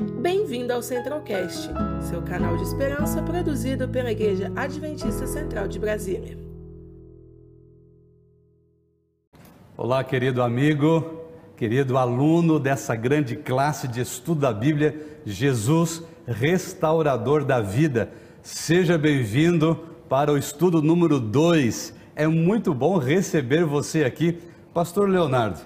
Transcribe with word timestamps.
Bem-vindo 0.00 0.72
ao 0.72 0.80
Centralcast, 0.80 1.68
seu 2.08 2.22
canal 2.22 2.56
de 2.56 2.62
esperança 2.62 3.22
produzido 3.22 3.86
pela 3.86 4.10
Igreja 4.10 4.50
Adventista 4.56 5.26
Central 5.26 5.68
de 5.68 5.78
Brasília. 5.78 6.38
Olá, 9.76 10.02
querido 10.02 10.42
amigo, 10.42 11.20
querido 11.54 11.98
aluno 11.98 12.58
dessa 12.58 12.96
grande 12.96 13.36
classe 13.36 13.86
de 13.86 14.00
estudo 14.00 14.40
da 14.40 14.54
Bíblia, 14.54 15.20
Jesus, 15.26 16.02
restaurador 16.26 17.44
da 17.44 17.60
vida. 17.60 18.10
Seja 18.42 18.96
bem-vindo 18.96 19.78
para 20.08 20.32
o 20.32 20.38
estudo 20.38 20.80
número 20.80 21.20
2. 21.20 21.94
É 22.16 22.26
muito 22.26 22.72
bom 22.72 22.96
receber 22.96 23.66
você 23.66 24.04
aqui, 24.04 24.38
Pastor 24.72 25.10
Leonardo. 25.10 25.60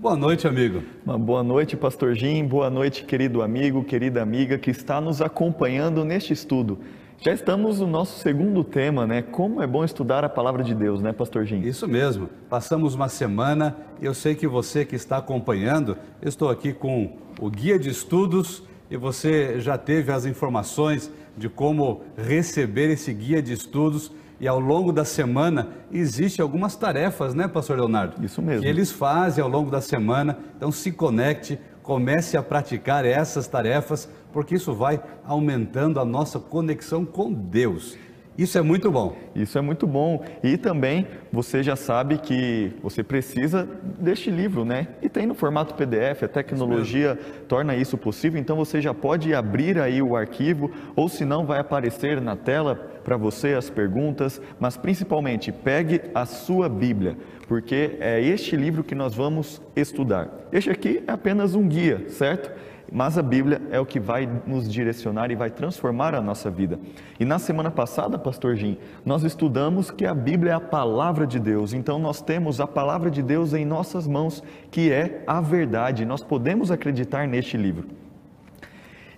Boa 0.00 0.16
noite, 0.16 0.48
amigo. 0.48 0.82
Uma 1.04 1.18
boa 1.18 1.42
noite, 1.42 1.76
Pastor 1.76 2.14
Jim. 2.14 2.42
Boa 2.46 2.70
noite, 2.70 3.04
querido 3.04 3.42
amigo, 3.42 3.84
querida 3.84 4.22
amiga 4.22 4.56
que 4.56 4.70
está 4.70 4.98
nos 4.98 5.20
acompanhando 5.20 6.06
neste 6.06 6.32
estudo. 6.32 6.78
Já 7.18 7.34
estamos 7.34 7.80
no 7.80 7.86
nosso 7.86 8.18
segundo 8.18 8.64
tema, 8.64 9.06
né? 9.06 9.20
Como 9.20 9.62
é 9.62 9.66
bom 9.66 9.84
estudar 9.84 10.24
a 10.24 10.28
palavra 10.30 10.64
de 10.64 10.74
Deus, 10.74 11.02
né, 11.02 11.12
Pastor 11.12 11.44
Jim? 11.44 11.60
Isso 11.60 11.86
mesmo. 11.86 12.30
Passamos 12.48 12.94
uma 12.94 13.10
semana 13.10 13.76
e 14.00 14.06
eu 14.06 14.14
sei 14.14 14.34
que 14.34 14.46
você 14.46 14.86
que 14.86 14.96
está 14.96 15.18
acompanhando, 15.18 15.98
eu 16.22 16.30
estou 16.30 16.48
aqui 16.48 16.72
com 16.72 17.18
o 17.38 17.50
guia 17.50 17.78
de 17.78 17.90
estudos 17.90 18.62
e 18.90 18.96
você 18.96 19.60
já 19.60 19.76
teve 19.76 20.10
as 20.10 20.24
informações 20.24 21.12
de 21.36 21.50
como 21.50 22.00
receber 22.16 22.88
esse 22.88 23.12
guia 23.12 23.42
de 23.42 23.52
estudos 23.52 24.10
e 24.40 24.48
ao 24.48 24.58
longo 24.58 24.90
da 24.90 25.04
semana 25.04 25.68
existe 25.92 26.40
algumas 26.40 26.74
tarefas, 26.74 27.34
né, 27.34 27.46
pastor 27.46 27.76
Leonardo? 27.76 28.24
Isso 28.24 28.40
mesmo. 28.40 28.62
Que 28.62 28.68
eles 28.68 28.90
fazem 28.90 29.44
ao 29.44 29.50
longo 29.50 29.70
da 29.70 29.82
semana. 29.82 30.38
Então 30.56 30.72
se 30.72 30.90
conecte, 30.90 31.58
comece 31.82 32.36
a 32.38 32.42
praticar 32.42 33.04
essas 33.04 33.46
tarefas, 33.46 34.08
porque 34.32 34.54
isso 34.54 34.72
vai 34.72 35.00
aumentando 35.24 36.00
a 36.00 36.04
nossa 36.04 36.38
conexão 36.38 37.04
com 37.04 37.30
Deus. 37.30 37.96
Isso 38.38 38.56
é 38.56 38.62
muito 38.62 38.90
bom. 38.90 39.16
Isso 39.34 39.58
é 39.58 39.60
muito 39.60 39.86
bom. 39.86 40.24
E 40.42 40.56
também 40.56 41.06
você 41.32 41.62
já 41.62 41.76
sabe 41.76 42.18
que 42.18 42.72
você 42.82 43.02
precisa 43.02 43.68
deste 43.98 44.30
livro, 44.30 44.64
né? 44.64 44.88
E 45.02 45.08
tem 45.08 45.26
no 45.26 45.34
formato 45.34 45.74
PDF, 45.74 46.22
a 46.24 46.28
tecnologia 46.28 47.18
isso 47.20 47.40
torna 47.48 47.74
isso 47.74 47.98
possível, 47.98 48.40
então 48.40 48.56
você 48.56 48.80
já 48.80 48.94
pode 48.94 49.34
abrir 49.34 49.78
aí 49.78 50.00
o 50.00 50.16
arquivo, 50.16 50.70
ou 50.94 51.08
se 51.08 51.24
não, 51.24 51.44
vai 51.44 51.58
aparecer 51.58 52.20
na 52.20 52.36
tela 52.36 52.74
para 53.04 53.16
você 53.16 53.54
as 53.54 53.68
perguntas, 53.68 54.40
mas 54.58 54.76
principalmente 54.76 55.50
pegue 55.50 56.00
a 56.14 56.24
sua 56.26 56.68
Bíblia, 56.68 57.16
porque 57.48 57.96
é 58.00 58.20
este 58.20 58.56
livro 58.56 58.84
que 58.84 58.94
nós 58.94 59.14
vamos 59.14 59.60
estudar. 59.74 60.28
Este 60.52 60.70
aqui 60.70 61.02
é 61.06 61.12
apenas 61.12 61.54
um 61.54 61.66
guia, 61.66 62.04
certo? 62.08 62.50
Mas 62.90 63.16
a 63.16 63.22
Bíblia 63.22 63.60
é 63.70 63.78
o 63.78 63.86
que 63.86 64.00
vai 64.00 64.28
nos 64.46 64.70
direcionar 64.70 65.30
e 65.30 65.36
vai 65.36 65.50
transformar 65.50 66.14
a 66.14 66.20
nossa 66.20 66.50
vida. 66.50 66.78
E 67.18 67.24
na 67.24 67.38
semana 67.38 67.70
passada, 67.70 68.18
pastor 68.18 68.56
Jim, 68.56 68.76
nós 69.04 69.22
estudamos 69.22 69.90
que 69.90 70.04
a 70.04 70.14
Bíblia 70.14 70.52
é 70.52 70.54
a 70.54 70.60
palavra 70.60 71.26
de 71.26 71.38
Deus. 71.38 71.72
Então 71.72 71.98
nós 71.98 72.20
temos 72.20 72.60
a 72.60 72.66
palavra 72.66 73.10
de 73.10 73.22
Deus 73.22 73.54
em 73.54 73.64
nossas 73.64 74.06
mãos, 74.06 74.42
que 74.70 74.90
é 74.90 75.22
a 75.26 75.40
verdade. 75.40 76.04
Nós 76.04 76.22
podemos 76.22 76.70
acreditar 76.70 77.28
neste 77.28 77.56
livro. 77.56 77.88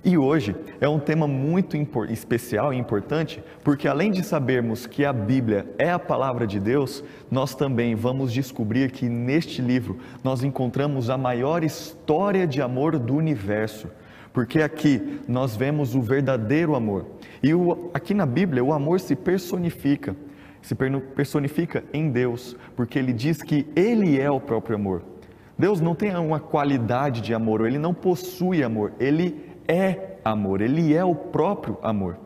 E 0.05 0.19
hoje 0.19 0.56
é 0.81 0.89
um 0.89 0.98
tema 0.98 1.28
muito 1.28 1.77
especial 2.11 2.75
e 2.75 2.77
importante, 2.77 3.41
porque 3.62 3.86
além 3.86 4.11
de 4.11 4.25
sabermos 4.25 4.84
que 4.84 5.05
a 5.05 5.12
Bíblia 5.12 5.64
é 5.78 5.92
a 5.92 5.98
palavra 5.98 6.45
de 6.45 6.58
Deus, 6.58 7.05
nós 7.31 7.55
também 7.55 7.95
vamos 7.95 8.33
descobrir 8.33 8.91
que 8.91 9.08
neste 9.08 9.62
livro 9.62 9.98
nós 10.25 10.42
encontramos 10.42 11.08
a 11.08 11.17
maior 11.17 11.62
história 11.62 12.48
de 12.48 12.61
amor 12.61 12.98
do 12.98 13.14
universo. 13.14 13.86
Porque 14.33 14.61
aqui 14.61 15.20
nós 15.28 15.55
vemos 15.55 15.95
o 15.95 16.00
verdadeiro 16.00 16.75
amor. 16.75 17.06
E 17.41 17.55
o, 17.55 17.91
aqui 17.95 18.12
na 18.12 18.27
Bíblia 18.27 18.64
o 18.64 18.73
amor 18.73 18.98
se 18.98 19.14
personifica, 19.14 20.17
se 20.61 20.75
personifica 21.14 21.85
em 21.92 22.11
Deus, 22.11 22.57
porque 22.74 22.98
ele 22.98 23.12
diz 23.12 23.41
que 23.41 23.68
ele 23.77 24.18
é 24.18 24.29
o 24.29 24.41
próprio 24.41 24.74
amor. 24.74 25.05
Deus 25.57 25.80
não 25.80 25.95
tem 25.95 26.17
uma 26.17 26.41
qualidade 26.41 27.20
de 27.20 27.33
amor, 27.33 27.64
ele 27.64 27.79
não 27.79 27.95
possui 27.95 28.64
amor, 28.64 28.92
ele 28.98 29.52
é 29.67 30.17
amor, 30.24 30.61
ele 30.61 30.95
é 30.95 31.05
o 31.05 31.14
próprio 31.14 31.78
amor. 31.83 32.18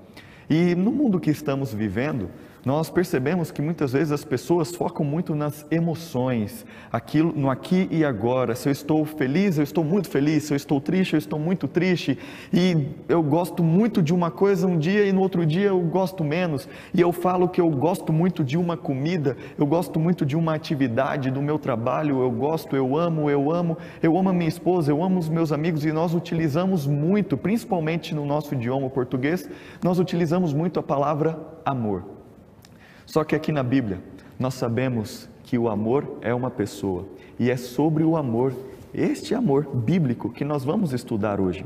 E 0.49 0.75
no 0.75 0.93
mundo 0.93 1.19
que 1.21 1.31
estamos 1.31 1.75
vivendo, 1.75 2.31
nós 2.67 2.91
percebemos 2.91 3.53
que 3.53 3.63
muitas 3.63 3.93
vezes 3.93 4.11
as 4.11 4.25
pessoas 4.25 4.75
focam 4.75 5.07
muito 5.07 5.37
nas 5.37 5.65
emoções, 5.71 6.67
aquilo 6.93 7.33
no 7.33 7.49
aqui 7.49 7.87
e 7.93 8.05
agora. 8.05 8.57
Se 8.57 8.69
eu 8.69 8.73
estou 8.73 9.05
feliz, 9.05 9.57
eu 9.57 9.63
estou 9.63 9.85
muito 9.85 10.11
feliz. 10.11 10.43
Se 10.43 10.53
eu 10.53 10.57
estou 10.57 10.81
triste, 10.81 11.13
eu 11.13 11.19
estou 11.19 11.39
muito 11.39 11.69
triste. 11.69 12.19
E 12.53 12.89
eu 13.09 13.23
gosto 13.23 13.63
muito 13.63 14.03
de 14.03 14.13
uma 14.13 14.33
coisa 14.33 14.67
um 14.67 14.77
dia 14.77 15.07
e 15.07 15.13
no 15.13 15.21
outro 15.21 15.47
dia 15.47 15.69
eu 15.69 15.79
gosto 15.79 16.25
menos. 16.25 16.69
E 16.93 17.01
eu 17.01 17.13
falo 17.13 17.49
que 17.49 17.61
eu 17.61 17.71
gosto 17.71 18.13
muito 18.13 18.43
de 18.43 18.59
uma 18.59 18.77
comida, 18.77 19.37
eu 19.57 19.65
gosto 19.65 20.01
muito 20.01 20.27
de 20.27 20.35
uma 20.35 20.53
atividade 20.53 21.31
do 21.31 21.41
meu 21.41 21.61
trabalho, 21.61 22.21
eu 22.21 22.31
gosto, 22.33 22.75
eu 22.75 22.97
amo, 22.97 23.31
eu 23.31 23.49
amo, 23.49 23.79
eu 24.03 24.19
amo 24.19 24.31
a 24.31 24.33
minha 24.33 24.49
esposa, 24.49 24.91
eu 24.91 25.05
amo 25.05 25.21
os 25.21 25.29
meus 25.29 25.53
amigos 25.53 25.85
e 25.85 25.93
nós 25.93 26.15
utilizamos 26.15 26.85
muito, 26.85 27.37
principalmente 27.37 28.13
no 28.13 28.27
nosso 28.27 28.55
idioma 28.55 28.91
português, 28.91 29.49
nós 29.85 30.01
utilizamos 30.01 30.53
muito 30.53 30.81
a 30.81 30.83
palavra 30.83 31.39
amor. 31.65 32.16
Só 33.07 33.23
que 33.25 33.37
aqui 33.37 33.53
na 33.53 33.63
Bíblia, 33.63 34.01
nós 34.39 34.55
sabemos 34.55 35.29
que 35.45 35.57
o 35.57 35.69
amor 35.69 36.19
é 36.21 36.35
uma 36.35 36.51
pessoa 36.51 37.07
e 37.39 37.51
é 37.51 37.57
sobre 37.57 38.03
o 38.03 38.17
amor, 38.17 38.53
este 38.93 39.35
amor 39.35 39.65
bíblico, 39.73 40.29
que 40.31 40.45
nós 40.45 40.65
vamos 40.65 40.93
estudar 40.93 41.41
hoje. 41.41 41.65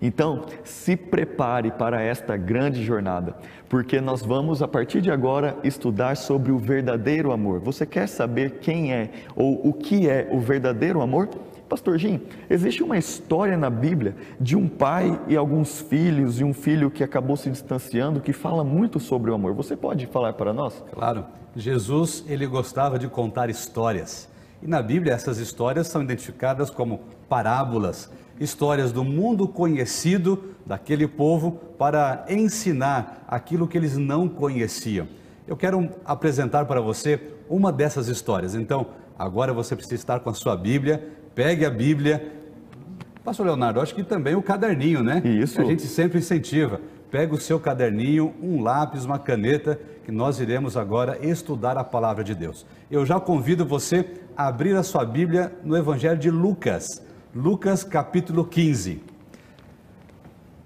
Então, 0.00 0.44
se 0.62 0.96
prepare 0.96 1.70
para 1.70 2.02
esta 2.02 2.36
grande 2.36 2.84
jornada, 2.84 3.34
porque 3.68 4.00
nós 4.00 4.22
vamos 4.22 4.62
a 4.62 4.68
partir 4.68 5.00
de 5.00 5.10
agora 5.10 5.56
estudar 5.64 6.16
sobre 6.16 6.52
o 6.52 6.58
verdadeiro 6.58 7.32
amor. 7.32 7.60
Você 7.60 7.86
quer 7.86 8.06
saber 8.06 8.58
quem 8.60 8.92
é 8.92 9.10
ou 9.34 9.66
o 9.66 9.72
que 9.72 10.08
é 10.08 10.28
o 10.30 10.38
verdadeiro 10.38 11.00
amor? 11.00 11.28
Pastor 11.68 11.98
Jim, 11.98 12.20
existe 12.48 12.82
uma 12.82 12.96
história 12.96 13.56
na 13.56 13.68
Bíblia 13.68 14.14
de 14.40 14.54
um 14.56 14.68
pai 14.68 15.20
e 15.26 15.36
alguns 15.36 15.80
filhos, 15.80 16.40
e 16.40 16.44
um 16.44 16.54
filho 16.54 16.90
que 16.90 17.02
acabou 17.02 17.36
se 17.36 17.50
distanciando, 17.50 18.20
que 18.20 18.32
fala 18.32 18.62
muito 18.62 19.00
sobre 19.00 19.32
o 19.32 19.34
amor. 19.34 19.52
Você 19.54 19.76
pode 19.76 20.06
falar 20.06 20.34
para 20.34 20.52
nós? 20.52 20.84
Claro. 20.92 21.24
Jesus, 21.56 22.24
ele 22.28 22.46
gostava 22.46 22.98
de 22.98 23.08
contar 23.08 23.50
histórias. 23.50 24.28
E 24.62 24.66
na 24.68 24.80
Bíblia 24.80 25.12
essas 25.12 25.38
histórias 25.38 25.88
são 25.88 26.02
identificadas 26.02 26.70
como 26.70 27.00
parábolas, 27.28 28.10
histórias 28.38 28.92
do 28.92 29.02
mundo 29.02 29.48
conhecido 29.48 30.54
daquele 30.64 31.08
povo 31.08 31.52
para 31.76 32.26
ensinar 32.28 33.24
aquilo 33.26 33.66
que 33.66 33.76
eles 33.76 33.96
não 33.96 34.28
conheciam. 34.28 35.08
Eu 35.48 35.56
quero 35.56 35.88
apresentar 36.04 36.64
para 36.66 36.80
você 36.80 37.20
uma 37.48 37.72
dessas 37.72 38.08
histórias. 38.08 38.54
Então, 38.54 38.86
agora 39.18 39.52
você 39.52 39.74
precisa 39.74 39.96
estar 39.96 40.20
com 40.20 40.30
a 40.30 40.34
sua 40.34 40.56
Bíblia 40.56 41.15
pegue 41.36 41.66
a 41.66 41.70
Bíblia. 41.70 42.32
Pastor 43.22 43.44
Leonardo, 43.44 43.80
acho 43.80 43.94
que 43.94 44.02
também 44.02 44.34
o 44.34 44.42
caderninho, 44.42 45.02
né? 45.02 45.20
Isso. 45.22 45.60
A 45.60 45.64
gente 45.64 45.82
sempre 45.82 46.18
incentiva. 46.18 46.80
Pega 47.10 47.34
o 47.34 47.38
seu 47.38 47.60
caderninho, 47.60 48.34
um 48.42 48.62
lápis, 48.62 49.04
uma 49.04 49.18
caneta, 49.18 49.78
que 50.04 50.10
nós 50.10 50.40
iremos 50.40 50.76
agora 50.76 51.18
estudar 51.20 51.76
a 51.76 51.84
palavra 51.84 52.24
de 52.24 52.34
Deus. 52.34 52.64
Eu 52.90 53.04
já 53.04 53.20
convido 53.20 53.66
você 53.66 54.06
a 54.34 54.46
abrir 54.48 54.74
a 54.74 54.82
sua 54.82 55.04
Bíblia 55.04 55.52
no 55.62 55.76
Evangelho 55.76 56.18
de 56.18 56.30
Lucas, 56.30 57.02
Lucas 57.34 57.84
capítulo 57.84 58.44
15. 58.44 59.02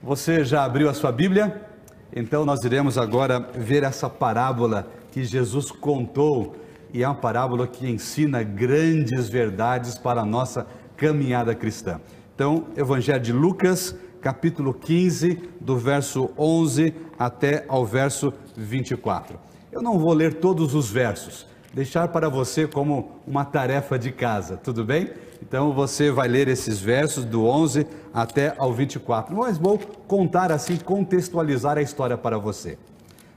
Você 0.02 0.44
já 0.44 0.64
abriu 0.64 0.88
a 0.88 0.94
sua 0.94 1.10
Bíblia? 1.10 1.68
Então 2.14 2.44
nós 2.44 2.62
iremos 2.64 2.96
agora 2.96 3.40
ver 3.40 3.82
essa 3.82 4.08
parábola 4.08 4.88
que 5.10 5.24
Jesus 5.24 5.70
contou 5.72 6.54
e 6.92 7.02
é 7.02 7.08
uma 7.08 7.14
parábola 7.14 7.66
que 7.66 7.88
ensina 7.88 8.42
grandes 8.42 9.28
verdades 9.28 9.96
para 9.96 10.20
a 10.20 10.24
nossa 10.24 10.66
caminhada 10.96 11.54
cristã. 11.54 12.00
Então, 12.34 12.66
Evangelho 12.76 13.20
de 13.20 13.32
Lucas, 13.32 13.94
capítulo 14.20 14.74
15, 14.74 15.38
do 15.60 15.76
verso 15.76 16.30
11 16.38 16.94
até 17.18 17.64
ao 17.68 17.84
verso 17.86 18.32
24. 18.56 19.38
Eu 19.72 19.82
não 19.82 19.98
vou 19.98 20.12
ler 20.12 20.34
todos 20.34 20.74
os 20.74 20.90
versos, 20.90 21.46
deixar 21.72 22.08
para 22.08 22.28
você 22.28 22.66
como 22.66 23.20
uma 23.26 23.44
tarefa 23.44 23.98
de 23.98 24.10
casa, 24.10 24.56
tudo 24.56 24.84
bem? 24.84 25.10
Então 25.42 25.72
você 25.72 26.10
vai 26.10 26.28
ler 26.28 26.48
esses 26.48 26.80
versos 26.80 27.24
do 27.24 27.46
11 27.46 27.86
até 28.12 28.54
ao 28.58 28.72
24. 28.72 29.34
Mas 29.34 29.56
vou 29.56 29.78
contar 29.78 30.52
assim, 30.52 30.76
contextualizar 30.76 31.78
a 31.78 31.82
história 31.82 32.18
para 32.18 32.38
você. 32.38 32.78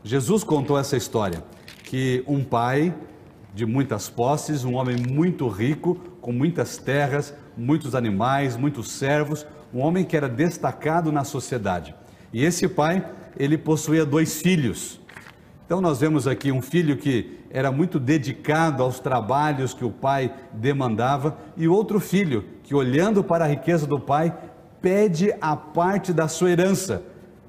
Jesus 0.03 0.43
contou 0.43 0.77
essa 0.77 0.97
história 0.97 1.43
que 1.83 2.23
um 2.27 2.43
pai 2.43 2.93
de 3.53 3.65
muitas 3.65 4.09
posses, 4.09 4.63
um 4.63 4.75
homem 4.75 4.97
muito 4.97 5.47
rico, 5.47 5.95
com 6.19 6.31
muitas 6.31 6.77
terras, 6.77 7.33
muitos 7.55 7.93
animais, 7.93 8.57
muitos 8.57 8.91
servos, 8.91 9.45
um 9.73 9.79
homem 9.79 10.03
que 10.03 10.17
era 10.17 10.27
destacado 10.27 11.11
na 11.11 11.23
sociedade. 11.23 11.93
E 12.31 12.43
esse 12.43 12.67
pai, 12.67 13.05
ele 13.37 13.57
possuía 13.57 14.05
dois 14.05 14.41
filhos. 14.41 14.99
Então 15.65 15.79
nós 15.79 15.99
vemos 15.99 16.27
aqui 16.27 16.51
um 16.51 16.61
filho 16.61 16.97
que 16.97 17.39
era 17.49 17.71
muito 17.71 17.99
dedicado 17.99 18.81
aos 18.81 18.99
trabalhos 18.99 19.73
que 19.73 19.85
o 19.85 19.91
pai 19.91 20.33
demandava 20.51 21.37
e 21.55 21.67
outro 21.67 21.99
filho 21.99 22.43
que 22.63 22.73
olhando 22.73 23.23
para 23.23 23.45
a 23.45 23.47
riqueza 23.47 23.85
do 23.85 23.99
pai 23.99 24.35
pede 24.81 25.33
a 25.39 25.55
parte 25.55 26.11
da 26.11 26.27
sua 26.27 26.51
herança. 26.51 27.03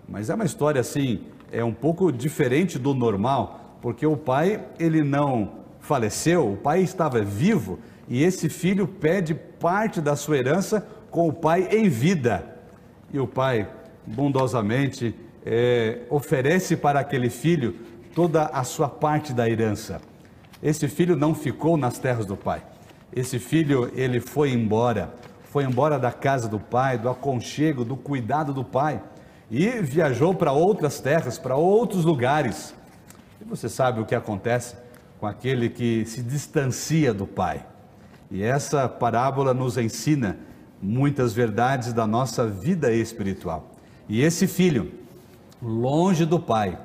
Mas 0.06 0.29
é 0.29 0.35
uma 0.35 0.45
história 0.45 0.81
assim, 0.81 1.23
é 1.51 1.65
um 1.65 1.73
pouco 1.73 2.12
diferente 2.12 2.79
do 2.79 2.95
normal, 2.95 3.79
porque 3.81 4.06
o 4.06 4.17
pai, 4.17 4.62
ele 4.79 5.03
não 5.03 5.63
faleceu, 5.84 6.50
o 6.50 6.56
pai 6.56 6.82
estava 6.82 7.20
vivo 7.22 7.78
e 8.08 8.22
esse 8.22 8.48
filho 8.48 8.88
pede 8.88 9.34
parte 9.34 10.00
da 10.00 10.16
sua 10.16 10.38
herança 10.38 10.86
com 11.10 11.28
o 11.28 11.32
pai 11.32 11.69
em 11.70 11.88
vida. 11.88 12.44
E 13.12 13.19
o 13.19 13.26
pai, 13.26 13.69
bondosamente, 14.06 15.14
é, 15.44 16.00
oferece 16.08 16.76
para 16.76 17.00
aquele 17.00 17.28
filho 17.28 17.76
toda 18.14 18.46
a 18.46 18.64
sua 18.64 18.88
parte 18.88 19.32
da 19.32 19.48
herança. 19.48 20.00
Esse 20.62 20.88
filho 20.88 21.16
não 21.16 21.34
ficou 21.34 21.76
nas 21.76 21.98
terras 21.98 22.25
do 22.25 22.36
pai. 22.36 22.62
Esse 23.14 23.38
filho, 23.38 23.92
ele 23.94 24.20
foi 24.20 24.52
embora, 24.52 25.14
foi 25.44 25.64
embora 25.64 25.98
da 25.98 26.10
casa 26.10 26.48
do 26.48 26.58
pai, 26.58 26.96
do 26.96 27.10
aconchego, 27.10 27.84
do 27.84 27.96
cuidado 27.96 28.54
do 28.54 28.64
pai 28.64 29.02
e 29.50 29.69
viajou 29.82 30.34
para 30.34 30.50
outras 30.50 30.98
terras, 30.98 31.38
para 31.38 31.56
outros 31.56 32.04
lugares. 32.04 32.75
E 33.38 33.44
você 33.44 33.69
sabe 33.69 34.00
o 34.00 34.06
que 34.06 34.14
acontece 34.14 34.83
com 35.25 35.29
aquele 35.29 35.71
que 35.71 36.05
se 36.05 36.23
distancia 36.23 37.15
do 37.15 37.26
pai. 37.26 37.65
E 38.31 38.43
essa 38.43 38.87
parábola 38.87 39.55
nos 39.55 39.79
ensina 39.79 40.37
muitas 40.82 41.32
verdades 41.32 41.94
da 41.94 42.06
nossa 42.06 42.47
vida 42.47 42.93
espiritual. 42.93 43.71
E 44.06 44.21
esse 44.21 44.47
filho, 44.47 44.93
longe 45.62 46.26
do 46.26 46.38
pai, 46.38 46.79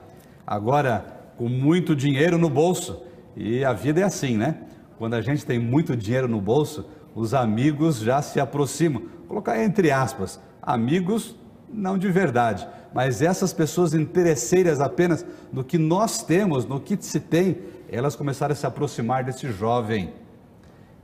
agora 0.47 1.05
com 1.35 1.49
muito 1.49 1.93
dinheiro 1.93 2.37
no 2.37 2.49
bolso, 2.49 3.03
e 3.35 3.65
a 3.65 3.73
vida 3.73 3.99
é 3.99 4.03
assim, 4.03 4.37
né? 4.37 4.59
Quando 4.97 5.15
a 5.15 5.21
gente 5.21 5.45
tem 5.45 5.59
muito 5.59 5.93
dinheiro 5.97 6.29
no 6.29 6.39
bolso, 6.39 6.85
os 7.13 7.33
amigos 7.33 7.99
já 7.99 8.21
se 8.21 8.39
aproximam. 8.39 9.01
Vou 9.01 9.27
colocar 9.27 9.61
entre 9.61 9.91
aspas, 9.91 10.39
amigos 10.61 11.35
não 11.69 11.97
de 11.97 12.09
verdade, 12.09 12.65
mas 12.93 13.21
essas 13.21 13.51
pessoas 13.51 13.93
interesseiras 13.93 14.79
apenas 14.79 15.25
no 15.51 15.61
que 15.61 15.77
nós 15.77 16.23
temos, 16.23 16.65
no 16.65 16.79
que 16.79 16.97
se 17.01 17.19
tem, 17.19 17.57
elas 17.97 18.15
começaram 18.15 18.53
a 18.53 18.55
se 18.55 18.65
aproximar 18.65 19.23
desse 19.23 19.51
jovem. 19.51 20.13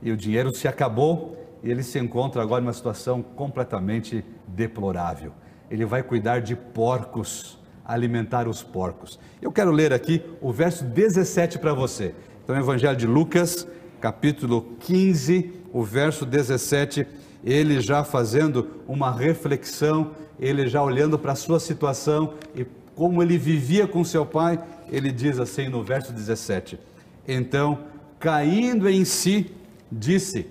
E 0.02 0.10
o 0.10 0.16
dinheiro 0.16 0.54
se 0.54 0.68
acabou 0.68 1.36
e 1.62 1.70
ele 1.70 1.82
se 1.82 1.98
encontra 1.98 2.42
agora 2.42 2.62
em 2.62 2.66
uma 2.66 2.72
situação 2.72 3.22
completamente 3.22 4.24
deplorável. 4.46 5.32
Ele 5.70 5.84
vai 5.84 6.02
cuidar 6.02 6.40
de 6.40 6.54
porcos, 6.54 7.58
alimentar 7.84 8.46
os 8.46 8.62
porcos. 8.62 9.18
Eu 9.40 9.50
quero 9.50 9.70
ler 9.70 9.92
aqui 9.92 10.22
o 10.40 10.52
verso 10.52 10.84
17 10.84 11.58
para 11.58 11.72
você. 11.74 12.14
Então, 12.44 12.56
Evangelho 12.56 12.96
de 12.96 13.06
Lucas, 13.06 13.66
capítulo 14.00 14.76
15, 14.80 15.52
o 15.72 15.82
verso 15.82 16.24
17, 16.24 17.06
ele 17.42 17.80
já 17.80 18.04
fazendo 18.04 18.82
uma 18.86 19.10
reflexão, 19.10 20.12
ele 20.38 20.68
já 20.68 20.82
olhando 20.82 21.18
para 21.18 21.32
a 21.32 21.36
sua 21.36 21.58
situação 21.58 22.34
e 22.54 22.64
como 22.96 23.22
ele 23.22 23.36
vivia 23.36 23.86
com 23.86 24.02
seu 24.02 24.24
pai, 24.24 24.58
ele 24.90 25.12
diz 25.12 25.38
assim 25.38 25.68
no 25.68 25.84
verso 25.84 26.12
17: 26.12 26.80
Então, 27.28 27.84
caindo 28.18 28.88
em 28.88 29.04
si, 29.04 29.52
disse: 29.92 30.46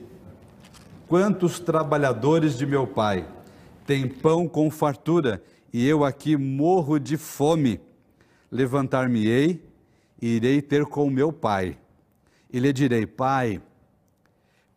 Quantos 1.07 1.59
trabalhadores 1.59 2.55
de 2.55 2.65
meu 2.65 2.85
pai 2.85 3.27
têm 3.85 4.07
pão 4.07 4.47
com 4.47 4.69
fartura 4.69 5.43
e 5.73 5.85
eu 5.87 6.05
aqui 6.05 6.37
morro 6.37 6.99
de 6.99 7.17
fome? 7.17 7.81
Levantar-me-ei 8.51 9.61
e 10.21 10.35
irei 10.35 10.61
ter 10.61 10.85
com 10.85 11.09
meu 11.09 11.33
pai. 11.33 11.75
E 12.53 12.59
lhe 12.59 12.71
direi: 12.71 13.07
Pai, 13.07 13.59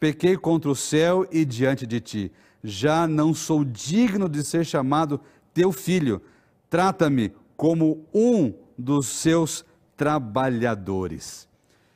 pequei 0.00 0.38
contra 0.38 0.70
o 0.70 0.74
céu 0.74 1.28
e 1.30 1.44
diante 1.44 1.86
de 1.86 2.00
ti. 2.00 2.32
Já 2.64 3.06
não 3.06 3.34
sou 3.34 3.62
digno 3.62 4.26
de 4.26 4.42
ser 4.42 4.64
chamado 4.64 5.20
teu 5.52 5.70
filho. 5.70 6.22
Trata-me 6.70 7.32
como 7.58 8.06
um 8.14 8.54
dos 8.78 9.08
seus 9.08 9.64
trabalhadores. 9.96 11.48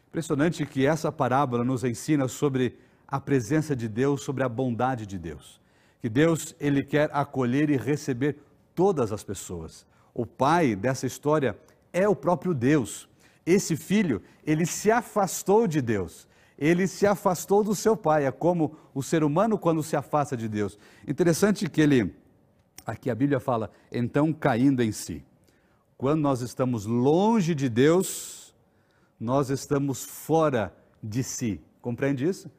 Impressionante 0.09 0.67
que 0.67 0.85
essa 0.85 1.13
parábola 1.13 1.63
nos 1.63 1.85
ensina 1.85 2.27
sobre 2.27 2.81
a 3.07 3.21
presença 3.21 3.77
de 3.77 3.89
Deus, 3.89 4.25
sobre 4.25 4.43
a 4.43 4.49
bondade 4.49 5.07
de 5.07 5.17
Deus. 5.17 5.61
Que 6.01 6.09
Deus, 6.09 6.57
ele 6.59 6.85
quer 6.85 7.09
acolher 7.13 7.71
e 7.71 7.77
receber 7.77 8.39
todas 8.75 9.13
as 9.13 9.23
pessoas. 9.23 9.87
O 10.13 10.27
pai 10.27 10.75
dessa 10.75 11.07
história 11.07 11.57
é 11.93 12.09
o 12.09 12.17
próprio 12.17 12.53
Deus. 12.53 13.09
Esse 13.47 13.77
filho, 13.77 14.21
ele 14.45 14.67
se 14.67 14.91
afastou 14.91 15.69
de 15.69 15.81
Deus. 15.81 16.27
Ele 16.59 16.89
se 16.89 17.07
afastou 17.07 17.63
do 17.63 17.75
seu 17.75 17.97
pai, 17.97 18.27
é 18.27 18.33
como 18.33 18.77
o 18.93 19.03
ser 19.03 19.23
humano 19.23 19.57
quando 19.57 19.81
se 19.81 19.95
afasta 19.95 20.37
de 20.37 20.49
Deus. 20.49 20.77
Interessante 21.07 21.71
que 21.71 21.81
ele 21.81 22.13
aqui 22.85 23.09
a 23.09 23.15
Bíblia 23.15 23.39
fala, 23.39 23.71
então 23.93 24.33
caindo 24.33 24.83
em 24.83 24.91
si. 24.91 25.25
Quando 26.03 26.21
nós 26.21 26.41
estamos 26.41 26.85
longe 26.85 27.55
de 27.55 27.69
Deus, 27.69 28.53
nós 29.21 29.51
estamos 29.51 30.03
fora 30.03 30.75
de 31.01 31.23
si. 31.23 31.61
Compreende 31.81 32.29
isso? 32.29 32.51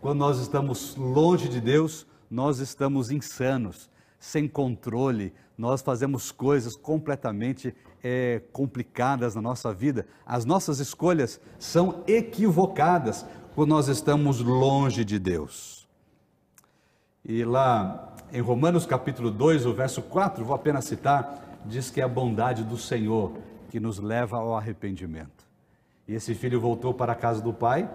Quando 0.00 0.20
nós 0.20 0.38
estamos 0.38 0.94
longe 0.94 1.48
de 1.48 1.60
Deus, 1.60 2.06
nós 2.30 2.60
estamos 2.60 3.10
insanos, 3.10 3.90
sem 4.20 4.46
controle, 4.46 5.34
nós 5.58 5.82
fazemos 5.82 6.30
coisas 6.30 6.76
completamente 6.76 7.74
é, 8.04 8.40
complicadas 8.52 9.34
na 9.34 9.42
nossa 9.42 9.74
vida. 9.74 10.06
As 10.24 10.44
nossas 10.44 10.78
escolhas 10.78 11.40
são 11.58 12.04
equivocadas 12.06 13.26
quando 13.56 13.70
nós 13.70 13.88
estamos 13.88 14.38
longe 14.38 15.04
de 15.04 15.18
Deus. 15.18 15.88
E 17.24 17.44
lá 17.44 18.14
em 18.32 18.40
Romanos 18.40 18.86
capítulo 18.86 19.28
2, 19.28 19.66
o 19.66 19.74
verso 19.74 20.02
4, 20.02 20.44
vou 20.44 20.54
apenas 20.54 20.84
citar, 20.84 21.51
diz 21.66 21.90
que 21.90 22.00
é 22.00 22.04
a 22.04 22.08
bondade 22.08 22.64
do 22.64 22.76
Senhor 22.76 23.32
que 23.70 23.80
nos 23.80 23.98
leva 23.98 24.36
ao 24.36 24.56
arrependimento. 24.56 25.48
E 26.06 26.14
esse 26.14 26.34
filho 26.34 26.60
voltou 26.60 26.92
para 26.92 27.12
a 27.12 27.16
casa 27.16 27.40
do 27.40 27.52
pai, 27.52 27.88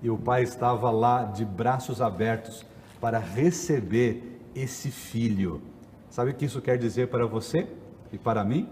e 0.00 0.10
o 0.10 0.18
pai 0.18 0.42
estava 0.42 0.90
lá 0.90 1.24
de 1.24 1.44
braços 1.44 2.00
abertos 2.00 2.64
para 3.00 3.18
receber 3.18 4.40
esse 4.54 4.90
filho. 4.90 5.62
Sabe 6.08 6.30
o 6.30 6.34
que 6.34 6.44
isso 6.44 6.60
quer 6.60 6.78
dizer 6.78 7.08
para 7.08 7.26
você 7.26 7.68
e 8.12 8.18
para 8.18 8.44
mim? 8.44 8.68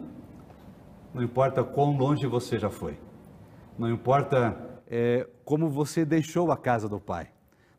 Não 1.13 1.23
importa 1.23 1.65
quão 1.65 1.97
longe 1.97 2.27
você 2.27 2.59
já 2.59 2.71
foi, 2.71 2.99
não 3.79 3.91
importa 3.91 4.81
é, 4.89 5.29
como 5.45 5.69
você 5.69 6.05
deixou 6.05 6.51
a 6.51 6.57
casa 6.57 6.89
do 6.89 7.01
pai, 7.01 7.29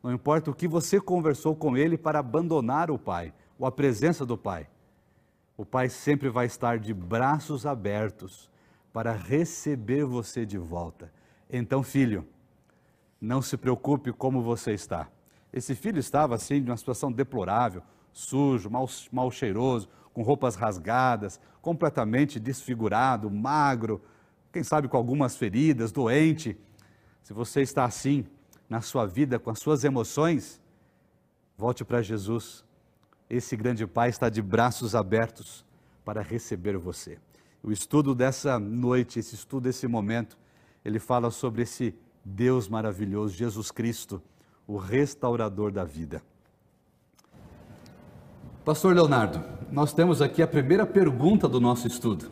não 0.03 0.11
importa 0.11 0.51
o 0.51 0.53
que 0.53 0.67
você 0.67 0.99
conversou 0.99 1.55
com 1.55 1.75
ele 1.77 1.97
para 1.97 2.19
abandonar 2.19 2.91
o 2.91 2.99
pai 2.99 3.33
ou 3.57 3.65
a 3.65 3.71
presença 3.71 4.25
do 4.25 4.37
pai, 4.37 4.67
o 5.63 5.65
pai 5.65 5.87
sempre 5.87 6.27
vai 6.27 6.45
estar 6.45 6.77
de 6.77 6.93
braços 6.93 7.65
abertos 7.65 8.51
para 8.91 9.13
receber 9.13 10.03
você 10.03 10.45
de 10.45 10.57
volta. 10.57 11.09
Então, 11.49 11.81
filho, 11.81 12.27
não 13.19 13.41
se 13.41 13.55
preocupe 13.55 14.11
como 14.11 14.43
você 14.43 14.73
está. 14.73 15.07
Esse 15.53 15.73
filho 15.73 15.99
estava 15.99 16.35
assim, 16.35 16.61
de 16.61 16.69
uma 16.69 16.75
situação 16.75 17.09
deplorável, 17.09 17.81
sujo, 18.11 18.69
mal, 18.69 18.89
mal 19.09 19.31
cheiroso, 19.31 19.87
com 20.13 20.21
roupas 20.21 20.55
rasgadas, 20.55 21.39
completamente 21.61 22.41
desfigurado, 22.41 23.31
magro, 23.31 24.01
quem 24.51 24.63
sabe 24.63 24.89
com 24.89 24.97
algumas 24.97 25.37
feridas, 25.37 25.93
doente. 25.93 26.57
Se 27.23 27.31
você 27.31 27.61
está 27.61 27.85
assim 27.85 28.25
na 28.67 28.81
sua 28.81 29.05
vida, 29.05 29.39
com 29.39 29.49
as 29.49 29.59
suas 29.59 29.85
emoções, 29.85 30.61
volte 31.57 31.85
para 31.85 32.01
Jesus. 32.01 32.62
Esse 33.35 33.57
grande 33.57 33.87
Pai 33.87 34.09
está 34.09 34.29
de 34.29 34.43
braços 34.43 34.93
abertos 34.93 35.65
para 36.05 36.21
receber 36.21 36.77
você. 36.77 37.17
O 37.63 37.71
estudo 37.71 38.13
dessa 38.13 38.59
noite, 38.59 39.17
esse 39.17 39.33
estudo 39.33 39.63
desse 39.63 39.87
momento, 39.87 40.37
ele 40.85 40.99
fala 40.99 41.31
sobre 41.31 41.63
esse 41.63 41.95
Deus 42.23 42.67
maravilhoso, 42.67 43.33
Jesus 43.33 43.71
Cristo, 43.71 44.21
o 44.67 44.77
restaurador 44.77 45.71
da 45.71 45.83
vida. 45.83 46.21
Pastor 48.63 48.93
Leonardo, 48.93 49.43
nós 49.71 49.93
temos 49.93 50.21
aqui 50.21 50.43
a 50.43 50.47
primeira 50.47 50.85
pergunta 50.85 51.49
do 51.49 51.59
nosso 51.59 51.87
estudo, 51.87 52.29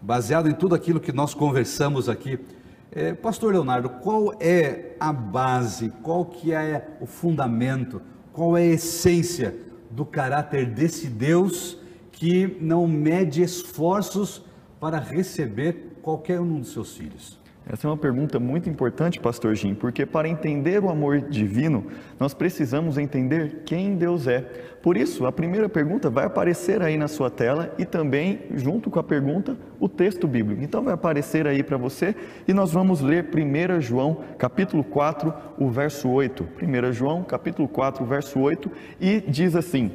baseado 0.00 0.48
em 0.48 0.54
tudo 0.54 0.76
aquilo 0.76 1.00
que 1.00 1.10
nós 1.10 1.34
conversamos 1.34 2.08
aqui. 2.08 2.38
É, 2.92 3.12
Pastor 3.12 3.52
Leonardo, 3.52 3.88
qual 3.88 4.32
é 4.38 4.94
a 5.00 5.12
base, 5.12 5.92
qual 6.00 6.24
que 6.24 6.52
é 6.52 6.96
o 7.00 7.06
fundamento, 7.06 8.00
qual 8.32 8.56
é 8.56 8.62
a 8.62 8.66
essência 8.66 9.73
do 9.94 10.04
caráter 10.04 10.66
desse 10.66 11.06
Deus 11.06 11.78
que 12.10 12.58
não 12.60 12.86
mede 12.88 13.42
esforços 13.42 14.42
para 14.80 14.98
receber 14.98 15.98
qualquer 16.02 16.40
um 16.40 16.60
dos 16.60 16.72
seus 16.72 16.96
filhos? 16.96 17.38
Essa 17.66 17.86
é 17.86 17.90
uma 17.90 17.96
pergunta 17.96 18.38
muito 18.38 18.68
importante, 18.68 19.18
Pastor 19.18 19.54
Jim, 19.54 19.74
porque 19.74 20.04
para 20.04 20.28
entender 20.28 20.84
o 20.84 20.90
amor 20.90 21.22
divino, 21.22 21.86
nós 22.20 22.34
precisamos 22.34 22.98
entender 22.98 23.62
quem 23.64 23.96
Deus 23.96 24.26
é. 24.26 24.40
Por 24.82 24.98
isso, 24.98 25.24
a 25.24 25.32
primeira 25.32 25.66
pergunta 25.66 26.10
vai 26.10 26.26
aparecer 26.26 26.82
aí 26.82 26.98
na 26.98 27.08
sua 27.08 27.30
tela 27.30 27.74
e 27.78 27.86
também, 27.86 28.40
junto 28.54 28.90
com 28.90 28.98
a 28.98 29.02
pergunta, 29.02 29.56
o 29.80 29.88
texto 29.88 30.28
bíblico. 30.28 30.62
Então 30.62 30.84
vai 30.84 30.92
aparecer 30.92 31.46
aí 31.46 31.62
para 31.62 31.78
você 31.78 32.14
e 32.46 32.52
nós 32.52 32.70
vamos 32.70 33.00
ler 33.00 33.30
1 33.34 33.80
João, 33.80 34.18
capítulo 34.36 34.84
4, 34.84 35.32
o 35.58 35.70
verso 35.70 36.10
8. 36.10 36.46
1 36.62 36.92
João, 36.92 37.24
capítulo 37.24 37.66
4, 37.66 38.04
verso 38.04 38.38
8, 38.40 38.70
e 39.00 39.22
diz 39.26 39.56
assim: 39.56 39.90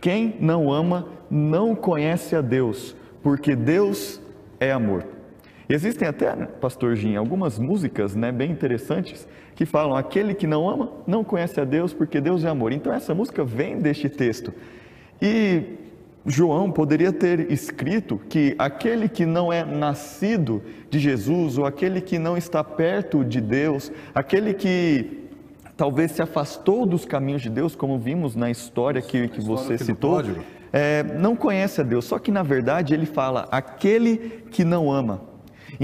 Quem 0.00 0.36
não 0.38 0.72
ama 0.72 1.08
não 1.28 1.74
conhece 1.74 2.36
a 2.36 2.40
Deus, 2.40 2.94
porque 3.24 3.56
Deus 3.56 4.20
é 4.60 4.70
amor. 4.70 5.11
Existem 5.72 6.06
até, 6.06 6.30
pastor 6.60 6.94
Jim, 6.96 7.16
algumas 7.16 7.58
músicas 7.58 8.14
né, 8.14 8.30
bem 8.30 8.50
interessantes 8.50 9.26
que 9.54 9.64
falam: 9.64 9.96
aquele 9.96 10.34
que 10.34 10.46
não 10.46 10.68
ama 10.68 10.90
não 11.06 11.24
conhece 11.24 11.58
a 11.60 11.64
Deus, 11.64 11.94
porque 11.94 12.20
Deus 12.20 12.44
é 12.44 12.48
amor. 12.48 12.72
Então, 12.72 12.92
essa 12.92 13.14
música 13.14 13.42
vem 13.42 13.78
deste 13.78 14.08
texto. 14.08 14.52
E 15.20 15.78
João 16.26 16.70
poderia 16.70 17.12
ter 17.12 17.50
escrito 17.50 18.20
que 18.28 18.54
aquele 18.58 19.08
que 19.08 19.24
não 19.24 19.52
é 19.52 19.64
nascido 19.64 20.62
de 20.90 20.98
Jesus, 20.98 21.56
ou 21.56 21.64
aquele 21.64 22.00
que 22.00 22.18
não 22.18 22.36
está 22.36 22.62
perto 22.62 23.24
de 23.24 23.40
Deus, 23.40 23.90
aquele 24.14 24.52
que 24.52 25.22
talvez 25.76 26.12
se 26.12 26.20
afastou 26.20 26.84
dos 26.84 27.06
caminhos 27.06 27.40
de 27.40 27.48
Deus, 27.48 27.74
como 27.74 27.98
vimos 27.98 28.36
na 28.36 28.50
história 28.50 29.00
que, 29.00 29.26
que 29.28 29.40
você 29.40 29.78
citou, 29.78 30.22
é, 30.72 31.02
não 31.02 31.34
conhece 31.34 31.80
a 31.80 31.84
Deus. 31.84 32.04
Só 32.04 32.18
que 32.18 32.30
na 32.30 32.42
verdade 32.42 32.92
ele 32.92 33.06
fala 33.06 33.48
aquele 33.50 34.44
que 34.50 34.64
não 34.64 34.92
ama. 34.92 35.31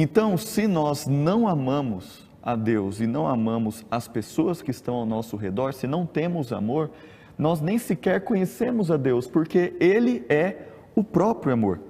Então, 0.01 0.39
se 0.39 0.69
nós 0.69 1.09
não 1.09 1.49
amamos 1.49 2.25
a 2.41 2.55
Deus 2.55 3.01
e 3.01 3.07
não 3.09 3.27
amamos 3.27 3.85
as 3.91 4.07
pessoas 4.07 4.63
que 4.63 4.71
estão 4.71 4.95
ao 4.95 5.05
nosso 5.05 5.37
redor, 5.37 5.75
se 5.75 5.89
não 5.89 6.07
temos 6.07 6.53
amor, 6.53 6.93
nós 7.37 7.61
nem 7.61 7.79
sequer 7.79 8.21
conhecemos 8.21 8.93
a 8.93 8.97
Deus, 8.97 9.27
porque 9.27 9.75
Ele 9.81 10.25
é 10.29 10.69
o 10.95 11.03
próprio 11.03 11.53
amor. 11.53 11.81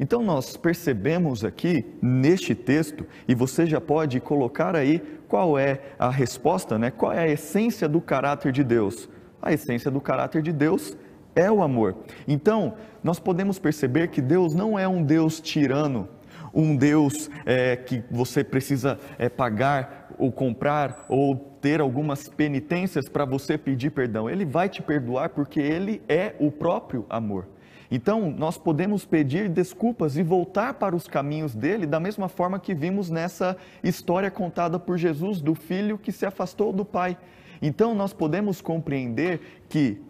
Então 0.00 0.22
nós 0.22 0.56
percebemos 0.56 1.44
aqui 1.44 1.84
neste 2.00 2.54
texto, 2.54 3.06
e 3.28 3.34
você 3.34 3.66
já 3.66 3.78
pode 3.78 4.18
colocar 4.18 4.74
aí 4.74 5.02
qual 5.28 5.58
é 5.58 5.82
a 5.98 6.08
resposta, 6.08 6.78
né? 6.78 6.90
qual 6.90 7.12
é 7.12 7.18
a 7.18 7.28
essência 7.28 7.86
do 7.86 8.00
caráter 8.00 8.52
de 8.52 8.64
Deus. 8.64 9.06
A 9.42 9.52
essência 9.52 9.90
do 9.90 10.00
caráter 10.00 10.40
de 10.40 10.50
Deus 10.50 10.96
é 11.36 11.52
o 11.52 11.62
amor. 11.62 11.94
Então, 12.26 12.72
nós 13.02 13.20
podemos 13.20 13.58
perceber 13.58 14.08
que 14.08 14.22
Deus 14.22 14.54
não 14.54 14.78
é 14.78 14.88
um 14.88 15.02
Deus 15.02 15.42
tirano, 15.42 16.08
um 16.54 16.76
Deus 16.76 17.28
é, 17.44 17.76
que 17.76 18.02
você 18.10 18.44
precisa 18.44 18.98
é, 19.18 19.28
pagar 19.28 20.08
ou 20.18 20.30
comprar 20.30 21.04
ou 21.08 21.36
ter 21.60 21.80
algumas 21.80 22.28
penitências 22.28 23.08
para 23.08 23.24
você 23.24 23.58
pedir 23.58 23.90
perdão. 23.90 24.30
Ele 24.30 24.44
vai 24.44 24.68
te 24.68 24.82
perdoar 24.82 25.30
porque 25.30 25.60
ele 25.60 26.02
é 26.08 26.34
o 26.38 26.50
próprio 26.50 27.04
amor. 27.10 27.46
Então, 27.90 28.30
nós 28.30 28.56
podemos 28.56 29.04
pedir 29.04 29.48
desculpas 29.48 30.16
e 30.16 30.22
voltar 30.22 30.74
para 30.74 30.96
os 30.96 31.06
caminhos 31.06 31.54
dele, 31.54 31.86
da 31.86 32.00
mesma 32.00 32.28
forma 32.28 32.58
que 32.58 32.74
vimos 32.74 33.10
nessa 33.10 33.56
história 33.82 34.30
contada 34.30 34.78
por 34.78 34.96
Jesus 34.96 35.40
do 35.40 35.54
filho 35.54 35.98
que 35.98 36.10
se 36.10 36.26
afastou 36.26 36.72
do 36.72 36.84
pai. 36.84 37.16
Então, 37.60 37.94
nós 37.94 38.12
podemos 38.12 38.60
compreender 38.60 39.62
que 39.68 40.00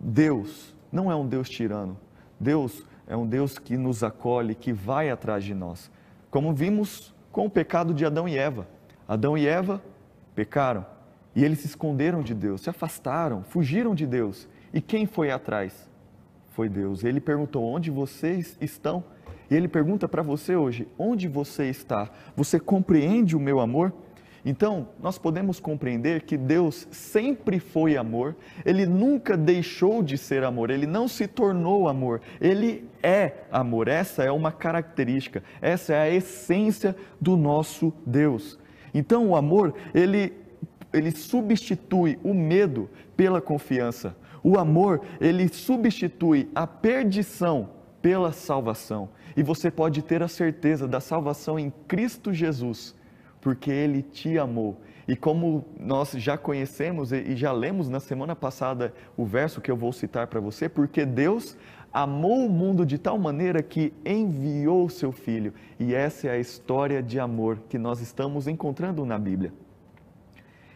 Deus 0.00 0.74
não 0.90 1.10
é 1.10 1.16
um 1.16 1.26
Deus 1.26 1.48
tirano. 1.48 1.98
Deus 2.40 2.86
é 3.08 3.16
um 3.16 3.26
Deus 3.26 3.58
que 3.58 3.76
nos 3.76 4.04
acolhe, 4.04 4.54
que 4.54 4.72
vai 4.72 5.10
atrás 5.10 5.42
de 5.42 5.54
nós. 5.54 5.90
Como 6.30 6.52
vimos 6.52 7.14
com 7.32 7.46
o 7.46 7.50
pecado 7.50 7.94
de 7.94 8.04
Adão 8.04 8.28
e 8.28 8.36
Eva. 8.36 8.68
Adão 9.08 9.36
e 9.36 9.46
Eva 9.46 9.82
pecaram 10.34 10.84
e 11.34 11.44
eles 11.44 11.60
se 11.60 11.66
esconderam 11.66 12.20
de 12.20 12.34
Deus, 12.34 12.62
se 12.62 12.70
afastaram, 12.70 13.42
fugiram 13.44 13.94
de 13.94 14.06
Deus. 14.06 14.48
E 14.74 14.80
quem 14.80 15.06
foi 15.06 15.30
atrás? 15.30 15.88
Foi 16.50 16.68
Deus. 16.68 17.04
Ele 17.04 17.20
perguntou: 17.20 17.64
Onde 17.64 17.90
vocês 17.90 18.56
estão? 18.60 19.04
E 19.50 19.54
ele 19.54 19.68
pergunta 19.68 20.08
para 20.08 20.20
você 20.20 20.56
hoje: 20.56 20.88
Onde 20.98 21.28
você 21.28 21.70
está? 21.70 22.10
Você 22.36 22.58
compreende 22.58 23.36
o 23.36 23.40
meu 23.40 23.60
amor? 23.60 23.92
Então, 24.48 24.88
nós 24.98 25.18
podemos 25.18 25.60
compreender 25.60 26.22
que 26.22 26.34
Deus 26.34 26.88
sempre 26.90 27.60
foi 27.60 27.98
amor, 27.98 28.34
ele 28.64 28.86
nunca 28.86 29.36
deixou 29.36 30.02
de 30.02 30.16
ser 30.16 30.42
amor, 30.42 30.70
ele 30.70 30.86
não 30.86 31.06
se 31.06 31.26
tornou 31.26 31.86
amor, 31.86 32.22
ele 32.40 32.88
é 33.02 33.42
amor. 33.52 33.88
Essa 33.88 34.24
é 34.24 34.32
uma 34.32 34.50
característica, 34.50 35.44
essa 35.60 35.92
é 35.92 36.00
a 36.00 36.08
essência 36.08 36.96
do 37.20 37.36
nosso 37.36 37.92
Deus. 38.06 38.58
Então, 38.94 39.28
o 39.28 39.36
amor, 39.36 39.74
ele 39.94 40.32
ele 40.94 41.10
substitui 41.10 42.18
o 42.24 42.32
medo 42.32 42.88
pela 43.14 43.42
confiança. 43.42 44.16
O 44.42 44.58
amor, 44.58 45.02
ele 45.20 45.46
substitui 45.48 46.48
a 46.54 46.66
perdição 46.66 47.68
pela 48.00 48.32
salvação. 48.32 49.10
E 49.36 49.42
você 49.42 49.70
pode 49.70 50.00
ter 50.00 50.22
a 50.22 50.28
certeza 50.28 50.88
da 50.88 51.00
salvação 51.00 51.58
em 51.58 51.70
Cristo 51.86 52.32
Jesus 52.32 52.96
porque 53.48 53.70
Ele 53.70 54.02
te 54.02 54.36
amou. 54.36 54.78
E 55.08 55.16
como 55.16 55.64
nós 55.80 56.10
já 56.10 56.36
conhecemos 56.36 57.12
e 57.12 57.34
já 57.34 57.50
lemos 57.50 57.88
na 57.88 57.98
semana 57.98 58.36
passada 58.36 58.92
o 59.16 59.24
verso 59.24 59.58
que 59.62 59.70
eu 59.70 59.76
vou 59.76 59.90
citar 59.90 60.26
para 60.26 60.38
você, 60.38 60.68
porque 60.68 61.06
Deus 61.06 61.56
amou 61.90 62.44
o 62.44 62.50
mundo 62.50 62.84
de 62.84 62.98
tal 62.98 63.18
maneira 63.18 63.62
que 63.62 63.90
enviou 64.04 64.84
o 64.84 64.90
seu 64.90 65.12
Filho. 65.12 65.54
E 65.80 65.94
essa 65.94 66.26
é 66.26 66.32
a 66.32 66.38
história 66.38 67.02
de 67.02 67.18
amor 67.18 67.58
que 67.70 67.78
nós 67.78 68.02
estamos 68.02 68.46
encontrando 68.46 69.02
na 69.06 69.18
Bíblia. 69.18 69.50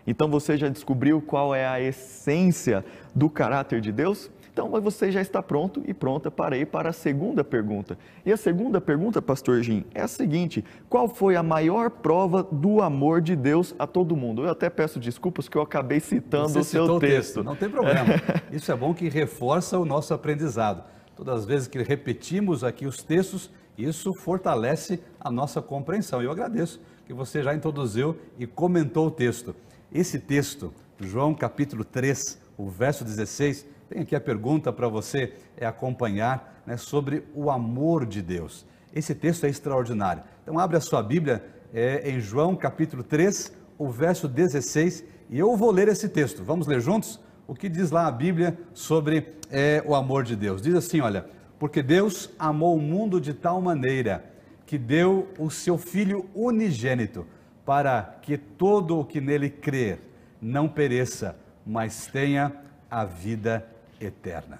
Então 0.07 0.31
você 0.31 0.57
já 0.57 0.71
descobriu 0.71 1.21
qual 1.21 1.55
é 1.55 1.67
a 1.67 1.79
essência 1.79 2.83
do 3.15 3.29
caráter 3.29 3.83
de 3.83 3.93
Deus? 3.93 4.31
Então 4.53 4.69
você 4.83 5.11
já 5.11 5.23
está 5.23 5.43
pronto 5.43 5.83
e 5.87 5.95
pronta 5.95 6.31
para 6.31 6.59
ir 6.59 6.67
para 6.67 6.91
a 6.91 6.93
segunda 6.93 7.43
pergunta. 7.43 7.97
E 8.25 8.31
a 8.31 8.37
segunda 8.37 8.83
pergunta, 8.83 9.23
pastor 9.23 9.63
Jim, 9.63 9.83
é 9.95 10.03
a 10.03 10.09
seguinte: 10.09 10.63
qual 10.91 11.09
foi 11.09 11.37
a 11.37 11.43
maior 11.43 11.89
prova 11.89 12.43
do 12.43 12.83
amor 12.83 13.23
de 13.23 13.35
Deus 13.35 13.75
a 13.79 13.87
todo 13.87 14.15
mundo? 14.15 14.45
Eu 14.45 14.51
até 14.51 14.69
peço 14.69 15.01
desculpas 15.01 15.49
que 15.49 15.57
eu 15.57 15.63
acabei 15.63 16.01
citando 16.01 16.51
você 16.51 16.59
o 16.61 16.87
seu 16.87 16.99
texto. 16.99 17.01
texto. 17.01 17.45
Não 17.45 17.57
tem 17.57 17.71
problema. 17.71 18.15
Isso 18.53 18.71
é 18.71 18.77
bom 18.77 18.93
que 18.93 19.09
reforça 19.09 19.79
o 19.79 19.87
nosso 19.87 20.13
aprendizado. 20.13 20.85
Todas 21.17 21.41
as 21.41 21.45
vezes 21.47 21.67
que 21.67 21.83
repetimos 21.83 22.63
aqui 22.63 22.87
os 22.87 23.03
textos, 23.03 23.51
isso 23.77 24.13
fortalece 24.15 25.01
a 25.21 25.31
nossa 25.31 25.63
compreensão. 25.63 26.23
Eu 26.23 26.31
agradeço 26.31 26.81
que 27.07 27.13
você 27.13 27.43
já 27.43 27.55
introduziu 27.55 28.17
e 28.39 28.47
comentou 28.47 29.07
o 29.07 29.11
texto. 29.11 29.55
Esse 29.93 30.19
texto, 30.19 30.73
João 30.99 31.35
capítulo 31.35 31.85
3, 31.85 32.41
o 32.57 32.69
verso 32.69 33.05
16, 33.05 33.67
tem 33.93 34.03
aqui 34.03 34.17
a 34.17 34.21
pergunta 34.21 34.73
para 34.73 34.89
você 34.89 35.35
é 35.55 35.67
acompanhar 35.67 36.63
né, 36.65 36.79
sobre 36.79 37.25
o 37.35 37.51
amor 37.51 38.07
de 38.07 38.23
Deus. 38.23 38.65
Esse 38.95 39.15
texto 39.15 39.45
é 39.45 39.51
extraordinário. 39.51 40.23
Então 40.43 40.59
abre 40.59 40.79
a 40.79 40.81
sua 40.81 41.03
Bíblia 41.03 41.45
é, 41.75 42.11
em 42.11 42.19
João 42.19 42.57
capítulo 42.57 43.03
3, 43.03 43.53
o 43.77 43.91
verso 43.91 44.27
16, 44.27 45.05
e 45.29 45.39
eu 45.39 45.55
vou 45.59 45.71
ler 45.71 45.89
esse 45.89 46.09
texto. 46.09 46.43
Vamos 46.43 46.67
ler 46.67 46.81
juntos? 46.81 47.21
O 47.47 47.55
que 47.55 47.69
diz 47.69 47.91
lá 47.91 48.07
a 48.07 48.11
Bíblia 48.11 48.59
sobre 48.73 49.35
é, 49.51 49.83
o 49.87 49.95
amor 49.95 50.25
de 50.25 50.37
Deus? 50.37 50.63
Diz 50.63 50.75
assim: 50.75 51.03
olha, 51.03 51.27
porque 51.59 51.83
Deus 51.83 52.31
amou 52.39 52.75
o 52.75 52.81
mundo 52.81 53.21
de 53.21 53.35
tal 53.35 53.61
maneira 53.61 54.25
que 54.65 54.79
deu 54.79 55.29
o 55.39 55.51
seu 55.51 55.77
Filho 55.77 56.25
unigênito, 56.35 57.27
para 57.63 58.19
que 58.23 58.39
todo 58.39 58.99
o 58.99 59.05
que 59.05 59.21
nele 59.21 59.51
crer 59.51 60.01
não 60.41 60.67
pereça, 60.67 61.37
mas 61.67 62.07
tenha 62.07 62.53
a 62.91 63.05
vida 63.05 63.67
eterna. 64.05 64.59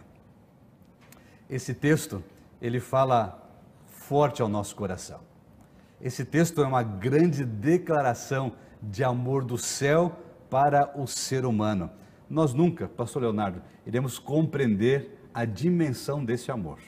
Esse 1.49 1.75
texto, 1.75 2.23
ele 2.61 2.81
fala 2.81 3.39
forte 3.87 4.41
ao 4.41 4.49
nosso 4.49 4.75
coração. 4.75 5.21
Esse 6.01 6.25
texto 6.25 6.63
é 6.63 6.67
uma 6.67 6.83
grande 6.83 7.45
declaração 7.45 8.53
de 8.83 9.05
amor 9.05 9.45
do 9.45 9.57
céu 9.57 10.19
para 10.51 10.93
o 10.99 11.07
ser 11.07 11.45
humano. 11.45 11.91
Nós 12.29 12.53
nunca, 12.53 12.89
pastor 12.89 13.23
Leonardo, 13.23 13.63
iremos 13.87 14.19
compreender 14.19 15.19
a 15.33 15.45
dimensão 15.45 16.25
desse 16.25 16.51
amor. 16.51 16.79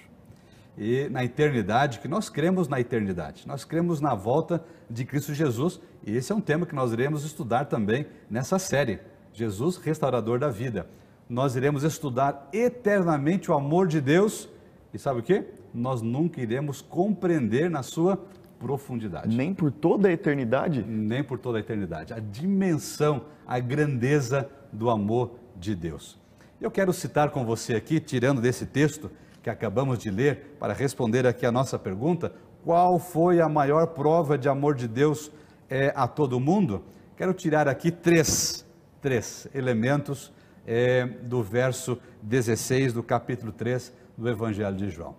E 0.77 1.09
na 1.09 1.25
eternidade, 1.25 2.01
que 2.01 2.09
nós 2.09 2.29
cremos 2.29 2.67
na 2.67 2.81
eternidade, 2.81 3.47
nós 3.47 3.65
cremos 3.65 4.01
na 4.01 4.15
volta 4.15 4.65
de 4.91 5.05
Cristo 5.05 5.33
Jesus, 5.33 5.81
e 6.05 6.17
esse 6.17 6.33
é 6.33 6.35
um 6.35 6.41
tema 6.41 6.67
que 6.67 6.75
nós 6.75 6.93
iremos 6.93 7.25
estudar 7.25 7.67
também 7.67 8.07
nessa 8.29 8.59
série, 8.59 8.99
Jesus, 9.33 9.77
restaurador 9.77 10.39
da 10.39 10.49
vida 10.49 10.89
nós 11.29 11.57
iremos 11.57 11.83
estudar 11.83 12.49
eternamente 12.53 13.51
o 13.51 13.55
amor 13.55 13.87
de 13.87 14.01
Deus 14.01 14.49
e 14.93 14.99
sabe 14.99 15.21
o 15.21 15.23
que? 15.23 15.45
Nós 15.73 16.03
nunca 16.03 16.41
iremos 16.41 16.81
compreender 16.81 17.69
na 17.69 17.83
sua 17.83 18.19
profundidade. 18.61 19.37
Nem 19.37 19.53
por 19.53 19.73
toda 19.73 20.09
a 20.09 20.13
eternidade? 20.13 20.83
Nem 20.83 21.25
por 21.25 21.39
toda 21.39 21.59
a 21.59 21.61
eternidade. 21.61 22.13
A 22.13 22.21
dimensão, 22.21 23.25
a 23.47 23.59
grandeza 23.59 24.49
do 24.73 24.89
amor 24.89 25.33
de 25.57 25.75
Deus. 25.75 26.19
Eu 26.61 26.71
quero 26.71 26.93
citar 26.93 27.31
com 27.31 27.45
você 27.45 27.75
aqui, 27.75 27.99
tirando 27.99 28.41
desse 28.41 28.67
texto 28.67 29.11
que 29.43 29.51
acabamos 29.51 29.99
de 29.99 30.11
ler, 30.11 30.57
para 30.59 30.73
responder 30.73 31.27
aqui 31.27 31.45
a 31.45 31.53
nossa 31.53 31.79
pergunta: 31.79 32.33
qual 32.65 32.99
foi 32.99 33.41
a 33.41 33.49
maior 33.49 33.89
prova 33.89 34.39
de 34.39 34.49
amor 34.49 34.75
de 34.75 34.87
Deus 34.87 35.31
é, 35.69 35.93
a 35.97 36.07
todo 36.07 36.39
mundo? 36.39 36.83
Quero 37.17 37.35
tirar 37.35 37.69
aqui 37.69 37.91
três, 37.91 38.65
três 39.03 39.49
elementos 39.53 40.33
é, 40.67 41.07
do 41.07 41.43
verso 41.43 41.99
16 42.23 42.93
do 42.93 43.03
capítulo 43.03 43.53
3 43.53 43.93
do 44.17 44.29
Evangelho 44.29 44.77
de 44.77 44.91
João. 44.91 45.15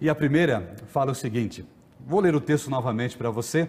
E 0.00 0.08
a 0.08 0.14
primeira 0.14 0.76
fala 0.86 1.12
o 1.12 1.14
seguinte: 1.14 1.64
vou 2.06 2.20
ler 2.20 2.34
o 2.34 2.40
texto 2.40 2.70
novamente 2.70 3.16
para 3.16 3.30
você, 3.30 3.68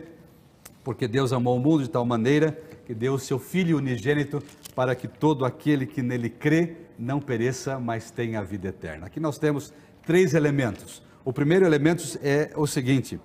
porque 0.83 1.07
Deus 1.07 1.33
amou 1.33 1.57
o 1.57 1.59
mundo 1.59 1.83
de 1.83 1.89
tal 1.89 2.05
maneira 2.05 2.57
que 2.85 2.93
deu 2.93 3.13
o 3.13 3.19
seu 3.19 3.39
Filho 3.39 3.77
unigênito 3.77 4.41
para 4.75 4.95
que 4.95 5.07
todo 5.07 5.45
aquele 5.45 5.85
que 5.85 6.01
nele 6.01 6.29
crê 6.29 6.75
não 6.97 7.19
pereça, 7.19 7.79
mas 7.79 8.11
tenha 8.11 8.39
a 8.39 8.43
vida 8.43 8.69
eterna. 8.69 9.07
Aqui 9.07 9.19
nós 9.19 9.37
temos 9.37 9.73
três 10.05 10.33
elementos. 10.33 11.01
O 11.23 11.33
primeiro 11.33 11.65
elemento 11.65 12.03
é 12.21 12.51
o 12.55 12.67
seguinte: 12.67 13.19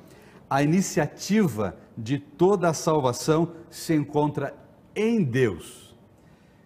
a 0.48 0.62
iniciativa 0.62 1.76
de 1.96 2.18
toda 2.18 2.68
a 2.68 2.74
salvação 2.74 3.52
se 3.70 3.94
encontra 3.94 4.54
em 4.94 5.22
Deus. 5.22 5.83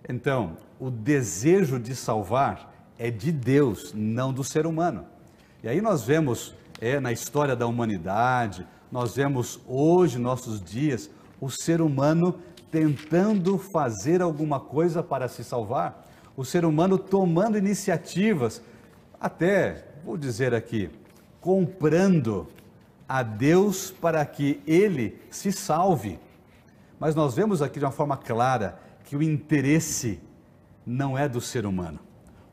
Então, 0.09 0.57
o 0.81 0.91
desejo 0.91 1.79
de 1.79 1.95
salvar 1.95 2.73
é 2.99 3.11
de 3.11 3.31
Deus, 3.31 3.93
não 3.95 4.33
do 4.33 4.43
ser 4.43 4.67
humano. 4.67 5.05
E 5.63 5.69
aí 5.69 5.81
nós 5.81 6.03
vemos 6.03 6.55
é, 6.81 6.99
na 6.99 7.13
história 7.13 7.55
da 7.55 7.67
humanidade, 7.67 8.67
nós 8.91 9.17
vemos 9.17 9.61
hoje, 9.67 10.19
nossos 10.19 10.63
dias, 10.63 11.11
o 11.41 11.51
ser 11.51 11.81
humano 11.81 12.39
tentando 12.71 13.59
fazer 13.59 14.23
alguma 14.23 14.59
coisa 14.59 15.03
para 15.03 15.29
se 15.29 15.45
salvar, 15.45 16.07
o 16.37 16.45
ser 16.45 16.65
humano 16.65 16.99
tomando 16.99 17.59
iniciativas, 17.59 18.63
até, 19.21 19.85
vou 20.05 20.17
dizer 20.17 20.55
aqui, 20.55 20.91
comprando 21.41 22.47
a 23.09 23.23
Deus 23.23 23.91
para 23.91 24.25
que 24.25 24.63
ele 24.67 25.21
se 25.31 25.51
salve. 25.51 26.19
Mas 27.01 27.15
nós 27.15 27.35
vemos 27.35 27.63
aqui 27.63 27.79
de 27.79 27.85
uma 27.85 27.91
forma 27.91 28.17
clara 28.17 28.79
que 29.09 29.17
o 29.17 29.23
interesse 29.23 30.21
não 30.85 31.17
é 31.17 31.27
do 31.27 31.41
ser 31.41 31.65
humano. 31.65 31.99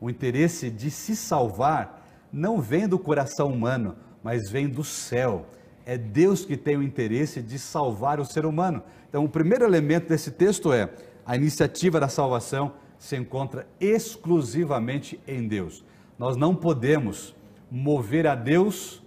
O 0.00 0.08
interesse 0.08 0.70
de 0.70 0.90
se 0.90 1.14
salvar 1.14 2.02
não 2.32 2.62
vem 2.62 2.88
do 2.88 2.98
coração 2.98 3.52
humano, 3.52 3.94
mas 4.22 4.50
vem 4.50 4.66
do 4.66 4.82
céu. 4.82 5.44
É 5.84 5.98
Deus 5.98 6.46
que 6.46 6.56
tem 6.56 6.78
o 6.78 6.82
interesse 6.82 7.42
de 7.42 7.58
salvar 7.58 8.18
o 8.18 8.24
ser 8.24 8.46
humano. 8.46 8.82
Então, 9.06 9.22
o 9.22 9.28
primeiro 9.28 9.66
elemento 9.66 10.08
desse 10.08 10.30
texto 10.30 10.72
é 10.72 10.88
a 11.26 11.36
iniciativa 11.36 12.00
da 12.00 12.08
salvação 12.08 12.72
se 12.98 13.16
encontra 13.16 13.66
exclusivamente 13.78 15.20
em 15.28 15.46
Deus. 15.46 15.84
Nós 16.18 16.38
não 16.38 16.54
podemos 16.54 17.36
mover 17.70 18.26
a 18.26 18.34
Deus 18.34 19.02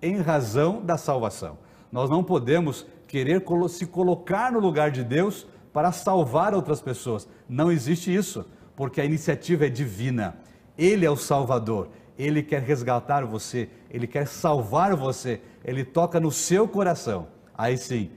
em 0.00 0.16
razão 0.22 0.82
da 0.82 0.96
salvação. 0.96 1.58
Nós 1.92 2.08
não 2.08 2.24
podemos 2.24 2.86
querer 3.06 3.42
se 3.68 3.84
colocar 3.86 4.50
no 4.50 4.58
lugar 4.58 4.90
de 4.90 5.04
Deus 5.04 5.46
para 5.78 5.92
salvar 5.92 6.56
outras 6.56 6.80
pessoas. 6.80 7.28
Não 7.48 7.70
existe 7.70 8.12
isso, 8.12 8.44
porque 8.74 9.00
a 9.00 9.04
iniciativa 9.04 9.66
é 9.66 9.68
divina. 9.68 10.36
Ele 10.76 11.06
é 11.06 11.10
o 11.10 11.14
Salvador. 11.14 11.90
Ele 12.18 12.42
quer 12.42 12.62
resgatar 12.62 13.24
você, 13.24 13.68
ele 13.88 14.08
quer 14.08 14.26
salvar 14.26 14.96
você. 14.96 15.40
Ele 15.64 15.84
toca 15.84 16.18
no 16.18 16.32
seu 16.32 16.66
coração. 16.66 17.28
Aí 17.56 17.78
sim, 17.78 18.10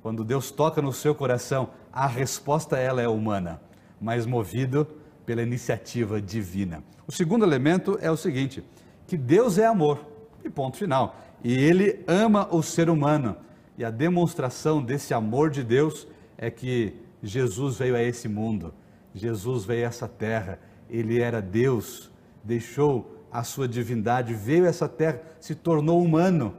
quando 0.00 0.22
Deus 0.22 0.52
toca 0.52 0.80
no 0.80 0.92
seu 0.92 1.12
coração, 1.12 1.70
a 1.92 2.06
resposta 2.06 2.78
ela 2.78 3.02
é 3.02 3.08
humana, 3.08 3.60
mas 4.00 4.24
movido 4.24 4.86
pela 5.26 5.42
iniciativa 5.42 6.22
divina. 6.22 6.84
O 7.04 7.10
segundo 7.10 7.44
elemento 7.44 7.98
é 8.00 8.12
o 8.12 8.16
seguinte, 8.16 8.62
que 9.08 9.16
Deus 9.16 9.58
é 9.58 9.66
amor. 9.66 10.06
E 10.44 10.48
ponto 10.48 10.76
final. 10.76 11.16
E 11.42 11.52
ele 11.52 12.04
ama 12.06 12.46
o 12.52 12.62
ser 12.62 12.88
humano. 12.88 13.36
E 13.76 13.84
a 13.84 13.90
demonstração 13.90 14.80
desse 14.80 15.12
amor 15.12 15.50
de 15.50 15.64
Deus 15.64 16.06
é 16.42 16.50
que 16.50 16.94
Jesus 17.22 17.78
veio 17.78 17.94
a 17.94 18.02
esse 18.02 18.28
mundo. 18.28 18.74
Jesus 19.14 19.64
veio 19.64 19.84
a 19.84 19.88
essa 19.88 20.08
terra. 20.08 20.58
Ele 20.90 21.20
era 21.20 21.40
Deus, 21.40 22.10
deixou 22.42 23.24
a 23.30 23.44
sua 23.44 23.68
divindade, 23.68 24.34
veio 24.34 24.64
a 24.64 24.68
essa 24.68 24.88
terra, 24.88 25.22
se 25.38 25.54
tornou 25.54 26.02
humano 26.02 26.54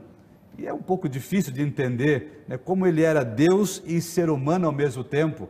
e 0.56 0.66
é 0.66 0.72
um 0.72 0.82
pouco 0.82 1.06
difícil 1.08 1.52
de 1.52 1.62
entender 1.62 2.44
né, 2.48 2.56
como 2.56 2.86
ele 2.86 3.02
era 3.02 3.24
Deus 3.24 3.82
e 3.84 4.00
ser 4.00 4.30
humano 4.30 4.66
ao 4.66 4.72
mesmo 4.72 5.02
tempo, 5.02 5.48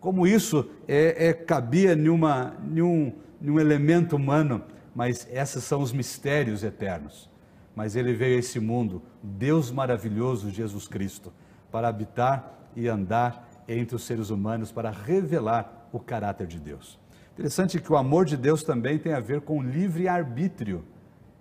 como 0.00 0.26
isso 0.26 0.68
é, 0.86 1.28
é 1.28 1.32
cabia 1.32 1.92
em, 1.92 2.08
uma, 2.08 2.54
em, 2.72 2.80
um, 2.80 3.12
em 3.42 3.50
um 3.50 3.60
elemento 3.60 4.16
humano, 4.16 4.62
mas 4.94 5.28
esses 5.30 5.62
são 5.64 5.82
os 5.82 5.92
mistérios 5.92 6.62
eternos. 6.62 7.28
Mas 7.74 7.96
ele 7.96 8.14
veio 8.14 8.36
a 8.36 8.38
esse 8.38 8.60
mundo, 8.60 9.02
Deus 9.22 9.70
maravilhoso, 9.70 10.50
Jesus 10.50 10.86
Cristo, 10.86 11.32
para 11.70 11.88
habitar 11.88 12.70
e 12.76 12.86
andar 12.88 13.53
entre 13.68 13.96
os 13.96 14.04
seres 14.04 14.30
humanos, 14.30 14.72
para 14.72 14.90
revelar 14.90 15.88
o 15.92 15.98
caráter 16.00 16.46
de 16.46 16.58
Deus. 16.58 16.98
Interessante 17.32 17.80
que 17.80 17.92
o 17.92 17.96
amor 17.96 18.24
de 18.24 18.36
Deus 18.36 18.62
também 18.62 18.98
tem 18.98 19.12
a 19.12 19.20
ver 19.20 19.40
com 19.40 19.62
livre-arbítrio. 19.62 20.84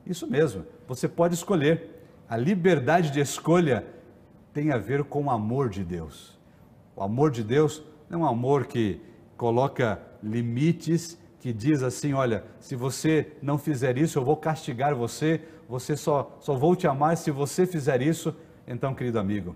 Isso 0.06 0.28
mesmo, 0.28 0.66
você 0.88 1.08
pode 1.08 1.36
escolher 1.36 1.94
a 2.34 2.38
liberdade 2.38 3.12
de 3.12 3.20
escolha 3.20 3.86
tem 4.54 4.72
a 4.72 4.78
ver 4.78 5.04
com 5.04 5.26
o 5.26 5.30
amor 5.30 5.70
de 5.70 5.84
Deus. 5.84 6.40
O 6.96 7.04
amor 7.04 7.32
de 7.32 7.44
Deus 7.44 7.84
não 8.10 8.22
é 8.22 8.24
um 8.24 8.28
amor 8.28 8.66
que 8.66 9.02
coloca 9.36 10.00
limites, 10.22 11.18
que 11.40 11.52
diz 11.52 11.84
assim: 11.84 12.14
olha, 12.14 12.44
se 12.60 12.76
você 12.76 13.34
não 13.42 13.58
fizer 13.58 13.98
isso, 13.98 14.18
eu 14.18 14.24
vou 14.24 14.38
castigar 14.38 14.96
você, 14.96 15.42
você 15.68 15.98
só, 15.98 16.38
só 16.40 16.56
vou 16.56 16.76
te 16.76 16.88
amar 16.88 17.18
se 17.18 17.32
você 17.32 17.66
fizer 17.66 18.02
isso. 18.02 18.36
Então, 18.68 18.94
querido 18.94 19.20
amigo, 19.20 19.56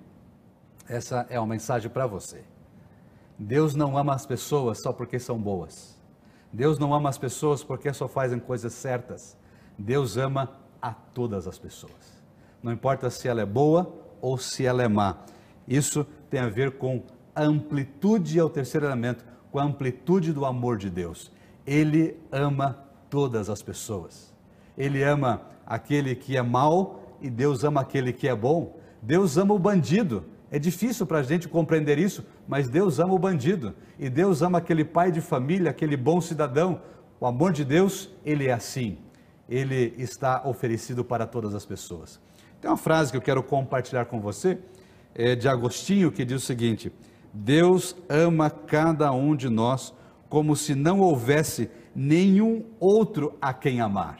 essa 0.88 1.25
é 1.30 1.39
uma 1.39 1.47
mensagem 1.47 1.89
para 1.89 2.06
você. 2.06 2.43
Deus 3.38 3.76
não 3.76 3.97
ama 3.97 4.13
as 4.13 4.26
pessoas 4.26 4.82
só 4.82 4.91
porque 4.91 5.19
são 5.19 5.38
boas. 5.38 5.97
Deus 6.52 6.80
não 6.80 6.93
ama 6.93 7.10
as 7.10 7.17
pessoas 7.17 7.63
porque 7.63 7.93
só 7.93 8.08
fazem 8.08 8.39
coisas 8.39 8.73
certas. 8.73 9.38
Deus 9.78 10.17
ama 10.17 10.58
a 10.82 10.93
todas 10.93 11.47
as 11.47 11.60
pessoas 11.60 12.17
não 12.62 12.73
importa 12.73 13.10
se 13.10 13.28
ela 13.28 13.41
é 13.41 13.45
boa 13.45 13.93
ou 14.21 14.38
se 14.38 14.65
ela 14.65 14.84
é 14.84 14.88
má. 14.88 15.17
Isso 15.67 16.06
tem 16.30 16.39
a 16.39 16.50
ver 16.50 16.71
com 16.71 17.04
a 17.36 17.43
amplitude, 17.43 18.38
é 18.38 18.43
o 18.43 18.50
terceiro 18.50 18.86
elemento, 18.86 19.23
com 19.52 19.60
a 19.60 19.63
amplitude 19.63 20.34
do 20.34 20.45
amor 20.45 20.78
de 20.78 20.89
Deus. 20.89 21.32
Ele 21.65 22.17
ama 22.32 22.78
todas 23.10 23.50
as 23.50 23.62
pessoas. 23.62 24.34
Ele 24.78 25.04
ama 25.04 25.41
aquele 25.65 26.15
que 26.15 26.36
é 26.36 26.41
mau 26.41 27.17
e 27.21 27.30
Deus 27.30 27.63
ama 27.63 27.82
aquele 27.82 28.12
que 28.12 28.28
é 28.28 28.36
bom. 28.36 28.78
Deus 29.02 29.38
ama 29.38 29.54
o 29.54 29.60
bandido. 29.60 30.26
É 30.49 30.57
difícil 30.57 31.05
para 31.05 31.19
a 31.19 31.23
gente 31.23 31.47
compreender 31.47 31.97
isso, 31.97 32.25
mas 32.47 32.69
Deus 32.69 32.99
ama 32.99 33.13
o 33.13 33.19
bandido. 33.19 33.75
E 33.99 34.10
Deus 34.10 34.41
ama 34.41 34.60
aquele 34.60 34.86
pai 34.86 35.12
de 35.12 35.19
família, 35.19 35.71
aquele 35.71 35.97
bom 35.97 36.21
cidadão. 36.21 36.81
O 37.19 37.25
amor 37.25 37.51
de 37.51 37.65
Deus, 37.65 38.10
ele 38.23 38.47
é 38.47 38.53
assim. 38.53 38.97
Ele 39.49 39.93
está 39.97 40.43
oferecido 40.45 41.03
para 41.03 41.25
todas 41.25 41.53
as 41.53 41.65
pessoas. 41.65 42.19
Tem 42.62 42.69
uma 42.69 42.77
frase 42.77 43.12
que 43.12 43.17
eu 43.17 43.21
quero 43.21 43.43
compartilhar 43.43 44.05
com 44.05 44.19
você, 44.19 44.57
é 45.13 45.36
de 45.36 45.47
Agostinho, 45.47 46.12
que 46.12 46.23
diz 46.23 46.43
o 46.43 46.45
seguinte: 46.45 46.91
Deus 47.33 47.95
ama 48.10 48.49
cada 48.49 49.12
um 49.12 49.36
de 49.36 49.49
nós 49.49 49.93
como 50.29 50.55
se 50.55 50.75
não 50.75 50.99
houvesse 50.99 51.69
nenhum 51.95 52.65
outro 52.79 53.36
a 53.41 53.53
quem 53.53 53.81
amar. 53.81 54.19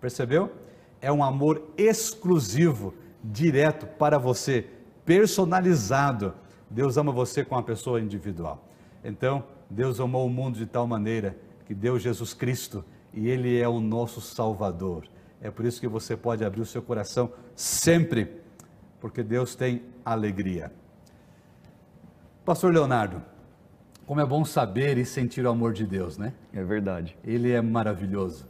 Percebeu? 0.00 0.52
É 1.00 1.12
um 1.12 1.22
amor 1.22 1.70
exclusivo, 1.76 2.94
direto 3.22 3.86
para 3.86 4.18
você, 4.18 4.66
personalizado. 5.04 6.34
Deus 6.70 6.96
ama 6.96 7.12
você 7.12 7.44
com 7.44 7.54
uma 7.54 7.62
pessoa 7.62 8.00
individual. 8.00 8.66
Então, 9.04 9.44
Deus 9.68 10.00
amou 10.00 10.26
o 10.26 10.30
mundo 10.30 10.58
de 10.58 10.66
tal 10.66 10.86
maneira 10.86 11.36
que 11.66 11.74
deu 11.74 11.98
Jesus 11.98 12.34
Cristo 12.34 12.84
e 13.12 13.28
Ele 13.28 13.58
é 13.58 13.68
o 13.68 13.80
nosso 13.80 14.20
Salvador. 14.20 15.04
É 15.40 15.50
por 15.50 15.64
isso 15.64 15.80
que 15.80 15.88
você 15.88 16.16
pode 16.16 16.44
abrir 16.44 16.60
o 16.62 16.66
seu 16.66 16.82
coração 16.82 17.30
sempre, 17.54 18.40
porque 19.00 19.22
Deus 19.22 19.54
tem 19.54 19.82
alegria. 20.04 20.72
Pastor 22.44 22.72
Leonardo, 22.72 23.22
como 24.06 24.20
é 24.20 24.26
bom 24.26 24.44
saber 24.44 24.98
e 24.98 25.04
sentir 25.04 25.44
o 25.44 25.50
amor 25.50 25.72
de 25.72 25.86
Deus, 25.86 26.18
né? 26.18 26.32
É 26.52 26.62
verdade. 26.62 27.16
Ele 27.24 27.52
é 27.52 27.60
maravilhoso. 27.60 28.46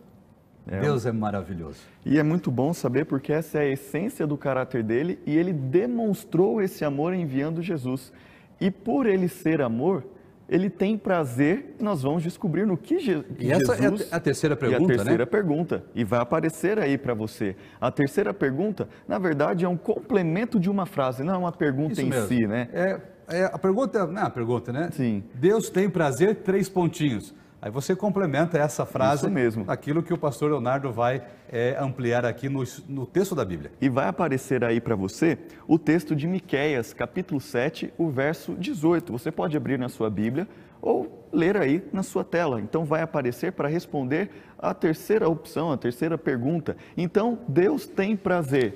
É. 0.66 0.80
Deus 0.80 1.04
é 1.04 1.12
maravilhoso. 1.12 1.78
E 2.04 2.18
é 2.18 2.22
muito 2.22 2.50
bom 2.50 2.72
saber 2.72 3.04
porque 3.04 3.32
essa 3.32 3.58
é 3.58 3.62
a 3.62 3.68
essência 3.72 4.26
do 4.26 4.36
caráter 4.36 4.82
dele 4.82 5.18
e 5.26 5.36
ele 5.36 5.52
demonstrou 5.52 6.62
esse 6.62 6.84
amor 6.84 7.14
enviando 7.14 7.60
Jesus. 7.60 8.12
E 8.60 8.70
por 8.70 9.06
ele 9.06 9.28
ser 9.28 9.60
amor, 9.60 10.04
ele 10.48 10.68
tem 10.68 10.96
prazer, 10.96 11.76
nós 11.80 12.02
vamos 12.02 12.22
descobrir 12.22 12.66
no 12.66 12.76
que, 12.76 12.98
Je 12.98 13.22
que 13.22 13.46
e 13.46 13.52
essa 13.52 13.76
Jesus... 13.76 14.12
é 14.12 14.16
a 14.16 14.20
terceira 14.20 14.56
pergunta, 14.56 14.82
e 14.82 14.84
a 14.84 14.96
terceira 14.96 15.24
né? 15.24 15.30
pergunta, 15.30 15.84
e 15.94 16.04
vai 16.04 16.20
aparecer 16.20 16.78
aí 16.78 16.98
para 16.98 17.14
você. 17.14 17.56
A 17.80 17.90
terceira 17.90 18.32
pergunta, 18.32 18.88
na 19.08 19.18
verdade, 19.18 19.64
é 19.64 19.68
um 19.68 19.76
complemento 19.76 20.60
de 20.60 20.70
uma 20.70 20.86
frase, 20.86 21.24
não 21.24 21.34
é 21.34 21.38
uma 21.38 21.52
pergunta 21.52 21.92
Isso 21.92 22.02
em 22.02 22.10
mesmo. 22.10 22.28
si, 22.28 22.46
né? 22.46 22.68
É, 22.72 23.00
é, 23.28 23.44
a 23.46 23.58
pergunta, 23.58 24.06
não 24.06 24.22
é 24.22 24.26
a 24.26 24.30
pergunta, 24.30 24.72
né? 24.72 24.90
Sim. 24.92 25.24
Deus 25.34 25.70
tem 25.70 25.88
prazer, 25.88 26.36
três 26.36 26.68
pontinhos. 26.68 27.34
Aí 27.64 27.70
você 27.70 27.96
complementa 27.96 28.58
essa 28.58 28.84
frase 28.84 29.30
mesmo. 29.30 29.64
aquilo 29.68 30.02
que 30.02 30.12
o 30.12 30.18
pastor 30.18 30.50
Leonardo 30.50 30.92
vai 30.92 31.22
é, 31.50 31.74
ampliar 31.80 32.26
aqui 32.26 32.46
no, 32.46 32.62
no, 32.86 33.06
texto 33.06 33.34
da 33.34 33.42
Bíblia. 33.42 33.72
E 33.80 33.88
vai 33.88 34.06
aparecer 34.06 34.62
aí 34.62 34.82
para 34.82 34.94
você 34.94 35.38
o 35.66 35.78
texto 35.78 36.14
de 36.14 36.26
Miqueias, 36.26 36.92
capítulo 36.92 37.40
7, 37.40 37.90
o 37.96 38.10
verso 38.10 38.52
18. 38.52 39.10
Você 39.10 39.32
pode 39.32 39.56
abrir 39.56 39.78
na 39.78 39.88
sua 39.88 40.10
Bíblia 40.10 40.46
ou 40.82 41.26
ler 41.32 41.56
aí 41.56 41.82
na 41.90 42.02
sua 42.02 42.22
tela. 42.22 42.60
Então 42.60 42.84
vai 42.84 43.00
aparecer 43.00 43.52
para 43.52 43.66
responder 43.66 44.28
a 44.58 44.74
terceira 44.74 45.26
opção, 45.26 45.72
a 45.72 45.78
terceira 45.78 46.18
pergunta. 46.18 46.76
Então, 46.94 47.38
Deus 47.48 47.86
tem 47.86 48.14
prazer. 48.14 48.74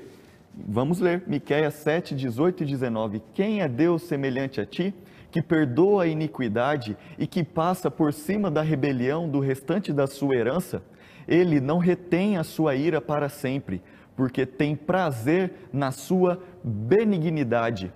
Vamos 0.55 0.99
ler 0.99 1.25
Miqueias 1.27 1.75
7, 1.75 2.15
18 2.15 2.63
e 2.63 2.67
19. 2.67 3.23
Quem 3.35 3.61
é 3.61 3.69
Deus 3.69 4.05
semelhante 4.05 4.63
a 4.63 4.65
ti? 4.65 4.95
Que 5.31 5.43
perdoa 5.43 6.05
a 6.05 6.07
iniquidade 6.07 6.97
e 7.19 7.27
que 7.27 7.45
passa 7.45 7.91
por 7.91 8.13
cima 8.13 8.51
da 8.51 8.63
rebelião 8.63 9.29
do 9.29 9.41
restante 9.41 9.93
da 9.93 10.07
sua 10.07 10.35
herança, 10.35 10.83
ele 11.27 11.61
não 11.61 11.79
retém 11.79 12.39
a 12.39 12.45
sua 12.45 12.75
ira 12.75 13.01
para 13.01 13.29
sempre, 13.29 13.83
porque 14.17 14.47
tem 14.47 14.75
prazer 14.75 15.53
na 15.73 15.91
sua 15.93 16.43
benignidade. 16.65 17.93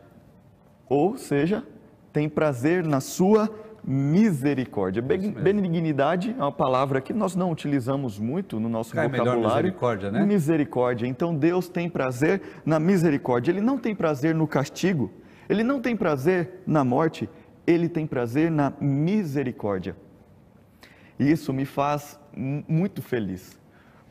Ou 0.88 1.16
seja, 1.16 1.64
tem 2.12 2.28
prazer 2.28 2.86
na 2.86 3.00
sua 3.00 3.50
misericórdia. 3.82 5.02
Benignidade 5.02 6.36
é 6.38 6.42
uma 6.42 6.52
palavra 6.52 7.00
que 7.00 7.12
nós 7.12 7.34
não 7.34 7.50
utilizamos 7.50 8.18
muito 8.18 8.60
no 8.60 8.68
nosso 8.68 8.94
Cai 8.94 9.08
vocabulário. 9.08 9.42
misericórdia, 9.48 10.10
né? 10.10 10.24
Misericórdia. 10.24 11.06
Então 11.06 11.34
Deus 11.34 11.68
tem 11.68 11.88
prazer 11.88 12.42
na 12.64 12.78
misericórdia. 12.78 13.50
Ele 13.50 13.60
não 13.60 13.78
tem 13.78 13.94
prazer 13.94 14.34
no 14.34 14.46
castigo. 14.46 15.10
Ele 15.52 15.62
não 15.62 15.82
tem 15.82 15.94
prazer 15.94 16.62
na 16.66 16.82
morte. 16.82 17.28
Ele 17.66 17.86
tem 17.86 18.06
prazer 18.06 18.50
na 18.50 18.72
misericórdia. 18.80 19.94
E 21.18 21.30
isso 21.30 21.52
me 21.52 21.66
faz 21.66 22.18
muito 22.34 23.02
feliz, 23.02 23.60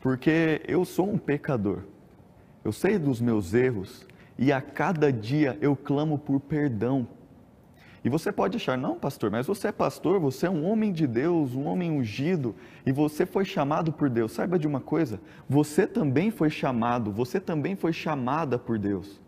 porque 0.00 0.62
eu 0.68 0.84
sou 0.84 1.12
um 1.12 1.18
pecador. 1.18 1.80
Eu 2.64 2.70
sei 2.70 2.96
dos 2.96 3.20
meus 3.20 3.54
erros 3.54 4.06
e 4.38 4.52
a 4.52 4.60
cada 4.60 5.12
dia 5.12 5.58
eu 5.60 5.74
clamo 5.74 6.16
por 6.16 6.38
perdão 6.38 7.08
e 8.04 8.08
você 8.08 8.30
pode 8.30 8.56
achar, 8.56 8.78
não, 8.78 8.96
pastor, 8.96 9.28
mas 9.28 9.44
você 9.44 9.68
é 9.68 9.72
pastor, 9.72 10.20
você 10.20 10.46
é 10.46 10.50
um 10.50 10.64
homem 10.64 10.92
de 10.92 11.08
Deus, 11.08 11.56
um 11.56 11.66
homem 11.66 11.90
ungido, 11.90 12.54
e 12.84 12.90
você 12.90 13.24
foi 13.24 13.44
chamado 13.44 13.92
por 13.92 14.08
Deus. 14.08 14.32
Saiba 14.32 14.58
de 14.58 14.66
uma 14.66 14.80
coisa, 14.80 15.20
você 15.48 15.86
também 15.86 16.30
foi 16.30 16.50
chamado, 16.50 17.12
você 17.12 17.40
também 17.40 17.76
foi 17.76 17.92
chamada 17.92 18.58
por 18.58 18.76
Deus. 18.78 19.20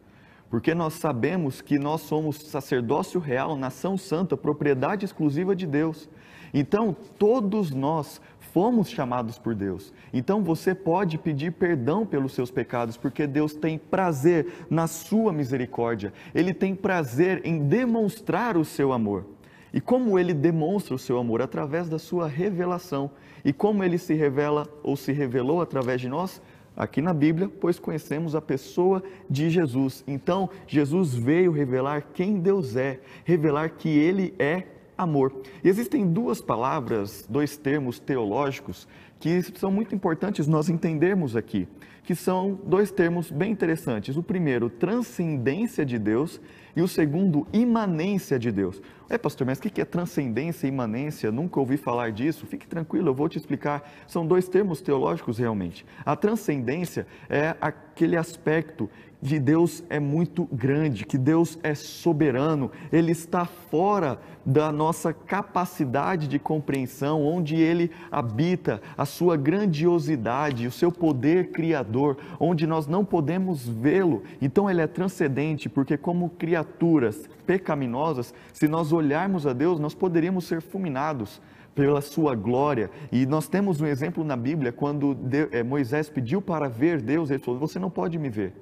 Porque 0.50 0.74
nós 0.74 0.94
sabemos 0.94 1.60
que 1.60 1.78
nós 1.78 2.02
somos 2.02 2.36
sacerdócio 2.36 3.20
real, 3.20 3.56
nação 3.56 3.96
santa, 3.96 4.36
propriedade 4.36 5.04
exclusiva 5.04 5.54
de 5.56 5.66
Deus. 5.66 6.08
Então, 6.52 6.96
todos 7.18 7.72
nós 7.72 8.20
fomos 8.54 8.88
chamados 8.88 9.36
por 9.36 9.52
Deus. 9.52 9.92
Então 10.12 10.44
você 10.44 10.76
pode 10.76 11.18
pedir 11.18 11.50
perdão 11.50 12.06
pelos 12.06 12.32
seus 12.32 12.52
pecados, 12.52 12.96
porque 12.96 13.26
Deus 13.26 13.52
tem 13.52 13.76
prazer 13.76 14.66
na 14.70 14.86
sua 14.86 15.32
misericórdia. 15.32 16.12
Ele 16.32 16.54
tem 16.54 16.72
prazer 16.72 17.40
em 17.44 17.66
demonstrar 17.66 18.56
o 18.56 18.64
seu 18.64 18.92
amor. 18.92 19.26
E 19.72 19.80
como 19.80 20.16
ele 20.20 20.32
demonstra 20.32 20.94
o 20.94 20.98
seu 21.00 21.18
amor? 21.18 21.42
Através 21.42 21.88
da 21.88 21.98
sua 21.98 22.28
revelação. 22.28 23.10
E 23.44 23.52
como 23.52 23.82
ele 23.82 23.98
se 23.98 24.14
revela 24.14 24.68
ou 24.84 24.96
se 24.96 25.10
revelou 25.10 25.60
através 25.60 26.00
de 26.00 26.08
nós? 26.08 26.40
Aqui 26.76 27.00
na 27.00 27.14
Bíblia, 27.14 27.48
pois 27.60 27.78
conhecemos 27.78 28.34
a 28.34 28.40
pessoa 28.40 29.02
de 29.30 29.48
Jesus. 29.48 30.02
Então, 30.06 30.50
Jesus 30.66 31.14
veio 31.14 31.52
revelar 31.52 32.08
quem 32.12 32.40
Deus 32.40 32.74
é, 32.74 33.00
revelar 33.24 33.70
que 33.70 33.88
ele 33.88 34.34
é 34.38 34.64
amor. 34.98 35.32
E 35.62 35.68
existem 35.68 36.06
duas 36.06 36.40
palavras, 36.40 37.26
dois 37.28 37.56
termos 37.56 37.98
teológicos 37.98 38.88
que 39.20 39.42
são 39.58 39.70
muito 39.70 39.94
importantes 39.94 40.46
nós 40.46 40.68
entendermos 40.68 41.34
aqui, 41.34 41.66
que 42.02 42.14
são 42.14 42.60
dois 42.66 42.90
termos 42.90 43.30
bem 43.30 43.52
interessantes. 43.52 44.16
O 44.16 44.22
primeiro, 44.22 44.68
transcendência 44.68 45.84
de 45.84 45.98
Deus, 45.98 46.40
e 46.76 46.82
o 46.82 46.88
segundo, 46.88 47.46
imanência 47.52 48.38
de 48.38 48.50
Deus. 48.50 48.80
É, 49.08 49.18
pastor, 49.18 49.46
mas 49.46 49.58
o 49.58 49.62
que 49.62 49.80
é 49.80 49.84
transcendência 49.84 50.66
e 50.66 50.70
imanência? 50.70 51.30
Nunca 51.30 51.60
ouvi 51.60 51.76
falar 51.76 52.10
disso. 52.10 52.46
Fique 52.46 52.66
tranquilo, 52.66 53.08
eu 53.08 53.14
vou 53.14 53.28
te 53.28 53.38
explicar. 53.38 53.88
São 54.06 54.26
dois 54.26 54.48
termos 54.48 54.80
teológicos 54.80 55.38
realmente. 55.38 55.84
A 56.04 56.16
transcendência 56.16 57.06
é 57.28 57.54
aquele 57.60 58.16
aspecto 58.16 58.88
de 59.24 59.38
Deus 59.38 59.82
é 59.88 59.98
muito 59.98 60.46
grande, 60.52 61.06
que 61.06 61.16
Deus 61.16 61.58
é 61.62 61.74
soberano, 61.74 62.70
Ele 62.92 63.10
está 63.10 63.46
fora 63.46 64.18
da 64.44 64.70
nossa 64.70 65.14
capacidade 65.14 66.28
de 66.28 66.38
compreensão, 66.38 67.24
onde 67.24 67.56
Ele 67.56 67.90
habita, 68.12 68.82
a 68.98 69.06
sua 69.06 69.34
grandiosidade, 69.34 70.66
o 70.66 70.70
seu 70.70 70.92
poder 70.92 71.52
criador, 71.52 72.18
onde 72.38 72.66
nós 72.66 72.86
não 72.86 73.02
podemos 73.02 73.66
vê-lo. 73.66 74.22
Então 74.42 74.68
Ele 74.68 74.82
é 74.82 74.86
transcendente, 74.86 75.70
porque 75.70 75.96
como 75.96 76.28
criaturas 76.28 77.26
pecaminosas, 77.46 78.34
se 78.52 78.68
nós 78.68 78.92
olharmos 78.92 79.46
a 79.46 79.54
Deus, 79.54 79.80
nós 79.80 79.94
poderíamos 79.94 80.44
ser 80.44 80.60
fulminados 80.60 81.40
pela 81.74 82.02
sua 82.02 82.34
glória. 82.34 82.90
E 83.10 83.24
nós 83.24 83.48
temos 83.48 83.80
um 83.80 83.86
exemplo 83.86 84.22
na 84.22 84.36
Bíblia, 84.36 84.70
quando 84.70 85.16
eh, 85.50 85.62
Moisés 85.62 86.10
pediu 86.10 86.42
para 86.42 86.68
ver 86.68 87.00
Deus, 87.00 87.30
ele 87.30 87.42
falou: 87.42 87.58
Você 87.58 87.78
não 87.78 87.88
pode 87.88 88.18
me 88.18 88.28
ver 88.28 88.52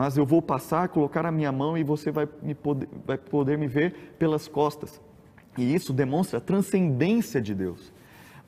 mas 0.00 0.16
eu 0.16 0.24
vou 0.24 0.40
passar, 0.40 0.88
colocar 0.88 1.26
a 1.26 1.30
minha 1.30 1.52
mão 1.52 1.76
e 1.76 1.84
você 1.84 2.10
vai, 2.10 2.26
me 2.40 2.54
poder, 2.54 2.88
vai 3.06 3.18
poder 3.18 3.58
me 3.58 3.66
ver 3.66 4.14
pelas 4.18 4.48
costas. 4.48 4.98
E 5.58 5.74
isso 5.74 5.92
demonstra 5.92 6.38
a 6.38 6.40
transcendência 6.40 7.38
de 7.38 7.54
Deus. 7.54 7.92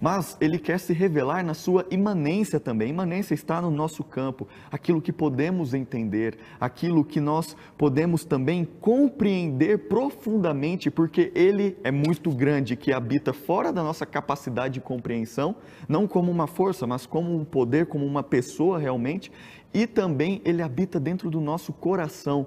Mas 0.03 0.37
ele 0.41 0.59
quer 0.59 0.81
se 0.81 0.93
revelar 0.93 1.45
na 1.45 1.55
sua 1.55 1.87
imanência 1.89 2.59
também. 2.59 2.91
Imanência 2.91 3.35
está 3.35 3.63
no 3.63 3.71
nosso 3.71 4.03
campo, 4.03 4.49
aquilo 4.69 5.01
que 5.01 5.13
podemos 5.13 5.75
entender, 5.75 6.39
aquilo 6.61 7.05
que 7.05 7.21
nós 7.21 7.57
podemos 7.79 8.25
também 8.25 8.65
compreender 8.81 9.87
profundamente, 9.89 10.91
porque 10.91 11.31
ele 11.37 11.79
é 11.85 11.93
muito 11.93 12.33
grande, 12.33 12.75
que 12.75 12.93
habita 12.93 13.33
fora 13.33 13.73
da 13.73 13.81
nossa 13.81 14.05
capacidade 14.05 14.75
de 14.75 14.81
compreensão, 14.81 15.55
não 15.89 16.09
como 16.09 16.33
uma 16.33 16.49
força, 16.49 16.85
mas 16.85 17.07
como 17.07 17.37
um 17.37 17.45
poder, 17.45 17.87
como 17.87 18.05
uma 18.05 18.25
pessoa 18.25 18.81
realmente, 18.81 19.31
e 19.73 19.87
também 19.87 20.43
ele 20.45 20.63
habita 20.63 20.99
dentro 20.99 21.31
do 21.31 21.41
nosso 21.41 21.73
coração, 21.73 22.45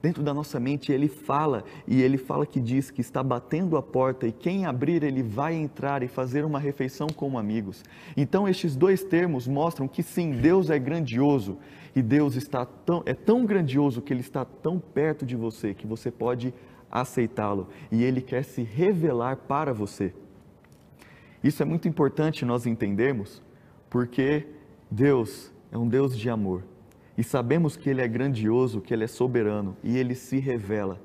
dentro 0.00 0.22
da 0.22 0.32
nossa 0.32 0.58
mente. 0.60 0.92
Ele 0.92 1.08
fala 1.08 1.64
e 1.86 2.02
ele 2.02 2.18
fala 2.18 2.46
que 2.46 2.60
diz 2.60 2.90
que 2.90 3.00
está 3.00 3.22
batendo 3.22 3.76
a 3.76 3.82
porta 3.82 4.26
e 4.26 4.32
quem 4.32 4.66
abrir 4.66 5.02
ele 5.02 5.22
vai 5.22 5.54
entrar 5.54 6.02
e 6.02 6.08
fazer 6.08 6.44
uma 6.44 6.58
refeição 6.58 7.08
como 7.08 7.38
amigos. 7.38 7.84
Então 8.16 8.48
estes 8.48 8.76
dois 8.76 9.02
termos 9.02 9.46
mostram 9.46 9.88
que 9.88 10.02
sim, 10.02 10.32
Deus 10.32 10.70
é 10.70 10.78
grandioso 10.78 11.58
e 11.94 12.02
Deus 12.02 12.36
está 12.36 12.64
tão 12.64 13.02
é 13.06 13.14
tão 13.14 13.44
grandioso 13.44 14.02
que 14.02 14.12
ele 14.12 14.20
está 14.20 14.44
tão 14.44 14.78
perto 14.78 15.26
de 15.26 15.36
você 15.36 15.74
que 15.74 15.86
você 15.86 16.10
pode 16.10 16.54
aceitá-lo 16.90 17.68
e 17.90 18.02
ele 18.02 18.20
quer 18.20 18.44
se 18.44 18.62
revelar 18.62 19.36
para 19.36 19.72
você. 19.72 20.14
Isso 21.42 21.62
é 21.62 21.66
muito 21.66 21.86
importante 21.86 22.44
nós 22.44 22.66
entendermos, 22.66 23.42
porque 23.88 24.46
Deus 24.90 25.52
é 25.70 25.78
um 25.78 25.86
Deus 25.86 26.16
de 26.18 26.28
amor. 26.28 26.64
E 27.18 27.24
sabemos 27.24 27.76
que 27.76 27.90
Ele 27.90 28.00
é 28.00 28.06
grandioso, 28.06 28.80
que 28.80 28.94
Ele 28.94 29.02
é 29.02 29.08
soberano 29.08 29.76
e 29.82 29.98
Ele 29.98 30.14
se 30.14 30.38
revela 30.38 31.00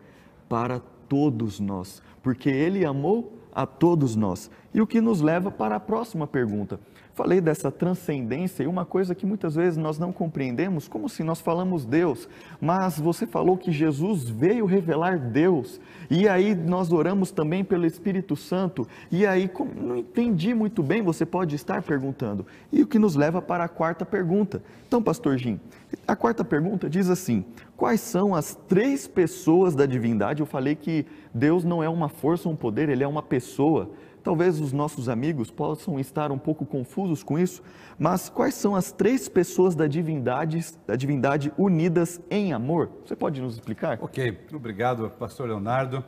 para 0.47 0.79
todos 1.09 1.59
nós, 1.59 2.03
porque 2.21 2.49
Ele 2.51 2.85
amou 2.85 3.33
a 3.51 3.65
todos 3.65 4.15
nós. 4.15 4.51
E 4.71 4.79
o 4.79 4.85
que 4.85 5.01
nos 5.01 5.21
leva 5.21 5.49
para 5.49 5.77
a 5.77 5.79
próxima 5.79 6.27
pergunta: 6.27 6.79
Falei 7.13 7.39
dessa 7.39 7.71
transcendência 7.71 8.63
e 8.63 8.67
uma 8.67 8.85
coisa 8.85 9.13
que 9.13 9.23
muitas 9.23 9.53
vezes 9.53 9.77
nós 9.77 9.99
não 9.99 10.11
compreendemos, 10.11 10.87
como 10.87 11.07
se 11.07 11.23
nós 11.23 11.39
falamos 11.39 11.85
Deus, 11.85 12.27
mas 12.59 12.99
você 12.99 13.27
falou 13.27 13.55
que 13.55 13.71
Jesus 13.71 14.27
veio 14.27 14.65
revelar 14.65 15.19
Deus, 15.19 15.79
e 16.09 16.27
aí 16.27 16.55
nós 16.55 16.91
oramos 16.91 17.29
também 17.29 17.63
pelo 17.63 17.85
Espírito 17.85 18.35
Santo, 18.35 18.87
e 19.11 19.27
aí 19.27 19.47
não 19.75 19.97
entendi 19.97 20.55
muito 20.55 20.81
bem, 20.81 21.03
você 21.03 21.23
pode 21.23 21.55
estar 21.55 21.83
perguntando. 21.83 22.47
E 22.71 22.81
o 22.81 22.87
que 22.87 22.97
nos 22.97 23.15
leva 23.15 23.43
para 23.43 23.65
a 23.65 23.69
quarta 23.69 24.03
pergunta. 24.03 24.63
Então, 24.87 25.01
pastor 25.01 25.37
Jim, 25.37 25.59
a 26.07 26.15
quarta 26.15 26.43
pergunta 26.43 26.89
diz 26.89 27.09
assim: 27.09 27.45
quais 27.77 28.01
são 28.01 28.33
as 28.33 28.55
três 28.67 29.07
pessoas 29.07 29.75
da 29.75 29.85
divindade? 29.85 30.39
Eu 30.41 30.47
falei 30.47 30.75
que 30.75 31.05
Deus 31.31 31.63
não 31.63 31.83
é 31.83 31.89
uma 31.89 32.09
força, 32.09 32.49
um 32.49 32.55
poder, 32.55 32.89
ele 32.89 33.03
é 33.03 33.07
uma 33.07 33.21
pessoa. 33.21 33.91
Talvez 34.23 34.61
os 34.61 34.71
nossos 34.71 35.09
amigos 35.09 35.51
possam 35.51 35.99
estar 35.99 36.31
um 36.31 36.37
pouco 36.37 36.65
confusos 36.65 37.21
com 37.21 37.37
isso, 37.37 37.61
mas 37.99 38.29
quais 38.29 38.53
são 38.53 38.73
as 38.73 38.89
três 38.91 39.27
pessoas 39.27 39.75
da 39.75 39.85
divindade, 39.85 40.65
da 40.87 40.95
divindade 40.95 41.51
unidas 41.57 42.21
em 42.31 42.53
amor? 42.53 42.89
Você 43.05 43.17
pode 43.17 43.41
nos 43.41 43.55
explicar? 43.55 43.99
Ok, 44.01 44.39
obrigado, 44.53 45.09
pastor 45.19 45.47
Leonardo. 45.47 46.03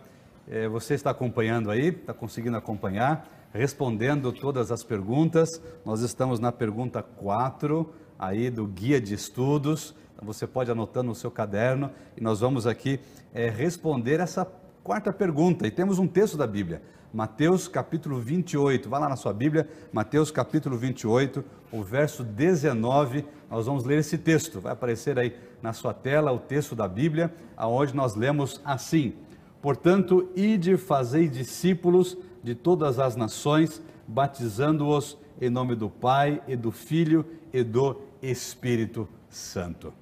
É, 0.47 0.67
você 0.67 0.93
está 0.93 1.09
acompanhando 1.09 1.69
aí, 1.69 1.87
está 1.87 2.13
conseguindo 2.13 2.55
acompanhar, 2.55 3.49
respondendo 3.51 4.31
todas 4.31 4.71
as 4.71 4.81
perguntas. 4.81 5.61
Nós 5.83 5.99
estamos 5.99 6.39
na 6.39 6.53
pergunta 6.53 7.03
4 7.03 7.91
aí 8.17 8.49
do 8.49 8.65
guia 8.65 9.01
de 9.01 9.13
estudos. 9.13 9.93
Então 10.15 10.25
você 10.25 10.47
pode 10.47 10.71
anotando 10.71 11.09
no 11.09 11.15
seu 11.15 11.29
caderno 11.29 11.91
e 12.15 12.21
nós 12.21 12.39
vamos 12.39 12.65
aqui 12.65 12.99
é, 13.33 13.49
responder 13.49 14.21
essa 14.21 14.47
quarta 14.81 15.11
pergunta. 15.11 15.67
E 15.67 15.71
temos 15.71 15.99
um 15.99 16.07
texto 16.07 16.37
da 16.37 16.47
Bíblia. 16.47 16.81
Mateus 17.13 17.67
capítulo 17.67 18.19
28. 18.19 18.89
Vá 18.89 18.99
lá 18.99 19.09
na 19.09 19.15
sua 19.15 19.33
Bíblia, 19.33 19.69
Mateus 19.91 20.31
capítulo 20.31 20.77
28, 20.77 21.43
o 21.71 21.83
verso 21.83 22.23
19. 22.23 23.25
Nós 23.49 23.65
vamos 23.65 23.85
ler 23.85 23.99
esse 23.99 24.17
texto. 24.17 24.59
Vai 24.59 24.73
aparecer 24.73 25.17
aí 25.17 25.35
na 25.61 25.73
sua 25.73 25.93
tela 25.93 26.31
o 26.31 26.39
texto 26.39 26.75
da 26.75 26.87
Bíblia, 26.87 27.33
aonde 27.55 27.95
nós 27.95 28.15
lemos 28.15 28.61
assim: 28.63 29.13
Portanto, 29.61 30.29
ide 30.35 30.77
fazei 30.77 31.27
discípulos 31.27 32.17
de 32.43 32.53
todas 32.53 32.99
as 32.99 33.15
nações, 33.15 33.81
batizando-os 34.07 35.17
em 35.41 35.49
nome 35.49 35.75
do 35.75 35.89
Pai 35.89 36.41
e 36.47 36.55
do 36.55 36.71
Filho 36.71 37.25
e 37.51 37.63
do 37.63 37.99
Espírito 38.21 39.07
Santo. 39.29 39.93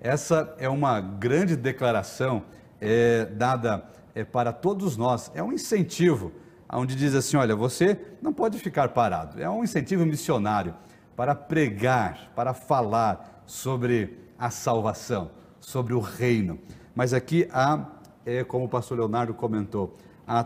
Essa 0.00 0.54
é 0.58 0.68
uma 0.68 1.00
grande 1.00 1.56
declaração 1.56 2.42
é, 2.80 3.24
dada 3.24 3.84
é 4.18 4.24
para 4.24 4.52
todos 4.52 4.96
nós, 4.96 5.30
é 5.32 5.40
um 5.42 5.52
incentivo, 5.52 6.32
onde 6.72 6.96
diz 6.96 7.14
assim: 7.14 7.36
olha, 7.36 7.54
você 7.54 7.96
não 8.20 8.32
pode 8.32 8.58
ficar 8.58 8.88
parado, 8.88 9.40
é 9.40 9.48
um 9.48 9.62
incentivo 9.62 10.04
missionário 10.04 10.74
para 11.14 11.36
pregar, 11.36 12.32
para 12.34 12.52
falar 12.52 13.42
sobre 13.46 14.18
a 14.36 14.50
salvação, 14.50 15.30
sobre 15.60 15.94
o 15.94 16.00
reino. 16.00 16.58
Mas 16.96 17.14
aqui 17.14 17.48
há, 17.52 17.86
é, 18.26 18.42
como 18.42 18.64
o 18.64 18.68
pastor 18.68 18.98
Leonardo 18.98 19.32
comentou, 19.34 19.96
há 20.26 20.44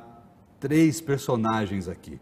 três 0.61 1.01
personagens 1.01 1.89
aqui. 1.89 2.21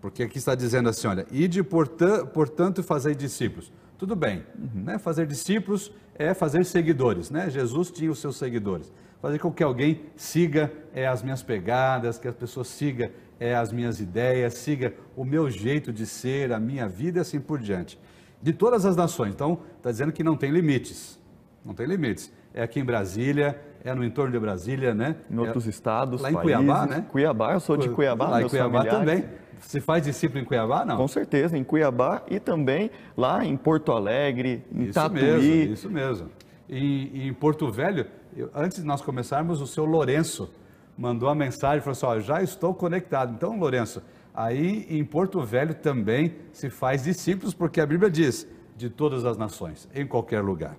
Porque 0.00 0.22
aqui 0.22 0.38
está 0.38 0.54
dizendo 0.54 0.88
assim: 0.88 1.06
olha, 1.06 1.26
ide 1.30 1.62
portanto, 1.62 2.28
portanto 2.28 2.82
fazer 2.82 3.14
discípulos. 3.14 3.70
Tudo 3.98 4.16
bem, 4.16 4.44
uhum. 4.58 4.84
né? 4.84 4.98
fazer 4.98 5.26
discípulos 5.26 5.92
é 6.14 6.32
fazer 6.32 6.64
seguidores, 6.64 7.30
né? 7.30 7.50
Jesus 7.50 7.90
tinha 7.90 8.10
os 8.10 8.18
seus 8.18 8.36
seguidores. 8.36 8.90
Fazer 9.20 9.38
com 9.38 9.50
que 9.50 9.62
alguém 9.62 10.02
siga 10.14 10.72
é, 10.94 11.06
as 11.06 11.22
minhas 11.22 11.42
pegadas, 11.42 12.18
que 12.18 12.28
as 12.28 12.34
pessoas 12.34 12.68
siga 12.68 13.10
é, 13.40 13.54
as 13.54 13.72
minhas 13.72 14.00
ideias, 14.00 14.54
siga 14.54 14.94
o 15.16 15.24
meu 15.24 15.50
jeito 15.50 15.92
de 15.92 16.06
ser, 16.06 16.52
a 16.52 16.60
minha 16.60 16.88
vida 16.88 17.18
e 17.18 17.20
assim 17.20 17.40
por 17.40 17.58
diante. 17.58 17.98
De 18.40 18.52
todas 18.52 18.84
as 18.84 18.96
nações. 18.96 19.34
Então, 19.34 19.60
está 19.76 19.90
dizendo 19.90 20.12
que 20.12 20.22
não 20.22 20.36
tem 20.36 20.50
limites. 20.50 21.18
Não 21.64 21.74
tem 21.74 21.86
limites. 21.86 22.32
É 22.54 22.62
aqui 22.62 22.80
em 22.80 22.84
Brasília, 22.84 23.60
é 23.84 23.94
no 23.94 24.04
entorno 24.04 24.32
de 24.32 24.38
Brasília, 24.38 24.94
né? 24.94 25.16
Em 25.30 25.38
outros 25.38 25.66
é, 25.66 25.70
estados, 25.70 26.22
Lá 26.22 26.30
em 26.30 26.34
países. 26.34 26.56
Cuiabá, 26.56 26.86
né? 26.86 27.06
Cuiabá, 27.10 27.52
eu 27.52 27.60
sou 27.60 27.76
de 27.76 27.88
Cuiabá, 27.88 28.28
Lá 28.28 28.42
em 28.42 28.48
Cuiabá 28.48 28.78
familiares. 28.84 28.98
também. 28.98 29.24
Você 29.60 29.80
faz 29.80 30.04
discípulo 30.04 30.40
em 30.40 30.44
Cuiabá, 30.44 30.84
não? 30.84 30.96
Com 30.96 31.08
certeza, 31.08 31.56
em 31.56 31.64
Cuiabá 31.64 32.22
e 32.30 32.38
também 32.38 32.90
lá 33.16 33.44
em 33.44 33.56
Porto 33.56 33.92
Alegre, 33.92 34.64
em 34.72 34.84
isso 34.84 34.92
Tatuí. 34.92 35.22
Mesmo, 35.22 35.72
isso 35.72 35.90
mesmo. 35.90 36.28
E, 36.68 37.28
em 37.28 37.32
Porto 37.32 37.70
Velho, 37.70 38.06
eu, 38.36 38.50
antes 38.54 38.78
de 38.78 38.84
nós 38.84 39.00
começarmos, 39.00 39.62
o 39.62 39.66
seu 39.66 39.84
Lourenço 39.84 40.50
mandou 40.96 41.28
a 41.28 41.34
mensagem, 41.34 41.80
falou 41.80 41.92
assim, 41.92 42.06
ó, 42.06 42.20
já 42.20 42.42
estou 42.42 42.74
conectado. 42.74 43.32
Então, 43.32 43.58
Lourenço, 43.58 44.02
aí 44.34 44.86
em 44.90 45.04
Porto 45.04 45.40
Velho 45.40 45.74
também 45.74 46.36
se 46.52 46.68
faz 46.68 47.04
discípulos, 47.04 47.54
porque 47.54 47.80
a 47.80 47.86
Bíblia 47.86 48.10
diz, 48.10 48.46
de 48.76 48.90
todas 48.90 49.24
as 49.24 49.38
nações, 49.38 49.88
em 49.94 50.06
qualquer 50.06 50.42
lugar. 50.42 50.76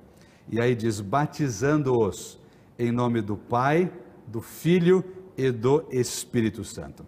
E 0.49 0.61
aí 0.61 0.75
diz, 0.75 1.01
batizando-os 1.01 2.39
em 2.77 2.91
nome 2.91 3.21
do 3.21 3.35
Pai, 3.35 3.91
do 4.27 4.39
Filho 4.39 5.03
e 5.35 5.51
do 5.51 5.83
Espírito 5.91 6.63
Santo. 6.63 7.05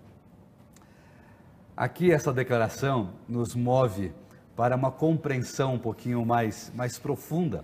Aqui 1.78 2.12
essa 2.12 2.34
declaração 2.34 3.14
nos 3.28 3.56
move 3.56 4.12
para 4.56 4.76
uma 4.76 4.92
compreensão 4.92 5.76
um 5.76 5.80
pouquinho 5.80 6.26
mais, 6.26 6.72
mais 6.76 6.98
profunda 6.98 7.64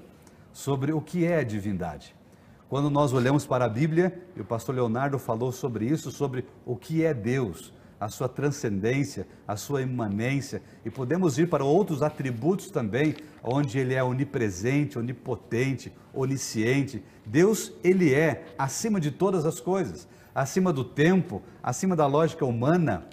sobre 0.54 0.94
o 0.94 1.02
que 1.02 1.26
é 1.26 1.40
a 1.40 1.44
divindade. 1.44 2.16
Quando 2.68 2.90
nós 2.90 3.14
olhamos 3.14 3.46
para 3.46 3.66
a 3.66 3.70
Bíblia, 3.70 4.20
e 4.36 4.42
o 4.42 4.46
pastor 4.46 4.74
Leonardo 4.74 5.20
falou 5.20 5.52
sobre 5.52 5.86
isso, 5.86 6.10
sobre 6.10 6.46
o 6.66 6.76
que 6.76 7.04
é 7.04 7.14
Deus, 7.14 7.72
a 8.00 8.10
sua 8.10 8.28
transcendência, 8.28 9.28
a 9.48 9.56
sua 9.56 9.84
imanência, 9.84 10.64
e 10.84 10.90
podemos 10.90 11.38
ir 11.38 11.48
para 11.48 11.64
outros 11.64 12.02
atributos 12.02 12.72
também, 12.72 13.16
onde 13.44 13.78
ele 13.78 13.94
é 13.94 14.04
onipresente, 14.04 14.98
onipotente, 14.98 15.94
onisciente. 16.12 17.04
Deus, 17.24 17.72
ele 17.84 18.14
é 18.14 18.46
acima 18.58 19.00
de 19.00 19.12
todas 19.12 19.46
as 19.46 19.60
coisas, 19.60 20.08
acima 20.34 20.74
do 20.74 20.84
tempo, 20.84 21.44
acima 21.62 21.96
da 21.96 22.08
lógica 22.08 22.46
humana, 22.46 23.08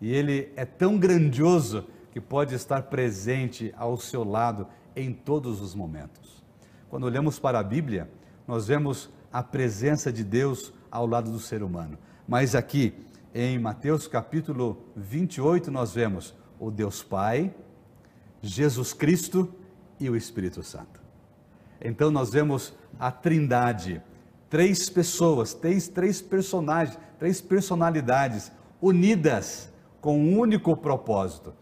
e 0.00 0.12
ele 0.12 0.52
é 0.56 0.64
tão 0.64 0.98
grandioso 0.98 1.86
que 2.10 2.20
pode 2.20 2.52
estar 2.52 2.82
presente 2.82 3.72
ao 3.76 3.96
seu 3.96 4.24
lado 4.24 4.66
em 4.96 5.12
todos 5.12 5.60
os 5.60 5.72
momentos. 5.72 6.42
Quando 6.90 7.04
olhamos 7.04 7.38
para 7.38 7.60
a 7.60 7.62
Bíblia, 7.62 8.08
nós 8.48 8.66
vemos 8.66 9.10
a 9.30 9.42
presença 9.42 10.10
de 10.10 10.24
Deus 10.24 10.72
ao 10.90 11.06
lado 11.06 11.30
do 11.30 11.38
ser 11.38 11.62
humano. 11.62 11.98
Mas 12.26 12.54
aqui, 12.54 12.94
em 13.34 13.58
Mateus 13.58 14.08
capítulo 14.08 14.82
28, 14.96 15.70
nós 15.70 15.92
vemos 15.92 16.34
o 16.58 16.70
Deus 16.70 17.02
Pai, 17.02 17.54
Jesus 18.40 18.94
Cristo 18.94 19.54
e 20.00 20.08
o 20.08 20.16
Espírito 20.16 20.62
Santo. 20.62 20.98
Então 21.78 22.10
nós 22.10 22.30
vemos 22.30 22.74
a 22.98 23.12
Trindade, 23.12 24.02
três 24.48 24.88
pessoas, 24.88 25.52
três, 25.52 25.86
três 25.86 26.22
personagens, 26.22 26.98
três 27.18 27.42
personalidades 27.42 28.50
unidas 28.80 29.70
com 30.00 30.18
um 30.18 30.38
único 30.38 30.74
propósito. 30.74 31.52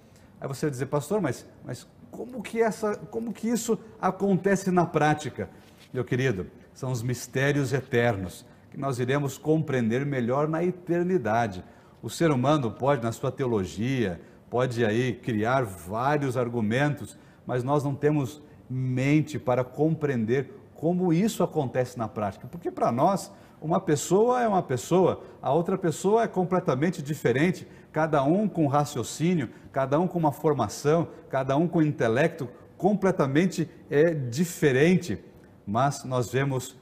Aí 0.41 0.47
você 0.47 0.67
vai 0.67 0.71
dizer, 0.71 0.87
pastor, 0.87 1.21
mas, 1.21 1.45
mas 1.65 1.87
como, 2.13 2.43
que 2.43 2.63
essa, 2.63 2.97
como 2.97 3.33
que 3.33 3.49
isso 3.49 3.77
acontece 4.01 4.71
na 4.71 4.87
prática? 4.87 5.51
Meu 5.93 6.05
querido, 6.05 6.47
são 6.77 6.93
os 6.93 7.03
mistérios 7.03 7.73
eternos 7.73 8.45
que 8.71 8.79
nós 8.79 8.99
iremos 8.99 9.39
compreender 9.39 10.05
melhor 10.05 10.47
na 10.47 10.63
eternidade. 10.63 11.65
O 12.03 12.11
ser 12.11 12.31
humano 12.31 12.71
pode, 12.71 13.03
na 13.03 13.13
sua 13.13 13.33
teologia, 13.33 14.21
pode 14.51 14.85
aí 14.85 15.15
criar 15.15 15.65
vários 15.65 16.37
argumentos, 16.37 17.19
mas 17.47 17.65
nós 17.65 17.83
não 17.83 17.95
temos 17.95 18.43
mente 18.69 19.39
para 19.39 19.65
compreender 19.65 20.51
como 20.75 21.15
isso 21.15 21.43
acontece 21.43 21.99
na 21.99 22.07
prática. 22.07 22.47
Porque 22.47 22.71
para 22.71 22.93
nós, 22.93 23.33
uma 23.59 23.81
pessoa 23.81 24.43
é 24.43 24.47
uma 24.47 24.63
pessoa, 24.63 25.23
a 25.41 25.51
outra 25.55 25.79
pessoa 25.79 26.25
é 26.25 26.29
completamente 26.29 27.03
diferente, 27.03 27.67
cada 27.91 28.23
um 28.23 28.47
com 28.47 28.67
raciocínio, 28.67 29.49
cada 29.73 29.99
um 29.99 30.07
com 30.07 30.19
uma 30.19 30.31
formação, 30.31 31.09
cada 31.31 31.57
um 31.57 31.67
com 31.67 31.81
intelecto 31.81 32.47
completamente 32.77 33.67
é 33.89 34.13
diferente. 34.13 35.19
Mas 35.67 36.05
nós 36.05 36.31
vemos 36.31 36.77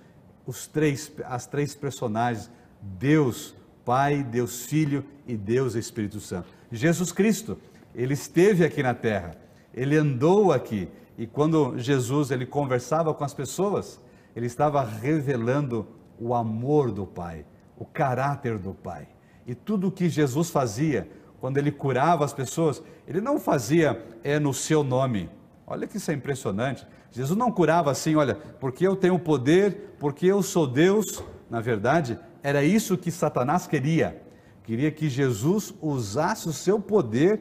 os 0.46 0.66
três, 0.66 1.10
as 1.24 1.46
três 1.46 1.74
personagens, 1.74 2.50
Deus 2.80 3.54
Pai, 3.84 4.22
Deus 4.22 4.64
Filho 4.66 5.04
e 5.26 5.36
Deus 5.36 5.74
Espírito 5.74 6.20
Santo. 6.20 6.48
Jesus 6.70 7.12
Cristo, 7.12 7.58
ele 7.94 8.14
esteve 8.14 8.64
aqui 8.64 8.82
na 8.82 8.94
terra, 8.94 9.36
ele 9.72 9.96
andou 9.96 10.52
aqui, 10.52 10.88
e 11.16 11.26
quando 11.26 11.78
Jesus 11.78 12.30
ele 12.30 12.46
conversava 12.46 13.14
com 13.14 13.24
as 13.24 13.32
pessoas, 13.32 14.00
ele 14.34 14.46
estava 14.46 14.82
revelando 14.82 15.86
o 16.18 16.34
amor 16.34 16.90
do 16.90 17.06
Pai, 17.06 17.44
o 17.76 17.84
caráter 17.84 18.58
do 18.58 18.74
Pai. 18.74 19.08
E 19.46 19.54
tudo 19.54 19.88
o 19.88 19.92
que 19.92 20.08
Jesus 20.08 20.50
fazia, 20.50 21.08
quando 21.40 21.58
ele 21.58 21.70
curava 21.70 22.24
as 22.24 22.32
pessoas, 22.32 22.82
ele 23.06 23.20
não 23.20 23.38
fazia 23.38 24.04
é 24.24 24.38
no 24.38 24.54
seu 24.54 24.82
nome. 24.82 25.28
Olha 25.66 25.86
que 25.86 25.98
isso 25.98 26.10
é 26.10 26.14
impressionante. 26.14 26.86
Jesus 27.14 27.38
não 27.38 27.52
curava 27.52 27.92
assim, 27.92 28.16
olha, 28.16 28.34
porque 28.34 28.84
eu 28.84 28.96
tenho 28.96 29.16
poder, 29.20 29.94
porque 30.00 30.26
eu 30.26 30.42
sou 30.42 30.66
Deus. 30.66 31.22
Na 31.48 31.60
verdade, 31.60 32.18
era 32.42 32.64
isso 32.64 32.98
que 32.98 33.08
Satanás 33.08 33.68
queria. 33.68 34.20
Queria 34.64 34.90
que 34.90 35.08
Jesus 35.08 35.72
usasse 35.80 36.48
o 36.48 36.52
seu 36.52 36.80
poder, 36.80 37.40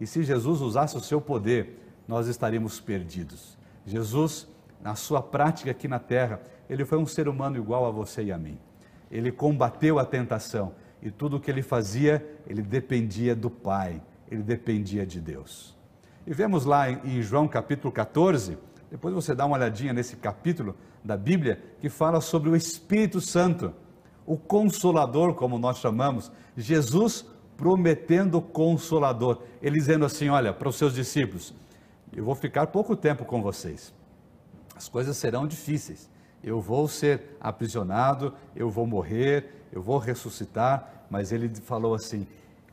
e 0.00 0.06
se 0.06 0.24
Jesus 0.24 0.60
usasse 0.60 0.96
o 0.96 1.00
seu 1.00 1.20
poder, 1.20 1.78
nós 2.08 2.26
estaríamos 2.26 2.80
perdidos. 2.80 3.56
Jesus, 3.86 4.48
na 4.82 4.96
sua 4.96 5.22
prática 5.22 5.70
aqui 5.70 5.86
na 5.86 6.00
terra, 6.00 6.42
ele 6.68 6.84
foi 6.84 6.98
um 6.98 7.06
ser 7.06 7.28
humano 7.28 7.56
igual 7.56 7.86
a 7.86 7.92
você 7.92 8.24
e 8.24 8.32
a 8.32 8.36
mim. 8.36 8.58
Ele 9.12 9.30
combateu 9.30 10.00
a 10.00 10.04
tentação 10.04 10.72
e 11.00 11.08
tudo 11.08 11.36
o 11.36 11.40
que 11.40 11.52
ele 11.52 11.62
fazia, 11.62 12.26
ele 12.48 12.62
dependia 12.62 13.36
do 13.36 13.48
Pai, 13.48 14.02
ele 14.28 14.42
dependia 14.42 15.06
de 15.06 15.20
Deus. 15.20 15.76
E 16.26 16.34
vemos 16.34 16.64
lá 16.64 16.90
em 16.90 17.22
João 17.22 17.46
capítulo 17.46 17.92
14, 17.92 18.58
depois 18.90 19.14
você 19.14 19.34
dá 19.34 19.44
uma 19.46 19.56
olhadinha 19.56 19.92
nesse 19.92 20.16
capítulo 20.16 20.74
da 21.02 21.16
Bíblia 21.16 21.62
que 21.80 21.88
fala 21.88 22.20
sobre 22.20 22.48
o 22.48 22.56
Espírito 22.56 23.20
Santo, 23.20 23.72
o 24.26 24.36
Consolador, 24.36 25.34
como 25.34 25.58
nós 25.58 25.78
chamamos, 25.78 26.30
Jesus 26.56 27.26
prometendo 27.56 28.40
Consolador, 28.40 29.42
ele 29.62 29.78
dizendo 29.78 30.04
assim: 30.04 30.28
Olha, 30.28 30.52
para 30.52 30.68
os 30.68 30.76
seus 30.76 30.94
discípulos, 30.94 31.54
eu 32.14 32.24
vou 32.24 32.34
ficar 32.34 32.68
pouco 32.68 32.96
tempo 32.96 33.24
com 33.24 33.42
vocês, 33.42 33.92
as 34.74 34.88
coisas 34.88 35.16
serão 35.16 35.46
difíceis, 35.46 36.10
eu 36.42 36.60
vou 36.60 36.88
ser 36.88 37.36
aprisionado, 37.40 38.34
eu 38.54 38.70
vou 38.70 38.86
morrer, 38.86 39.66
eu 39.72 39.82
vou 39.82 39.98
ressuscitar, 39.98 41.06
mas 41.10 41.32
ele 41.32 41.48
falou 41.48 41.94
assim: 41.94 42.26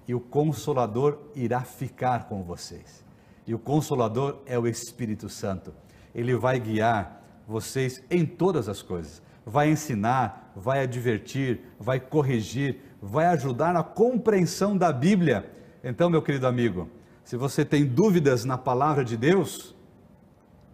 e 0.07 0.15
o 0.15 0.19
Consolador 0.19 1.19
irá 1.35 1.61
ficar 1.61 2.27
com 2.27 2.43
vocês. 2.43 3.03
E 3.45 3.53
o 3.53 3.59
Consolador 3.59 4.39
é 4.45 4.57
o 4.57 4.67
Espírito 4.67 5.29
Santo. 5.29 5.73
Ele 6.13 6.35
vai 6.35 6.59
guiar 6.59 7.21
vocês 7.47 8.03
em 8.09 8.25
todas 8.25 8.69
as 8.69 8.81
coisas, 8.81 9.21
vai 9.45 9.69
ensinar, 9.69 10.51
vai 10.55 10.83
advertir, 10.83 11.61
vai 11.79 11.99
corrigir, 11.99 12.79
vai 13.01 13.25
ajudar 13.27 13.73
na 13.73 13.83
compreensão 13.83 14.77
da 14.77 14.91
Bíblia. 14.91 15.51
Então, 15.83 16.09
meu 16.09 16.21
querido 16.21 16.47
amigo, 16.47 16.89
se 17.23 17.35
você 17.35 17.65
tem 17.65 17.85
dúvidas 17.85 18.45
na 18.45 18.57
palavra 18.57 19.03
de 19.03 19.17
Deus, 19.17 19.75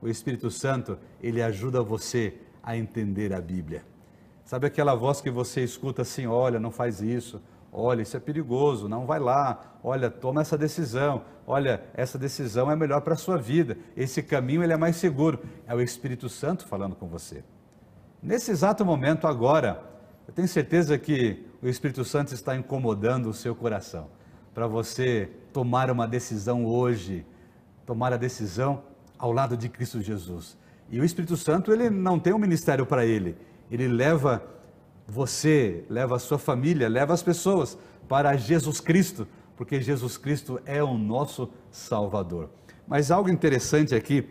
o 0.01 0.07
Espírito 0.07 0.49
Santo, 0.51 0.97
ele 1.21 1.41
ajuda 1.41 1.81
você 1.81 2.35
a 2.61 2.75
entender 2.75 3.33
a 3.33 3.41
Bíblia. 3.41 3.83
Sabe 4.43 4.67
aquela 4.67 4.95
voz 4.95 5.19
que 5.19 5.29
você 5.29 5.63
escuta 5.63 6.03
assim: 6.03 6.25
olha, 6.25 6.59
não 6.59 6.71
faz 6.71 7.01
isso, 7.01 7.41
olha, 7.77 8.01
isso 8.01 8.17
é 8.17 8.19
perigoso, 8.19 8.89
não 8.89 9.05
vai 9.05 9.19
lá, 9.19 9.77
olha, 9.83 10.09
toma 10.09 10.41
essa 10.41 10.57
decisão, 10.57 11.21
olha, 11.45 11.83
essa 11.93 12.17
decisão 12.17 12.71
é 12.71 12.75
melhor 12.75 13.01
para 13.01 13.13
a 13.13 13.17
sua 13.17 13.37
vida, 13.37 13.77
esse 13.95 14.23
caminho 14.23 14.63
ele 14.63 14.73
é 14.73 14.77
mais 14.77 14.95
seguro. 14.95 15.39
É 15.67 15.75
o 15.75 15.81
Espírito 15.81 16.27
Santo 16.27 16.65
falando 16.65 16.95
com 16.95 17.07
você. 17.07 17.43
Nesse 18.21 18.49
exato 18.49 18.83
momento 18.83 19.27
agora, 19.27 19.83
tenho 20.33 20.47
certeza 20.47 20.97
que 20.97 21.45
o 21.61 21.67
Espírito 21.67 22.03
Santo 22.03 22.33
está 22.33 22.55
incomodando 22.55 23.29
o 23.29 23.33
seu 23.33 23.55
coração 23.55 24.09
para 24.53 24.65
você 24.65 25.29
tomar 25.53 25.91
uma 25.91 26.07
decisão 26.07 26.65
hoje, 26.65 27.23
tomar 27.85 28.11
a 28.11 28.17
decisão 28.17 28.81
ao 29.19 29.31
lado 29.31 29.55
de 29.55 29.69
Cristo 29.69 30.01
Jesus. 30.01 30.57
E 30.89 30.99
o 30.99 31.05
Espírito 31.05 31.37
Santo, 31.37 31.71
ele 31.71 31.91
não 31.91 32.19
tem 32.19 32.33
um 32.33 32.39
ministério 32.39 32.85
para 32.85 33.05
ele, 33.05 33.37
ele 33.69 33.87
leva 33.87 34.41
você, 35.07 35.85
leva 35.89 36.17
a 36.17 36.19
sua 36.19 36.37
família, 36.37 36.89
leva 36.89 37.13
as 37.13 37.23
pessoas 37.23 37.77
para 38.09 38.35
Jesus 38.35 38.81
Cristo, 38.81 39.27
porque 39.55 39.81
Jesus 39.81 40.17
Cristo 40.17 40.59
é 40.65 40.83
o 40.83 40.97
nosso 40.97 41.49
Salvador. 41.71 42.49
Mas 42.87 43.09
algo 43.09 43.29
interessante 43.29 43.95
aqui, 43.95 44.27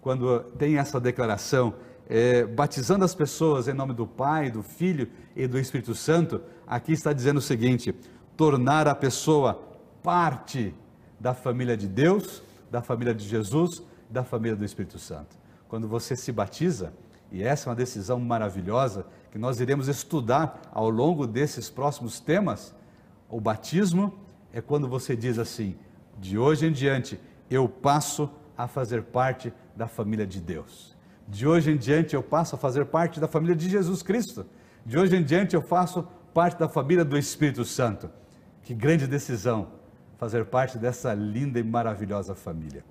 quando 0.00 0.40
tem 0.58 0.78
essa 0.78 1.00
declaração, 1.00 1.74
é, 2.08 2.44
batizando 2.44 3.04
as 3.04 3.14
pessoas 3.14 3.68
em 3.68 3.72
nome 3.72 3.94
do 3.94 4.06
Pai, 4.06 4.50
do 4.50 4.62
Filho 4.62 5.08
e 5.34 5.46
do 5.46 5.58
Espírito 5.58 5.94
Santo, 5.94 6.40
aqui 6.66 6.92
está 6.92 7.12
dizendo 7.12 7.38
o 7.38 7.42
seguinte: 7.42 7.94
tornar 8.36 8.86
a 8.86 8.94
pessoa 8.94 9.60
parte 10.02 10.74
da 11.18 11.34
família 11.34 11.76
de 11.76 11.88
Deus, 11.88 12.42
da 12.70 12.82
família 12.82 13.14
de 13.14 13.26
Jesus, 13.26 13.82
da 14.08 14.22
família 14.22 14.56
do 14.56 14.64
Espírito 14.64 14.98
Santo. 14.98 15.36
Quando 15.68 15.88
você 15.88 16.14
se 16.14 16.30
batiza, 16.30 16.92
e 17.32 17.42
essa 17.42 17.68
é 17.68 17.70
uma 17.70 17.76
decisão 17.76 18.20
maravilhosa 18.20 19.04
que 19.36 19.40
nós 19.40 19.60
iremos 19.60 19.86
estudar 19.86 20.62
ao 20.72 20.88
longo 20.88 21.26
desses 21.26 21.68
próximos 21.68 22.18
temas, 22.18 22.74
o 23.28 23.38
batismo 23.38 24.14
é 24.50 24.62
quando 24.62 24.88
você 24.88 25.14
diz 25.14 25.38
assim: 25.38 25.76
de 26.18 26.38
hoje 26.38 26.64
em 26.64 26.72
diante 26.72 27.20
eu 27.50 27.68
passo 27.68 28.30
a 28.56 28.66
fazer 28.66 29.02
parte 29.02 29.52
da 29.76 29.86
família 29.86 30.26
de 30.26 30.40
Deus. 30.40 30.96
De 31.28 31.46
hoje 31.46 31.70
em 31.70 31.76
diante 31.76 32.14
eu 32.14 32.22
passo 32.22 32.54
a 32.54 32.58
fazer 32.58 32.86
parte 32.86 33.20
da 33.20 33.28
família 33.28 33.54
de 33.54 33.68
Jesus 33.68 34.02
Cristo. 34.02 34.46
De 34.86 34.98
hoje 34.98 35.14
em 35.14 35.22
diante 35.22 35.54
eu 35.54 35.60
faço 35.60 36.08
parte 36.32 36.58
da 36.58 36.66
família 36.66 37.04
do 37.04 37.18
Espírito 37.18 37.62
Santo. 37.62 38.08
Que 38.62 38.72
grande 38.72 39.06
decisão 39.06 39.68
fazer 40.16 40.46
parte 40.46 40.78
dessa 40.78 41.12
linda 41.12 41.60
e 41.60 41.62
maravilhosa 41.62 42.34
família. 42.34 42.82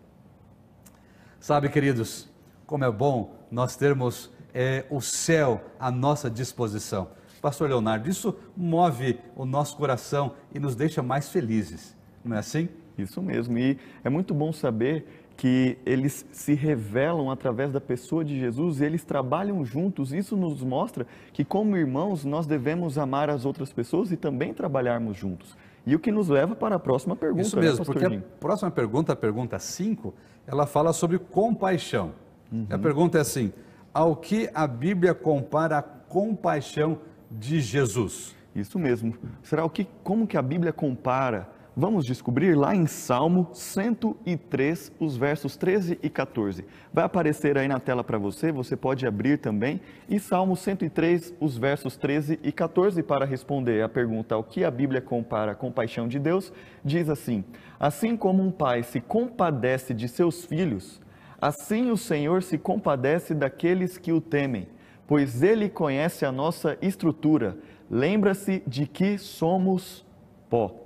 Sabe, 1.40 1.70
queridos, 1.70 2.30
como 2.68 2.84
é 2.84 2.92
bom 2.92 3.34
nós 3.50 3.76
termos 3.76 4.30
é, 4.56 4.86
o 4.90 5.02
céu 5.02 5.62
à 5.78 5.92
nossa 5.92 6.30
disposição. 6.30 7.10
Pastor 7.42 7.70
Leonardo, 7.70 8.10
isso 8.10 8.34
move 8.56 9.20
o 9.36 9.46
nosso 9.46 9.76
coração 9.76 10.32
e 10.54 10.60
nos 10.60 10.76
deixa 10.76 11.04
mais 11.04 11.30
felizes, 11.30 11.96
não 12.24 12.36
é 12.36 12.40
assim? 12.40 12.70
Isso 12.98 13.22
mesmo, 13.22 13.58
e 13.58 13.78
é 14.04 14.10
muito 14.10 14.34
bom 14.34 14.54
saber 14.54 15.06
que 15.38 15.78
eles 15.86 16.26
se 16.32 16.54
revelam 16.54 17.30
através 17.30 17.72
da 17.74 17.82
pessoa 17.82 18.24
de 18.24 18.40
Jesus 18.40 18.80
e 18.80 18.86
eles 18.86 19.04
trabalham 19.04 19.66
juntos. 19.66 20.14
Isso 20.14 20.38
nos 20.38 20.64
mostra 20.64 21.06
que, 21.34 21.44
como 21.44 21.76
irmãos, 21.76 22.24
nós 22.24 22.48
devemos 22.48 22.98
amar 22.98 23.30
as 23.30 23.44
outras 23.44 23.74
pessoas 23.74 24.14
e 24.14 24.18
também 24.18 24.54
trabalharmos 24.54 25.18
juntos. 25.18 25.58
E 25.86 25.94
o 25.94 26.00
que 26.00 26.10
nos 26.10 26.30
leva 26.30 26.56
para 26.56 26.76
a 26.76 26.80
próxima 26.80 27.18
pergunta. 27.18 27.42
Isso 27.42 27.60
mesmo, 27.60 27.80
né, 27.80 27.86
porque 27.86 28.06
a 28.06 28.20
próxima 28.40 28.72
pergunta, 28.72 29.12
a 29.12 29.16
pergunta 29.16 29.60
5, 29.60 30.14
ela 30.48 30.66
fala 30.66 30.94
sobre 30.94 31.20
compaixão. 31.20 32.14
Uhum. 32.52 32.68
A 32.70 32.78
pergunta 32.80 33.18
é 33.18 33.22
assim: 33.22 33.52
ao 33.96 34.14
que 34.14 34.50
a 34.54 34.68
Bíblia 34.68 35.16
compara 35.16 35.78
a 35.78 35.82
compaixão 35.82 37.00
de 37.32 37.62
Jesus? 37.62 38.36
Isso 38.54 38.78
mesmo. 38.78 39.16
Será 39.42 39.64
o 39.64 39.70
que, 39.70 39.88
como 40.04 40.28
que 40.28 40.38
a 40.38 40.42
Bíblia 40.42 40.74
compara 40.74 41.50
Vamos 41.78 42.06
descobrir 42.06 42.56
lá 42.56 42.74
em 42.74 42.88
Salmo 42.88 43.50
103, 43.52 44.94
os 44.98 45.18
versos 45.18 45.58
13 45.58 46.00
e 46.02 46.10
14. 46.10 46.64
Vai 46.94 47.04
aparecer 47.04 47.58
aí 47.58 47.68
na 47.68 47.82
tela 47.82 48.02
para 48.02 48.18
você, 48.18 48.50
você 48.50 48.78
pode 48.78 49.06
abrir 49.06 49.40
também. 49.40 49.82
E 50.08 50.18
Salmo 50.18 50.56
103, 50.56 51.34
os 51.38 51.58
versos 51.58 51.98
13 51.98 52.40
e 52.42 52.50
14, 52.50 53.04
para 53.04 53.26
responder 53.26 53.84
a 53.84 53.90
pergunta 53.90 54.36
ao 54.36 54.44
que 54.44 54.64
a 54.64 54.72
Bíblia 54.72 55.02
compara 55.02 55.52
a 55.52 55.56
compaixão 55.56 56.08
de 56.08 56.18
Deus, 56.18 56.54
diz 56.82 57.10
assim: 57.10 57.44
Assim 57.78 58.16
como 58.16 58.42
um 58.42 58.52
pai 58.52 58.82
se 58.82 59.02
compadece 59.02 59.94
de 59.94 60.08
seus 60.08 60.46
filhos, 60.46 61.02
assim 61.42 61.92
o 61.92 61.98
Senhor 61.98 62.44
se 62.44 62.58
compadece 62.58 63.34
daqueles 63.34 63.98
que 63.98 64.12
o 64.12 64.22
temem, 64.22 64.68
pois 65.08 65.44
ele 65.44 65.70
conhece 65.70 66.26
a 66.26 66.32
nossa 66.32 66.78
estrutura, 66.82 67.58
lembra-se 67.90 68.64
de 68.66 68.88
que 68.88 69.18
somos 69.18 70.06
pó. 70.50 70.86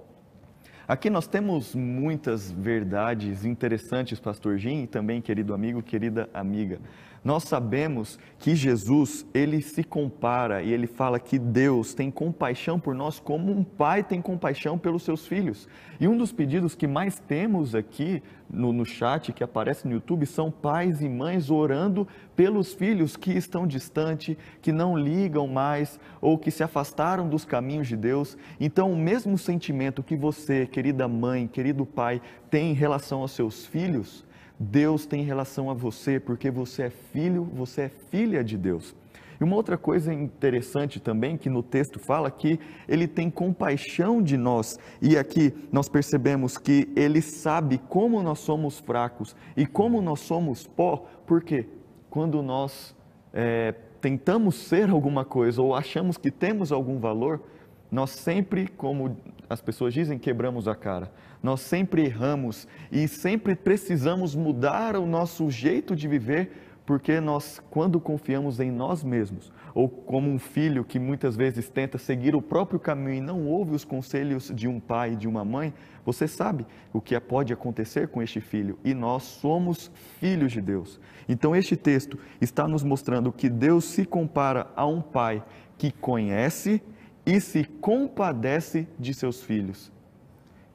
Aqui 0.88 1.07
nós 1.07 1.27
temos 1.27 1.75
muitas 1.75 2.51
verdades 2.51 3.45
interessantes, 3.45 4.19
Pastor 4.19 4.57
Jim, 4.57 4.83
e 4.83 4.88
também, 4.88 5.21
querido 5.21 5.53
amigo, 5.53 5.83
querida 5.83 6.27
amiga. 6.33 6.79
Nós 7.23 7.43
sabemos 7.43 8.17
que 8.38 8.55
Jesus, 8.55 9.25
ele 9.34 9.62
se 9.62 9.84
compara 9.84 10.63
e 10.63 10.71
ele 10.71 10.88
fala 10.88 11.19
que 11.19 11.38
Deus 11.38 11.93
tem 11.93 12.10
compaixão 12.10 12.79
por 12.79 12.95
nós 12.95 13.19
como 13.19 13.51
um 13.51 13.63
pai 13.63 14.03
tem 14.03 14.21
compaixão 14.21 14.77
pelos 14.77 15.03
seus 15.03 15.27
filhos. 15.27 15.67
E 15.99 16.08
um 16.08 16.17
dos 16.17 16.32
pedidos 16.32 16.75
que 16.75 16.88
mais 16.88 17.19
temos 17.19 17.75
aqui 17.75 18.23
no, 18.49 18.71
no 18.71 18.86
chat, 18.86 19.34
que 19.34 19.43
aparece 19.43 19.86
no 19.88 19.93
YouTube, 19.93 20.25
são 20.25 20.49
pais 20.49 21.01
e 21.01 21.10
mães 21.10 21.51
orando 21.51 22.08
pelos 22.36 22.73
filhos 22.73 23.17
que 23.17 23.32
estão 23.32 23.67
distante, 23.67 24.38
que 24.62 24.71
não 24.71 24.97
ligam 24.97 25.47
mais 25.47 25.99
ou 26.21 26.38
que 26.38 26.49
se 26.49 26.63
afastaram 26.63 27.27
dos 27.27 27.43
caminhos 27.43 27.88
de 27.88 27.97
Deus. 27.97 28.38
Então, 28.60 28.91
o 28.91 28.97
mesmo 28.97 29.38
sentimento 29.38 30.01
que 30.01 30.15
você, 30.15 30.65
querida 30.65 31.08
mãe, 31.08 31.47
querido 31.47 31.86
pai, 31.86 32.21
tem 32.49 32.71
em 32.71 32.75
relação 32.75 33.19
aos 33.19 33.32
seus 33.32 33.65
filhos, 33.65 34.25
Deus 34.60 35.06
tem 35.06 35.24
relação 35.24 35.69
a 35.69 35.74
você, 35.74 36.19
porque 36.19 36.52
você 36.52 36.84
é 36.84 36.89
filho, 36.89 37.45
você 37.54 37.84
é 37.84 37.89
filha 37.89 38.43
de 38.43 38.58
Deus. 38.58 38.93
E 39.39 39.43
uma 39.43 39.56
outra 39.56 39.78
coisa 39.78 40.13
interessante 40.13 41.00
também, 41.00 41.38
que 41.38 41.50
no 41.50 41.63
texto 41.63 41.98
fala 41.98 42.30
que 42.30 42.60
ele 42.88 43.08
tem 43.08 43.30
compaixão 43.30 44.22
de 44.22 44.36
nós, 44.36 44.78
e 45.02 45.17
aqui 45.17 45.54
nós 45.72 45.88
percebemos 45.88 46.58
que 46.58 46.89
ele 46.93 47.22
sabe 47.22 47.78
como 47.88 48.22
nós 48.22 48.39
somos 48.39 48.80
fracos 48.80 49.34
e 49.56 49.65
como 49.65 50.02
nós 50.02 50.19
somos 50.19 50.67
pó, 50.67 51.06
porque 51.26 51.65
quando 52.10 52.41
nós 52.41 52.93
é, 53.34 53.74
tentamos 54.02 54.56
ser 54.56 54.89
alguma 54.89 55.24
coisa 55.24 55.62
ou 55.62 55.74
achamos 55.74 56.17
que 56.17 56.30
temos 56.30 56.74
algum 56.74 57.00
valor, 57.00 57.41
nós 57.89 58.10
sempre, 58.10 58.67
como 58.67 59.15
as 59.49 59.62
pessoas 59.62 59.93
dizem, 59.93 60.19
quebramos 60.19 60.67
a 60.67 60.75
cara. 60.75 61.12
Nós 61.41 61.62
sempre 61.62 62.05
erramos 62.05 62.67
e 62.91 63.07
sempre 63.07 63.55
precisamos 63.55 64.35
mudar 64.35 64.95
o 64.95 65.05
nosso 65.05 65.49
jeito 65.49 65.95
de 65.95 66.07
viver, 66.07 66.51
porque 66.85 67.19
nós, 67.19 67.62
quando 67.69 67.99
confiamos 67.99 68.59
em 68.59 68.71
nós 68.71 69.03
mesmos, 69.03 69.51
ou 69.73 69.88
como 69.88 70.29
um 70.29 70.39
filho 70.39 70.83
que 70.83 70.99
muitas 70.99 71.35
vezes 71.35 71.69
tenta 71.69 71.97
seguir 71.97 72.35
o 72.35 72.41
próprio 72.41 72.79
caminho 72.79 73.13
e 73.13 73.21
não 73.21 73.47
ouve 73.47 73.75
os 73.75 73.85
conselhos 73.85 74.51
de 74.53 74.67
um 74.67 74.79
pai 74.79 75.13
e 75.13 75.15
de 75.15 75.27
uma 75.27 75.45
mãe, 75.45 75.73
você 76.05 76.27
sabe 76.27 76.65
o 76.91 76.99
que 76.99 77.19
pode 77.19 77.53
acontecer 77.53 78.07
com 78.07 78.21
este 78.21 78.41
filho, 78.41 78.77
e 78.83 78.93
nós 78.93 79.23
somos 79.23 79.91
filhos 80.19 80.51
de 80.51 80.62
Deus. 80.62 80.99
Então, 81.27 81.55
este 81.55 81.75
texto 81.75 82.17
está 82.41 82.67
nos 82.67 82.83
mostrando 82.83 83.31
que 83.31 83.49
Deus 83.49 83.85
se 83.85 84.05
compara 84.05 84.67
a 84.75 84.85
um 84.85 85.01
pai 85.01 85.43
que 85.77 85.91
conhece 85.91 86.81
e 87.25 87.39
se 87.39 87.63
compadece 87.63 88.88
de 88.97 89.13
seus 89.13 89.41
filhos. 89.41 89.91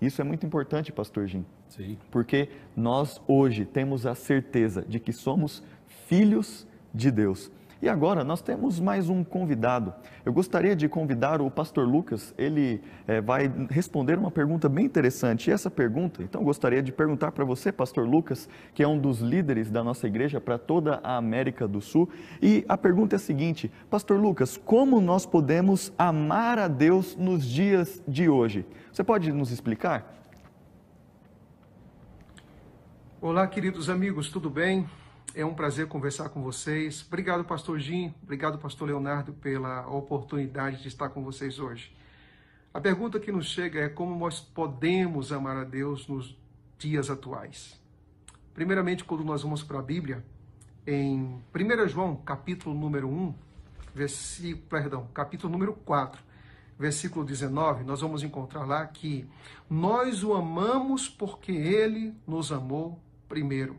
Isso 0.01 0.21
é 0.21 0.25
muito 0.25 0.45
importante, 0.45 0.93
pastor 0.93 1.27
Jim. 1.27 1.45
Sim. 1.69 1.99
Porque 2.11 2.49
nós 2.77 3.21
hoje 3.27 3.65
temos 3.65 4.07
a 4.07 4.15
certeza 4.15 4.85
de 4.89 5.01
que 5.01 5.13
somos 5.13 5.63
filhos 6.07 6.67
de 6.93 7.11
Deus. 7.11 7.51
E 7.83 7.89
agora 7.89 8.25
nós 8.25 8.41
temos 8.41 8.81
mais 8.81 9.09
um 9.09 9.23
convidado. 9.23 9.93
Eu 10.25 10.33
gostaria 10.33 10.75
de 10.75 10.89
convidar 10.89 11.41
o 11.41 11.51
pastor 11.51 11.87
Lucas, 11.87 12.35
ele 12.39 12.81
é, 13.07 13.21
vai 13.21 13.53
responder 13.71 14.19
uma 14.19 14.31
pergunta 14.31 14.69
bem 14.69 14.87
interessante. 14.87 15.51
E 15.51 15.53
essa 15.53 15.71
pergunta, 15.71 16.23
então 16.23 16.43
gostaria 16.43 16.83
de 16.83 16.93
perguntar 16.93 17.33
para 17.33 17.45
você, 17.45 17.71
pastor 17.71 18.07
Lucas, 18.07 18.49
que 18.73 18.83
é 18.83 18.89
um 18.89 18.99
dos 18.99 19.21
líderes 19.21 19.71
da 19.71 19.85
nossa 19.85 20.07
igreja 20.07 20.41
para 20.41 20.59
toda 20.59 21.01
a 21.03 21.17
América 21.17 21.69
do 21.69 21.81
Sul. 21.81 22.09
E 22.41 22.65
a 22.69 22.77
pergunta 22.77 23.15
é 23.15 23.19
a 23.19 23.21
seguinte: 23.21 23.71
Pastor 23.91 24.19
Lucas, 24.19 24.57
como 24.57 25.01
nós 25.01 25.27
podemos 25.27 25.93
amar 25.99 26.59
a 26.59 26.69
Deus 26.69 27.17
nos 27.17 27.45
dias 27.45 28.03
de 28.07 28.29
hoje? 28.29 28.65
Você 28.93 29.05
pode 29.05 29.31
nos 29.33 29.51
explicar? 29.51 30.15
Olá, 33.21 33.47
queridos 33.47 33.89
amigos, 33.89 34.29
tudo 34.29 34.51
bem? 34.51 34.87
É 35.37 35.45
um 35.45 35.53
prazer 35.53 35.89
conversar 35.89 36.29
com 36.29 36.41
vocês. 36.41 37.05
Obrigado, 37.09 37.45
pastor 37.45 37.81
Jim. 37.81 38.15
Obrigado, 38.23 38.57
pastor 38.57 38.87
Leonardo, 38.87 39.33
pela 39.33 39.85
oportunidade 39.89 40.81
de 40.81 40.87
estar 40.87 41.09
com 41.09 41.25
vocês 41.25 41.59
hoje. 41.59 41.93
A 42.73 42.81
pergunta 42.81 43.19
que 43.19 43.33
nos 43.33 43.47
chega 43.47 43.81
é 43.81 43.89
como 43.89 44.17
nós 44.17 44.39
podemos 44.39 45.33
amar 45.33 45.57
a 45.57 45.65
Deus 45.65 46.07
nos 46.07 46.39
dias 46.79 47.11
atuais. 47.11 47.81
Primeiramente, 48.55 49.03
quando 49.03 49.25
nós 49.25 49.43
vamos 49.43 49.61
para 49.65 49.81
a 49.81 49.83
Bíblia, 49.83 50.25
em 50.87 51.43
1 51.53 51.89
João, 51.89 52.15
capítulo 52.15 52.73
número 52.73 53.09
1, 53.09 53.35
versículo, 53.93 54.67
perdão, 54.69 55.09
capítulo 55.13 55.53
número 55.53 55.73
4, 55.73 56.23
versículo 56.79 57.25
19, 57.25 57.83
nós 57.83 58.03
vamos 58.03 58.23
encontrar 58.23 58.65
lá 58.65 58.87
que 58.87 59.29
nós 59.69 60.23
o 60.23 60.33
amamos 60.33 61.09
porque 61.09 61.51
ele 61.51 62.15
nos 62.25 62.53
amou 62.53 63.01
primeiro. 63.29 63.77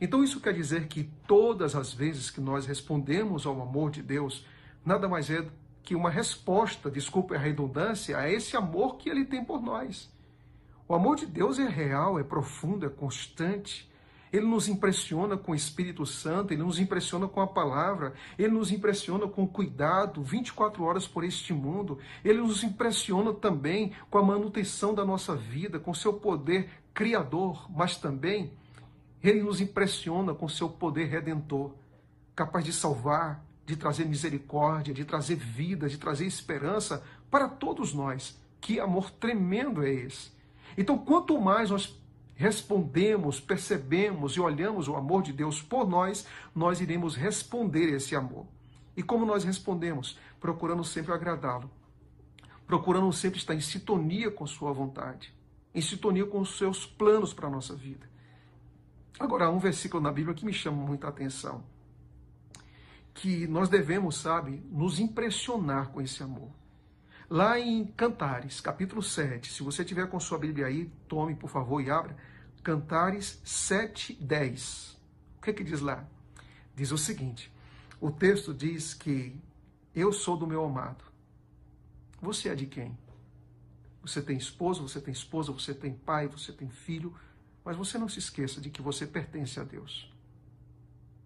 Então 0.00 0.22
isso 0.22 0.40
quer 0.40 0.54
dizer 0.54 0.88
que 0.88 1.04
todas 1.26 1.74
as 1.74 1.92
vezes 1.92 2.30
que 2.30 2.40
nós 2.40 2.66
respondemos 2.66 3.46
ao 3.46 3.60
amor 3.60 3.90
de 3.90 4.02
Deus, 4.02 4.44
nada 4.84 5.08
mais 5.08 5.30
é 5.30 5.46
que 5.82 5.94
uma 5.94 6.10
resposta, 6.10 6.90
desculpe 6.90 7.34
a 7.34 7.38
redundância, 7.38 8.16
a 8.16 8.30
esse 8.30 8.56
amor 8.56 8.96
que 8.96 9.08
ele 9.08 9.24
tem 9.24 9.44
por 9.44 9.60
nós. 9.60 10.10
O 10.88 10.94
amor 10.94 11.16
de 11.16 11.26
Deus 11.26 11.58
é 11.58 11.68
real, 11.68 12.18
é 12.18 12.24
profundo, 12.24 12.86
é 12.86 12.88
constante. 12.88 13.90
Ele 14.32 14.46
nos 14.46 14.66
impressiona 14.66 15.36
com 15.36 15.52
o 15.52 15.54
Espírito 15.54 16.04
Santo, 16.04 16.52
ele 16.52 16.62
nos 16.62 16.80
impressiona 16.80 17.28
com 17.28 17.40
a 17.40 17.46
palavra, 17.46 18.14
ele 18.36 18.52
nos 18.52 18.72
impressiona 18.72 19.28
com 19.28 19.44
o 19.44 19.48
cuidado 19.48 20.22
24 20.22 20.82
horas 20.82 21.06
por 21.06 21.22
este 21.22 21.52
mundo, 21.52 21.98
ele 22.24 22.40
nos 22.40 22.64
impressiona 22.64 23.32
também 23.32 23.92
com 24.10 24.18
a 24.18 24.22
manutenção 24.22 24.92
da 24.92 25.04
nossa 25.04 25.36
vida, 25.36 25.78
com 25.78 25.94
seu 25.94 26.14
poder 26.14 26.68
criador, 26.92 27.70
mas 27.70 27.96
também 27.96 28.52
ele 29.28 29.42
nos 29.42 29.60
impressiona 29.60 30.34
com 30.34 30.48
seu 30.48 30.68
poder 30.68 31.06
redentor, 31.06 31.72
capaz 32.34 32.64
de 32.64 32.72
salvar, 32.72 33.44
de 33.64 33.76
trazer 33.76 34.04
misericórdia, 34.04 34.92
de 34.92 35.04
trazer 35.04 35.36
vida, 35.36 35.88
de 35.88 35.96
trazer 35.96 36.26
esperança 36.26 37.02
para 37.30 37.48
todos 37.48 37.94
nós. 37.94 38.38
Que 38.60 38.78
amor 38.78 39.10
tremendo 39.10 39.82
é 39.82 39.90
esse! 39.90 40.32
Então, 40.76 40.98
quanto 40.98 41.40
mais 41.40 41.70
nós 41.70 41.98
respondemos, 42.34 43.40
percebemos 43.40 44.32
e 44.32 44.40
olhamos 44.40 44.88
o 44.88 44.96
amor 44.96 45.22
de 45.22 45.32
Deus 45.32 45.62
por 45.62 45.88
nós, 45.88 46.26
nós 46.54 46.80
iremos 46.80 47.14
responder 47.14 47.94
esse 47.94 48.16
amor. 48.16 48.46
E 48.96 49.02
como 49.02 49.24
nós 49.24 49.44
respondemos? 49.44 50.18
Procurando 50.40 50.84
sempre 50.84 51.12
agradá-lo, 51.12 51.70
procurando 52.66 53.12
sempre 53.12 53.38
estar 53.38 53.54
em 53.54 53.60
sintonia 53.60 54.30
com 54.30 54.46
Sua 54.46 54.72
vontade, 54.72 55.32
em 55.74 55.80
sintonia 55.80 56.26
com 56.26 56.40
os 56.40 56.58
seus 56.58 56.84
planos 56.84 57.32
para 57.32 57.46
a 57.46 57.50
nossa 57.50 57.74
vida. 57.74 58.13
Agora, 59.18 59.46
há 59.46 59.50
um 59.50 59.58
versículo 59.58 60.02
na 60.02 60.12
Bíblia 60.12 60.34
que 60.34 60.44
me 60.44 60.52
chama 60.52 60.84
muita 60.84 61.08
atenção 61.08 61.64
que 63.14 63.46
nós 63.46 63.68
devemos, 63.68 64.16
sabe, 64.16 64.62
nos 64.70 64.98
impressionar 64.98 65.88
com 65.90 66.00
esse 66.02 66.22
amor. 66.22 66.50
Lá 67.30 67.58
em 67.58 67.86
Cantares, 67.86 68.60
capítulo 68.60 69.02
7, 69.02 69.52
se 69.52 69.62
você 69.62 69.84
tiver 69.84 70.08
com 70.08 70.18
sua 70.18 70.36
Bíblia 70.36 70.66
aí, 70.66 70.90
tome, 71.08 71.34
por 71.34 71.48
favor, 71.48 71.80
e 71.80 71.90
abra. 71.90 72.16
Cantares 72.62 73.40
7, 73.44 74.14
10. 74.14 74.98
O 75.38 75.42
que 75.42 75.50
é 75.50 75.52
que 75.52 75.64
diz 75.64 75.80
lá? 75.80 76.04
Diz 76.74 76.90
o 76.90 76.98
seguinte: 76.98 77.52
o 78.00 78.10
texto 78.10 78.52
diz 78.52 78.92
que 78.92 79.40
eu 79.94 80.12
sou 80.12 80.36
do 80.36 80.46
meu 80.46 80.64
amado. 80.64 81.04
Você 82.20 82.48
é 82.48 82.54
de 82.54 82.66
quem? 82.66 82.98
Você 84.02 84.20
tem 84.20 84.36
esposo, 84.36 84.86
você 84.86 85.00
tem 85.00 85.12
esposa, 85.12 85.52
você 85.52 85.72
tem 85.72 85.94
pai, 85.94 86.26
você 86.26 86.52
tem 86.52 86.68
filho, 86.68 87.14
mas 87.64 87.76
você 87.76 87.96
não 87.96 88.08
se 88.08 88.18
esqueça 88.18 88.60
de 88.60 88.68
que 88.68 88.82
você 88.82 89.06
pertence 89.06 89.58
a 89.58 89.64
Deus. 89.64 90.12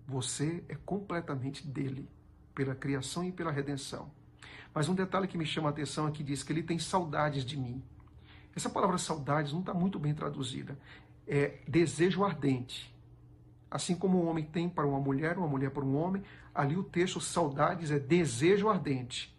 Você 0.07 0.63
é 0.69 0.75
completamente 0.75 1.67
dele, 1.67 2.09
pela 2.55 2.75
criação 2.75 3.25
e 3.25 3.33
pela 3.33 3.51
redenção. 3.51 4.11
Mas 4.73 4.89
um 4.89 4.95
detalhe 4.95 5.27
que 5.27 5.37
me 5.37 5.45
chama 5.45 5.69
a 5.69 5.71
atenção 5.71 6.07
é 6.07 6.11
que 6.13 6.23
diz 6.23 6.43
que 6.43 6.53
ele 6.53 6.63
tem 6.63 6.79
saudades 6.79 7.45
de 7.45 7.57
mim. 7.57 7.83
Essa 8.55 8.71
palavra 8.71 8.99
saudades 8.99 9.53
não 9.53 9.61
está 9.61 9.75
muito 9.75 9.99
bem 9.99 10.15
traduzida. 10.15 10.79
É 11.27 11.59
desejo 11.67 12.25
ardente. 12.25 12.95
Assim 13.71 13.95
como 13.95 14.23
um 14.23 14.29
homem 14.29 14.45
tem 14.45 14.69
para 14.69 14.87
uma 14.87 15.01
mulher, 15.01 15.37
uma 15.37 15.49
mulher 15.49 15.71
para 15.71 15.85
um 15.85 15.97
homem, 15.97 16.23
ali 16.55 16.77
o 16.77 16.83
texto 16.83 17.21
saudades 17.21 17.91
é 17.91 17.99
desejo 17.99 18.69
ardente. 18.69 19.37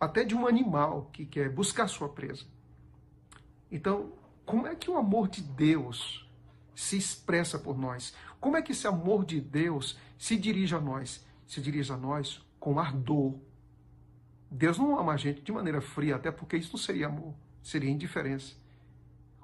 Até 0.00 0.24
de 0.24 0.34
um 0.34 0.46
animal 0.46 1.10
que 1.12 1.26
quer 1.26 1.50
buscar 1.50 1.86
sua 1.88 2.08
presa. 2.08 2.44
Então, 3.70 4.12
como 4.44 4.66
é 4.66 4.74
que 4.74 4.90
o 4.90 4.96
amor 4.96 5.28
de 5.28 5.42
Deus 5.42 6.27
se 6.78 6.96
expressa 6.96 7.58
por 7.58 7.76
nós? 7.76 8.14
Como 8.38 8.56
é 8.56 8.62
que 8.62 8.70
esse 8.70 8.86
amor 8.86 9.24
de 9.24 9.40
Deus 9.40 9.98
se 10.16 10.36
dirige 10.36 10.76
a 10.76 10.80
nós? 10.80 11.26
Se 11.44 11.60
dirige 11.60 11.92
a 11.92 11.96
nós 11.96 12.40
com 12.60 12.78
ardor. 12.78 13.34
Deus 14.48 14.78
não 14.78 14.96
ama 14.96 15.14
a 15.14 15.16
gente 15.16 15.42
de 15.42 15.50
maneira 15.50 15.80
fria, 15.80 16.14
até 16.14 16.30
porque 16.30 16.56
isso 16.56 16.70
não 16.72 16.78
seria 16.78 17.08
amor, 17.08 17.34
seria 17.64 17.90
indiferença. 17.90 18.54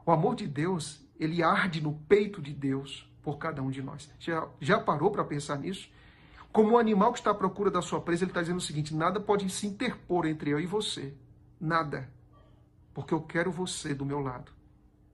O 0.07 0.13
amor 0.13 0.37
de 0.37 0.47
Deus, 0.47 1.05
ele 1.19 1.43
arde 1.43 1.81
no 1.81 1.95
peito 2.09 2.41
de 2.41 2.53
Deus 2.53 3.13
por 3.21 3.37
cada 3.37 3.61
um 3.61 3.71
de 3.71 3.83
nós. 3.83 4.09
Já, 4.21 4.49
já 4.61 4.79
parou 4.79 5.11
para 5.11 5.25
pensar 5.25 5.59
nisso? 5.59 5.91
Como 6.53 6.75
um 6.75 6.79
animal 6.79 7.13
que 7.13 7.19
está 7.19 7.33
à 7.33 7.35
procura 7.35 7.69
da 7.69 7.83
sua 7.83 8.01
presa, 8.01 8.23
ele 8.23 8.31
está 8.31 8.43
dizendo 8.43 8.59
o 8.59 8.61
seguinte: 8.61 8.95
nada 8.95 9.19
pode 9.19 9.51
se 9.51 9.67
interpor 9.67 10.25
entre 10.25 10.51
eu 10.51 10.61
e 10.61 10.67
você. 10.67 11.13
Nada. 11.61 12.09
Porque 12.93 13.13
eu 13.13 13.23
quero 13.23 13.51
você 13.51 13.93
do 13.93 14.07
meu 14.07 14.21
lado. 14.21 14.53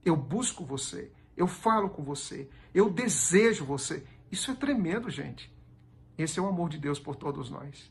Eu 0.05 0.15
busco 0.15 0.67
você. 0.67 1.11
Eu 1.41 1.47
falo 1.47 1.89
com 1.89 2.03
você. 2.03 2.51
Eu 2.75 2.91
desejo 2.91 3.65
você. 3.65 4.07
Isso 4.31 4.51
é 4.51 4.55
tremendo, 4.55 5.09
gente. 5.09 5.51
Esse 6.19 6.39
é 6.39 6.43
o 6.43 6.47
amor 6.47 6.69
de 6.69 6.77
Deus 6.77 7.01
por 7.01 7.17
todos 7.17 7.49
nós. 7.49 7.91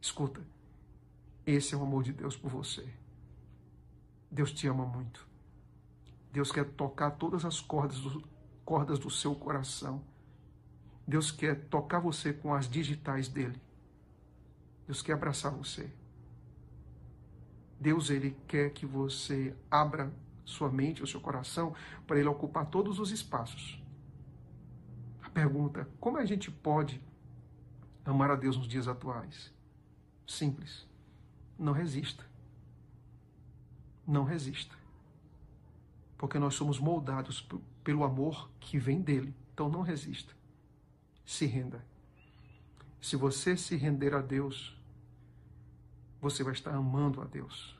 Escuta, 0.00 0.40
esse 1.44 1.74
é 1.74 1.76
o 1.76 1.82
amor 1.82 2.04
de 2.04 2.12
Deus 2.12 2.36
por 2.36 2.52
você. 2.52 2.88
Deus 4.30 4.52
te 4.52 4.68
ama 4.68 4.86
muito. 4.86 5.26
Deus 6.30 6.52
quer 6.52 6.64
tocar 6.64 7.10
todas 7.10 7.44
as 7.44 7.60
cordas 7.60 7.98
do, 7.98 8.22
cordas 8.64 9.00
do 9.00 9.10
seu 9.10 9.34
coração. 9.34 10.00
Deus 11.04 11.32
quer 11.32 11.64
tocar 11.64 11.98
você 11.98 12.32
com 12.32 12.54
as 12.54 12.70
digitais 12.70 13.26
dele. 13.26 13.60
Deus 14.86 15.02
quer 15.02 15.14
abraçar 15.14 15.50
você. 15.50 15.92
Deus 17.80 18.08
ele 18.08 18.36
quer 18.46 18.70
que 18.70 18.86
você 18.86 19.52
abra 19.68 20.12
sua 20.44 20.70
mente, 20.70 21.02
o 21.02 21.06
seu 21.06 21.20
coração, 21.20 21.74
para 22.06 22.18
ele 22.18 22.28
ocupar 22.28 22.66
todos 22.66 22.98
os 22.98 23.10
espaços. 23.10 23.80
A 25.22 25.30
pergunta: 25.30 25.88
como 26.00 26.18
a 26.18 26.24
gente 26.24 26.50
pode 26.50 27.00
amar 28.04 28.30
a 28.30 28.36
Deus 28.36 28.56
nos 28.56 28.68
dias 28.68 28.88
atuais? 28.88 29.52
Simples. 30.26 30.86
Não 31.58 31.72
resista. 31.72 32.24
Não 34.06 34.24
resista. 34.24 34.74
Porque 36.16 36.38
nós 36.38 36.54
somos 36.54 36.78
moldados 36.78 37.46
pelo 37.82 38.04
amor 38.04 38.50
que 38.60 38.78
vem 38.78 39.00
dele. 39.00 39.34
Então 39.52 39.68
não 39.68 39.82
resista. 39.82 40.34
Se 41.24 41.46
renda. 41.46 41.84
Se 43.00 43.16
você 43.16 43.56
se 43.56 43.76
render 43.76 44.14
a 44.14 44.20
Deus, 44.20 44.76
você 46.20 46.44
vai 46.44 46.52
estar 46.52 46.72
amando 46.72 47.20
a 47.20 47.24
Deus. 47.24 47.76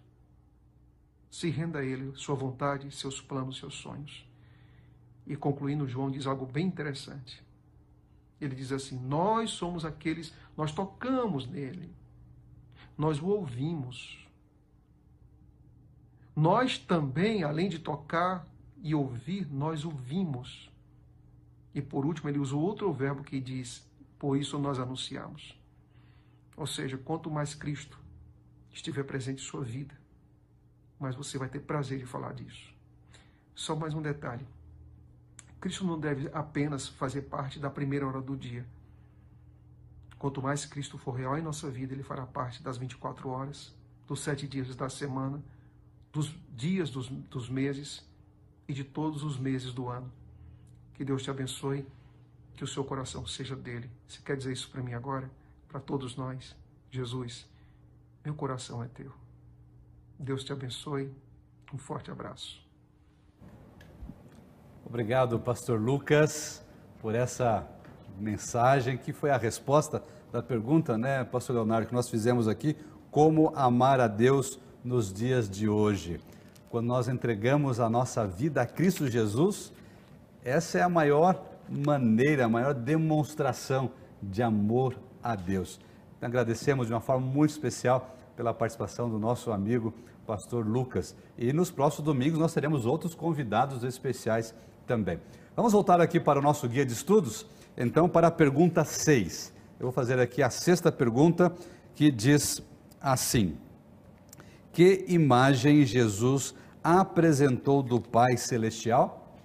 Se 1.32 1.48
renda 1.48 1.78
a 1.78 1.82
Ele, 1.82 2.12
sua 2.14 2.34
vontade, 2.34 2.94
seus 2.94 3.18
planos, 3.18 3.56
seus 3.56 3.76
sonhos. 3.76 4.22
E 5.26 5.34
concluindo, 5.34 5.88
João 5.88 6.10
diz 6.10 6.26
algo 6.26 6.44
bem 6.44 6.66
interessante. 6.66 7.42
Ele 8.38 8.54
diz 8.54 8.70
assim: 8.70 8.98
Nós 8.98 9.50
somos 9.52 9.86
aqueles, 9.86 10.34
nós 10.54 10.72
tocamos 10.72 11.46
nele, 11.46 11.90
nós 12.98 13.18
o 13.18 13.28
ouvimos. 13.28 14.28
Nós 16.36 16.76
também, 16.76 17.44
além 17.44 17.70
de 17.70 17.78
tocar 17.78 18.46
e 18.82 18.94
ouvir, 18.94 19.50
nós 19.50 19.86
ouvimos. 19.86 20.70
E 21.74 21.80
por 21.80 22.04
último, 22.04 22.28
ele 22.28 22.38
usa 22.38 22.54
outro 22.54 22.92
verbo 22.92 23.24
que 23.24 23.40
diz: 23.40 23.90
Por 24.18 24.36
isso 24.36 24.58
nós 24.58 24.78
anunciamos. 24.78 25.58
Ou 26.58 26.66
seja, 26.66 26.98
quanto 26.98 27.30
mais 27.30 27.54
Cristo 27.54 27.98
estiver 28.70 29.04
presente 29.04 29.42
em 29.42 29.46
sua 29.46 29.64
vida, 29.64 30.01
mas 31.02 31.16
você 31.16 31.36
vai 31.36 31.48
ter 31.48 31.58
prazer 31.58 31.98
de 31.98 32.06
falar 32.06 32.32
disso. 32.32 32.72
Só 33.56 33.74
mais 33.74 33.92
um 33.92 34.00
detalhe. 34.00 34.46
Cristo 35.60 35.84
não 35.84 35.98
deve 35.98 36.30
apenas 36.32 36.86
fazer 36.86 37.22
parte 37.22 37.58
da 37.58 37.68
primeira 37.68 38.06
hora 38.06 38.20
do 38.20 38.36
dia. 38.36 38.64
Quanto 40.16 40.40
mais 40.40 40.64
Cristo 40.64 40.96
for 40.96 41.10
real 41.10 41.36
em 41.36 41.42
nossa 41.42 41.68
vida, 41.68 41.92
Ele 41.92 42.04
fará 42.04 42.24
parte 42.24 42.62
das 42.62 42.76
24 42.76 43.28
horas, 43.28 43.74
dos 44.06 44.20
sete 44.20 44.46
dias 44.46 44.76
da 44.76 44.88
semana, 44.88 45.42
dos 46.12 46.32
dias 46.54 46.88
dos, 46.88 47.08
dos 47.08 47.48
meses 47.48 48.08
e 48.68 48.72
de 48.72 48.84
todos 48.84 49.24
os 49.24 49.36
meses 49.36 49.74
do 49.74 49.88
ano. 49.88 50.10
Que 50.94 51.04
Deus 51.04 51.24
te 51.24 51.30
abençoe, 51.30 51.84
que 52.54 52.62
o 52.62 52.68
seu 52.68 52.84
coração 52.84 53.26
seja 53.26 53.56
dele. 53.56 53.90
Você 54.06 54.20
quer 54.24 54.36
dizer 54.36 54.52
isso 54.52 54.70
para 54.70 54.82
mim 54.82 54.94
agora? 54.94 55.28
Para 55.68 55.80
todos 55.80 56.14
nós? 56.14 56.54
Jesus, 56.92 57.44
meu 58.24 58.34
coração 58.34 58.84
é 58.84 58.86
teu. 58.86 59.21
Deus 60.22 60.44
te 60.44 60.52
abençoe. 60.52 61.10
Um 61.74 61.78
forte 61.78 62.08
abraço. 62.08 62.64
Obrigado, 64.86 65.36
Pastor 65.40 65.80
Lucas, 65.80 66.64
por 67.00 67.12
essa 67.12 67.66
mensagem 68.20 68.96
que 68.96 69.12
foi 69.12 69.30
a 69.30 69.36
resposta 69.36 70.00
da 70.30 70.40
pergunta, 70.40 70.96
né, 70.96 71.24
Pastor 71.24 71.56
Leonardo, 71.56 71.88
que 71.88 71.94
nós 71.94 72.08
fizemos 72.08 72.46
aqui: 72.46 72.76
como 73.10 73.52
amar 73.56 73.98
a 73.98 74.06
Deus 74.06 74.60
nos 74.84 75.12
dias 75.12 75.50
de 75.50 75.68
hoje. 75.68 76.20
Quando 76.70 76.86
nós 76.86 77.08
entregamos 77.08 77.80
a 77.80 77.90
nossa 77.90 78.24
vida 78.24 78.62
a 78.62 78.66
Cristo 78.66 79.08
Jesus, 79.08 79.72
essa 80.44 80.78
é 80.78 80.82
a 80.82 80.88
maior 80.88 81.44
maneira, 81.68 82.44
a 82.44 82.48
maior 82.48 82.74
demonstração 82.74 83.90
de 84.22 84.40
amor 84.40 84.96
a 85.20 85.34
Deus. 85.34 85.80
Agradecemos 86.20 86.86
de 86.86 86.92
uma 86.92 87.00
forma 87.00 87.26
muito 87.26 87.50
especial 87.50 88.16
pela 88.36 88.54
participação 88.54 89.10
do 89.10 89.18
nosso 89.18 89.50
amigo 89.50 89.92
pastor 90.26 90.66
Lucas. 90.66 91.16
E 91.36 91.52
nos 91.52 91.70
próximos 91.70 92.04
domingos 92.04 92.38
nós 92.38 92.54
teremos 92.54 92.86
outros 92.86 93.14
convidados 93.14 93.84
especiais 93.84 94.54
também. 94.86 95.18
Vamos 95.54 95.72
voltar 95.72 96.00
aqui 96.00 96.18
para 96.18 96.38
o 96.38 96.42
nosso 96.42 96.68
guia 96.68 96.84
de 96.84 96.92
estudos, 96.92 97.46
então 97.76 98.08
para 98.08 98.28
a 98.28 98.30
pergunta 98.30 98.84
6. 98.84 99.52
Eu 99.78 99.86
vou 99.86 99.92
fazer 99.92 100.18
aqui 100.18 100.42
a 100.42 100.50
sexta 100.50 100.92
pergunta 100.92 101.52
que 101.94 102.10
diz 102.10 102.62
assim: 103.00 103.56
Que 104.72 105.04
imagem 105.08 105.84
Jesus 105.84 106.54
apresentou 106.82 107.82
do 107.82 108.00
Pai 108.00 108.36
Celestial? 108.36 109.36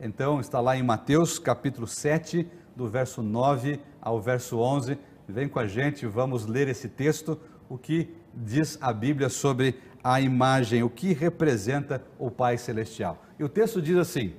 Então, 0.00 0.40
está 0.40 0.60
lá 0.60 0.76
em 0.76 0.82
Mateus 0.82 1.38
capítulo 1.38 1.86
7, 1.86 2.48
do 2.74 2.88
verso 2.88 3.22
9 3.22 3.78
ao 4.00 4.20
verso 4.20 4.58
11. 4.58 4.98
Vem 5.28 5.48
com 5.48 5.60
a 5.60 5.66
gente, 5.66 6.06
vamos 6.06 6.44
ler 6.44 6.66
esse 6.66 6.88
texto, 6.88 7.38
o 7.68 7.78
que 7.78 8.12
diz 8.34 8.76
a 8.80 8.92
Bíblia 8.92 9.28
sobre 9.28 9.76
a 10.02 10.20
imagem, 10.20 10.82
o 10.82 10.90
que 10.90 11.12
representa 11.12 12.02
o 12.18 12.30
Pai 12.30 12.58
Celestial. 12.58 13.22
E 13.38 13.44
o 13.44 13.48
texto 13.48 13.80
diz 13.80 13.96
assim: 13.96 14.34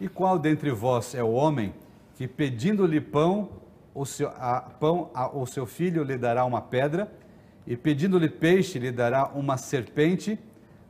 E 0.00 0.08
qual 0.08 0.38
dentre 0.38 0.70
vós 0.70 1.14
é 1.14 1.22
o 1.22 1.32
homem 1.32 1.74
que, 2.16 2.26
pedindo-lhe 2.26 3.00
pão, 3.00 3.48
o 3.94 4.04
seu, 4.04 4.28
a, 4.28 4.60
pão 4.60 5.10
ao 5.14 5.46
seu 5.46 5.66
filho 5.66 6.02
lhe 6.02 6.16
dará 6.16 6.44
uma 6.44 6.60
pedra, 6.60 7.10
e 7.66 7.76
pedindo-lhe 7.76 8.28
peixe 8.28 8.78
lhe 8.78 8.90
dará 8.90 9.26
uma 9.28 9.56
serpente? 9.56 10.38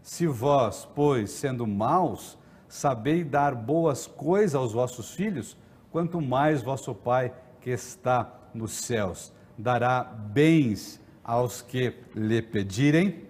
Se 0.03 0.27
vós, 0.27 0.89
pois, 0.95 1.31
sendo 1.31 1.67
maus, 1.67 2.39
sabeis 2.69 3.27
dar 3.27 3.55
boas 3.55 4.07
coisas 4.07 4.55
aos 4.55 4.73
vossos 4.73 5.13
filhos, 5.13 5.57
quanto 5.91 6.21
mais 6.21 6.63
vosso 6.63 6.95
Pai 6.95 7.33
que 7.61 7.71
está 7.71 8.33
nos 8.55 8.73
céus 8.73 9.33
dará 9.59 10.03
bens 10.05 11.01
aos 11.25 11.63
que 11.63 11.95
lhe 12.15 12.43
pedirem? 12.43 13.25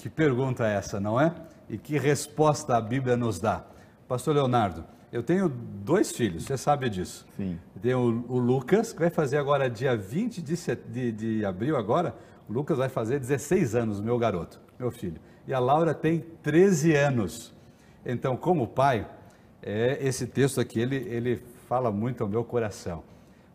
Que 0.00 0.08
pergunta 0.08 0.66
é 0.66 0.76
essa, 0.76 0.98
não 0.98 1.20
é? 1.20 1.30
E 1.68 1.76
que 1.76 1.98
resposta 1.98 2.74
a 2.74 2.80
Bíblia 2.80 3.18
nos 3.18 3.38
dá? 3.38 3.66
Pastor 4.08 4.34
Leonardo, 4.34 4.82
eu 5.12 5.22
tenho 5.22 5.46
dois 5.46 6.10
filhos, 6.10 6.44
você 6.44 6.56
sabe 6.56 6.88
disso. 6.88 7.26
Sim. 7.36 7.58
Tenho 7.82 7.98
o, 7.98 8.36
o 8.36 8.38
Lucas, 8.38 8.94
que 8.94 8.98
vai 9.00 9.10
fazer 9.10 9.36
agora 9.36 9.68
dia 9.68 9.94
20 9.94 10.40
de, 10.40 10.56
de, 10.88 11.12
de 11.12 11.44
abril 11.44 11.76
agora, 11.76 12.16
o 12.48 12.52
Lucas 12.52 12.78
vai 12.78 12.88
fazer 12.88 13.20
16 13.20 13.74
anos, 13.74 14.00
meu 14.00 14.18
garoto, 14.18 14.58
meu 14.78 14.90
filho. 14.90 15.20
E 15.46 15.52
a 15.52 15.58
Laura 15.58 15.92
tem 15.92 16.24
13 16.42 16.96
anos. 16.96 17.52
Então, 18.04 18.38
como 18.38 18.66
pai, 18.66 19.06
é, 19.62 19.98
esse 20.00 20.26
texto 20.26 20.62
aqui, 20.62 20.80
ele, 20.80 20.96
ele 20.96 21.42
fala 21.68 21.92
muito 21.92 22.22
ao 22.22 22.28
meu 22.28 22.42
coração. 22.42 23.04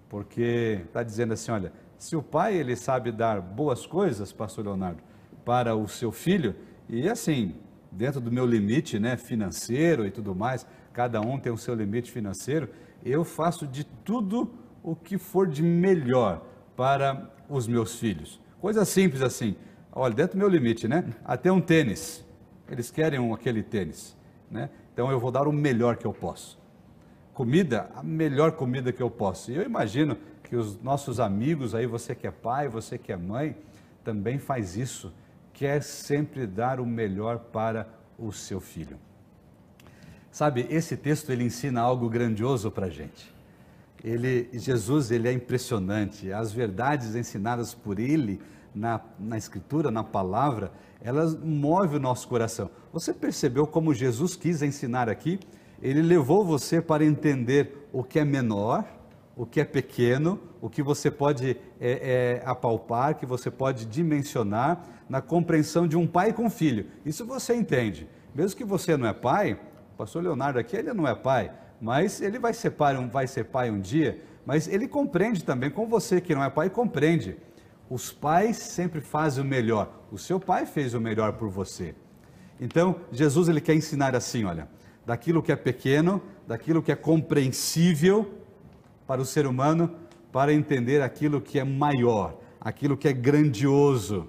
Porque 0.08 0.82
está 0.86 1.02
dizendo 1.02 1.34
assim, 1.34 1.52
olha, 1.52 1.74
se 1.98 2.16
o 2.16 2.22
pai 2.22 2.56
ele 2.56 2.76
sabe 2.76 3.12
dar 3.12 3.42
boas 3.42 3.88
coisas, 3.88 4.32
pastor 4.32 4.66
Leonardo, 4.66 5.02
para 5.46 5.76
o 5.76 5.88
seu 5.88 6.12
filho, 6.12 6.56
e 6.90 7.08
assim, 7.08 7.56
dentro 7.92 8.20
do 8.20 8.32
meu 8.32 8.46
limite 8.46 9.00
né, 9.00 9.16
financeiro 9.16 10.06
e 10.06 10.12
tudo 10.12 10.36
mais, 10.36 10.66
cada 10.92 11.22
um 11.22 11.40
tem 11.40 11.52
o 11.52 11.58
seu 11.58 11.76
limite 11.76 12.12
financeiro, 12.12 12.70
eu 13.04 13.24
faço 13.24 13.68
de 13.68 13.84
tudo 13.84 14.52
o 14.84 14.96
que 14.96 15.18
for 15.18 15.48
de 15.48 15.62
melhor 15.62 16.46
para 16.76 17.32
os 17.48 17.68
meus 17.68 18.00
filhos. 18.00 18.42
Coisa 18.60 18.84
simples 18.84 19.22
assim, 19.22 19.56
olha, 19.92 20.14
dentro 20.14 20.38
do 20.38 20.40
meu 20.40 20.50
limite, 20.50 20.88
né? 20.88 21.14
Até 21.24 21.52
um 21.52 21.62
tênis, 21.62 22.26
eles 22.70 22.90
querem 22.90 23.20
um, 23.20 23.34
aquele 23.34 23.62
tênis, 23.62 24.18
né? 24.50 24.70
Então 24.94 25.12
eu 25.12 25.20
vou 25.20 25.32
dar 25.32 25.48
o 25.48 25.52
melhor 25.52 25.98
que 25.98 26.06
eu 26.06 26.14
posso. 26.14 26.58
Comida, 27.34 27.90
a 27.94 28.02
melhor 28.02 28.54
comida 28.54 28.92
que 28.92 29.04
eu 29.04 29.10
posso. 29.10 29.52
E 29.52 29.56
eu 29.56 29.64
imagino 29.64 30.18
que 30.44 30.56
os 30.56 30.82
nossos 30.82 31.20
amigos 31.20 31.76
aí, 31.76 31.86
você 31.86 32.16
que 32.16 32.26
é 32.26 32.32
pai, 32.32 32.68
você 32.68 32.98
que 32.98 33.12
é 33.12 33.18
mãe, 33.18 33.56
também 34.04 34.40
faz 34.40 34.78
isso 34.78 35.14
quer 35.56 35.82
sempre 35.82 36.46
dar 36.46 36.80
o 36.80 36.86
melhor 36.86 37.40
para 37.40 37.88
o 38.20 38.32
seu 38.32 38.60
filho. 38.60 38.98
Sabe, 40.30 40.68
esse 40.70 40.98
texto 40.98 41.32
ele 41.32 41.46
ensina 41.46 41.82
algo 41.82 42.10
grandioso 42.10 42.70
para 42.70 42.88
a 42.88 42.90
gente. 42.90 43.34
Ele, 44.04 44.50
Jesus, 44.54 45.10
ele 45.10 45.30
é 45.30 45.32
impressionante. 45.32 46.32
As 46.32 46.52
verdades 46.52 47.16
ensinadas 47.16 47.74
por 47.74 48.00
ele 48.00 48.42
na, 48.74 49.00
na 49.18 49.38
Escritura, 49.38 49.90
na 49.90 50.04
palavra, 50.04 50.74
elas 51.02 51.36
movem 51.42 51.98
o 51.98 52.02
nosso 52.02 52.28
coração. 52.28 52.70
Você 52.92 53.14
percebeu 53.14 53.66
como 53.66 53.94
Jesus 53.94 54.36
quis 54.36 54.62
ensinar 54.62 55.08
aqui? 55.08 55.40
Ele 55.82 56.02
levou 56.02 56.44
você 56.44 56.82
para 56.82 57.06
entender 57.06 57.88
o 57.94 58.04
que 58.04 58.20
é 58.20 58.26
menor, 58.26 58.86
o 59.36 59.46
que 59.46 59.60
é 59.60 59.66
pequeno, 59.66 60.40
o 60.62 60.70
que 60.70 60.82
você 60.82 61.12
pode 61.12 61.58
é, 61.80 62.42
é, 62.42 62.44
apalpar, 62.46 63.16
que 63.16 63.26
você 63.26 63.52
pode 63.52 63.86
dimensionar 63.86 64.84
na 65.10 65.22
compreensão 65.22 65.88
de 65.88 65.98
um 65.98 66.08
pai 66.08 66.32
com 66.32 66.50
filho. 66.50 66.88
Isso 67.06 67.26
você 67.26 67.54
entende. 67.54 68.08
Mesmo 68.34 68.58
que 68.58 68.64
você 68.64 68.96
não 68.96 69.08
é 69.08 69.14
pai, 69.14 69.60
o 69.94 69.98
pastor 69.98 70.24
Leonardo 70.24 70.58
aqui, 70.58 70.76
ele 70.76 70.94
não 70.94 71.08
é 71.08 71.14
pai, 71.14 71.52
mas 71.82 72.22
ele 72.22 72.40
vai 72.40 72.54
ser 72.54 72.72
pai, 72.72 72.96
vai 73.08 73.28
ser 73.28 73.46
pai 73.46 73.70
um 73.70 73.80
dia, 73.80 74.22
mas 74.46 74.68
ele 74.68 74.88
compreende 74.88 75.44
também, 75.44 75.70
como 75.70 75.88
você 75.88 76.22
que 76.22 76.34
não 76.34 76.44
é 76.44 76.50
pai, 76.50 76.70
compreende. 76.70 77.38
Os 77.90 78.12
pais 78.12 78.58
sempre 78.58 79.02
fazem 79.02 79.44
o 79.44 79.48
melhor. 79.48 80.04
O 80.12 80.18
seu 80.18 80.40
pai 80.40 80.66
fez 80.66 80.94
o 80.94 81.02
melhor 81.02 81.34
por 81.34 81.50
você. 81.50 81.94
Então, 82.60 82.96
Jesus 83.12 83.50
ele 83.50 83.62
quer 83.62 83.76
ensinar 83.76 84.16
assim, 84.16 84.46
olha, 84.46 84.68
daquilo 85.06 85.44
que 85.44 85.52
é 85.52 85.56
pequeno, 85.56 86.22
daquilo 86.48 86.82
que 86.82 86.92
é 86.92 86.96
compreensível, 86.96 88.34
para 89.08 89.22
o 89.22 89.26
ser 89.26 89.48
humano 89.48 89.92
para 90.32 90.54
entender 90.54 91.02
aquilo 91.02 91.40
que 91.40 91.60
é 91.60 91.64
maior, 91.64 92.38
aquilo 92.60 92.98
que 92.98 93.08
é 93.08 93.14
grandioso, 93.14 94.28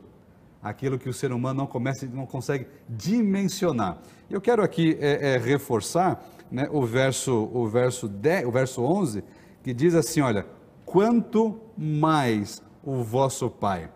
aquilo 0.62 0.98
que 0.98 1.08
o 1.08 1.12
ser 1.12 1.32
humano 1.32 1.60
não, 1.60 1.66
começa, 1.66 2.06
não 2.06 2.26
consegue 2.26 2.66
dimensionar. 2.88 3.98
Eu 4.30 4.40
quero 4.40 4.62
aqui 4.62 4.96
é, 5.00 5.34
é, 5.34 5.38
reforçar 5.38 6.24
né, 6.50 6.68
o, 6.70 6.84
verso, 6.84 7.50
o, 7.52 7.66
verso 7.66 8.08
10, 8.08 8.46
o 8.46 8.50
verso 8.50 8.82
11, 8.82 9.24
que 9.62 9.74
diz 9.74 9.94
assim: 9.94 10.20
olha, 10.20 10.46
quanto 10.84 11.60
mais 11.76 12.62
o 12.84 13.02
vosso 13.02 13.50
Pai. 13.50 13.90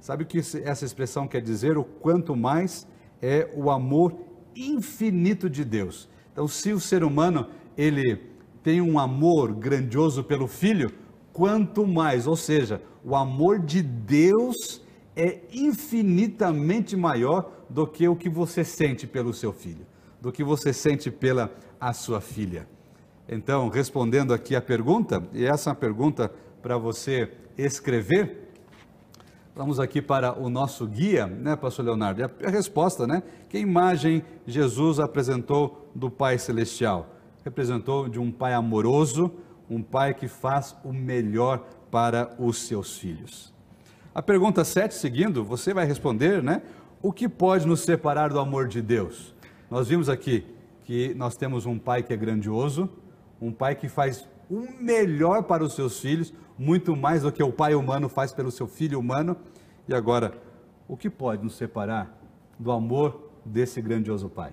Sabe 0.00 0.24
o 0.24 0.26
que 0.26 0.38
essa 0.38 0.84
expressão 0.84 1.28
quer 1.28 1.42
dizer? 1.42 1.76
O 1.76 1.84
quanto 1.84 2.34
mais 2.34 2.86
é 3.20 3.50
o 3.54 3.70
amor 3.70 4.16
infinito 4.56 5.48
de 5.50 5.62
Deus. 5.62 6.08
Então, 6.32 6.48
se 6.48 6.72
o 6.72 6.80
ser 6.80 7.04
humano 7.04 7.48
ele 7.76 8.29
tem 8.62 8.80
um 8.80 8.98
amor 8.98 9.52
grandioso 9.52 10.22
pelo 10.22 10.46
filho, 10.46 10.92
quanto 11.32 11.86
mais, 11.86 12.26
ou 12.26 12.36
seja, 12.36 12.82
o 13.04 13.16
amor 13.16 13.58
de 13.58 13.82
Deus 13.82 14.82
é 15.16 15.40
infinitamente 15.52 16.96
maior 16.96 17.50
do 17.68 17.86
que 17.86 18.06
o 18.08 18.16
que 18.16 18.28
você 18.28 18.64
sente 18.64 19.06
pelo 19.06 19.32
seu 19.32 19.52
filho, 19.52 19.86
do 20.20 20.30
que 20.30 20.44
você 20.44 20.72
sente 20.72 21.10
pela 21.10 21.50
a 21.80 21.92
sua 21.92 22.20
filha. 22.20 22.68
Então, 23.28 23.68
respondendo 23.68 24.34
aqui 24.34 24.54
a 24.54 24.60
pergunta, 24.60 25.22
e 25.32 25.44
essa 25.44 25.70
é 25.70 25.72
uma 25.72 25.76
pergunta 25.76 26.32
para 26.60 26.76
você 26.76 27.30
escrever, 27.56 28.48
vamos 29.54 29.78
aqui 29.78 30.02
para 30.02 30.38
o 30.38 30.50
nosso 30.50 30.86
guia, 30.86 31.26
né, 31.26 31.56
pastor 31.56 31.84
Leonardo? 31.84 32.20
E 32.20 32.46
a 32.46 32.50
resposta, 32.50 33.06
né? 33.06 33.22
Que 33.48 33.58
imagem 33.58 34.22
Jesus 34.46 34.98
apresentou 34.98 35.90
do 35.94 36.10
Pai 36.10 36.38
Celestial? 36.38 37.19
Representou 37.44 38.08
de 38.08 38.18
um 38.18 38.30
pai 38.30 38.54
amoroso, 38.54 39.30
um 39.68 39.82
pai 39.82 40.14
que 40.14 40.28
faz 40.28 40.76
o 40.84 40.92
melhor 40.92 41.64
para 41.90 42.34
os 42.38 42.58
seus 42.58 42.98
filhos. 42.98 43.52
A 44.14 44.20
pergunta 44.20 44.64
7, 44.64 44.94
seguindo, 44.94 45.44
você 45.44 45.72
vai 45.72 45.86
responder, 45.86 46.42
né? 46.42 46.62
O 47.00 47.12
que 47.12 47.28
pode 47.28 47.66
nos 47.66 47.80
separar 47.80 48.30
do 48.30 48.40
amor 48.40 48.66
de 48.66 48.82
Deus? 48.82 49.34
Nós 49.70 49.88
vimos 49.88 50.08
aqui 50.08 50.44
que 50.84 51.14
nós 51.14 51.36
temos 51.36 51.64
um 51.64 51.78
pai 51.78 52.02
que 52.02 52.12
é 52.12 52.16
grandioso, 52.16 52.90
um 53.40 53.52
pai 53.52 53.74
que 53.76 53.88
faz 53.88 54.28
o 54.50 54.66
melhor 54.82 55.44
para 55.44 55.62
os 55.62 55.74
seus 55.74 56.00
filhos, 56.00 56.34
muito 56.58 56.96
mais 56.96 57.22
do 57.22 57.30
que 57.30 57.42
o 57.42 57.52
pai 57.52 57.74
humano 57.74 58.08
faz 58.08 58.32
pelo 58.32 58.50
seu 58.50 58.66
filho 58.66 58.98
humano. 58.98 59.36
E 59.88 59.94
agora, 59.94 60.34
o 60.88 60.96
que 60.96 61.08
pode 61.08 61.44
nos 61.44 61.54
separar 61.54 62.18
do 62.58 62.72
amor 62.72 63.30
desse 63.44 63.80
grandioso 63.80 64.28
pai? 64.28 64.52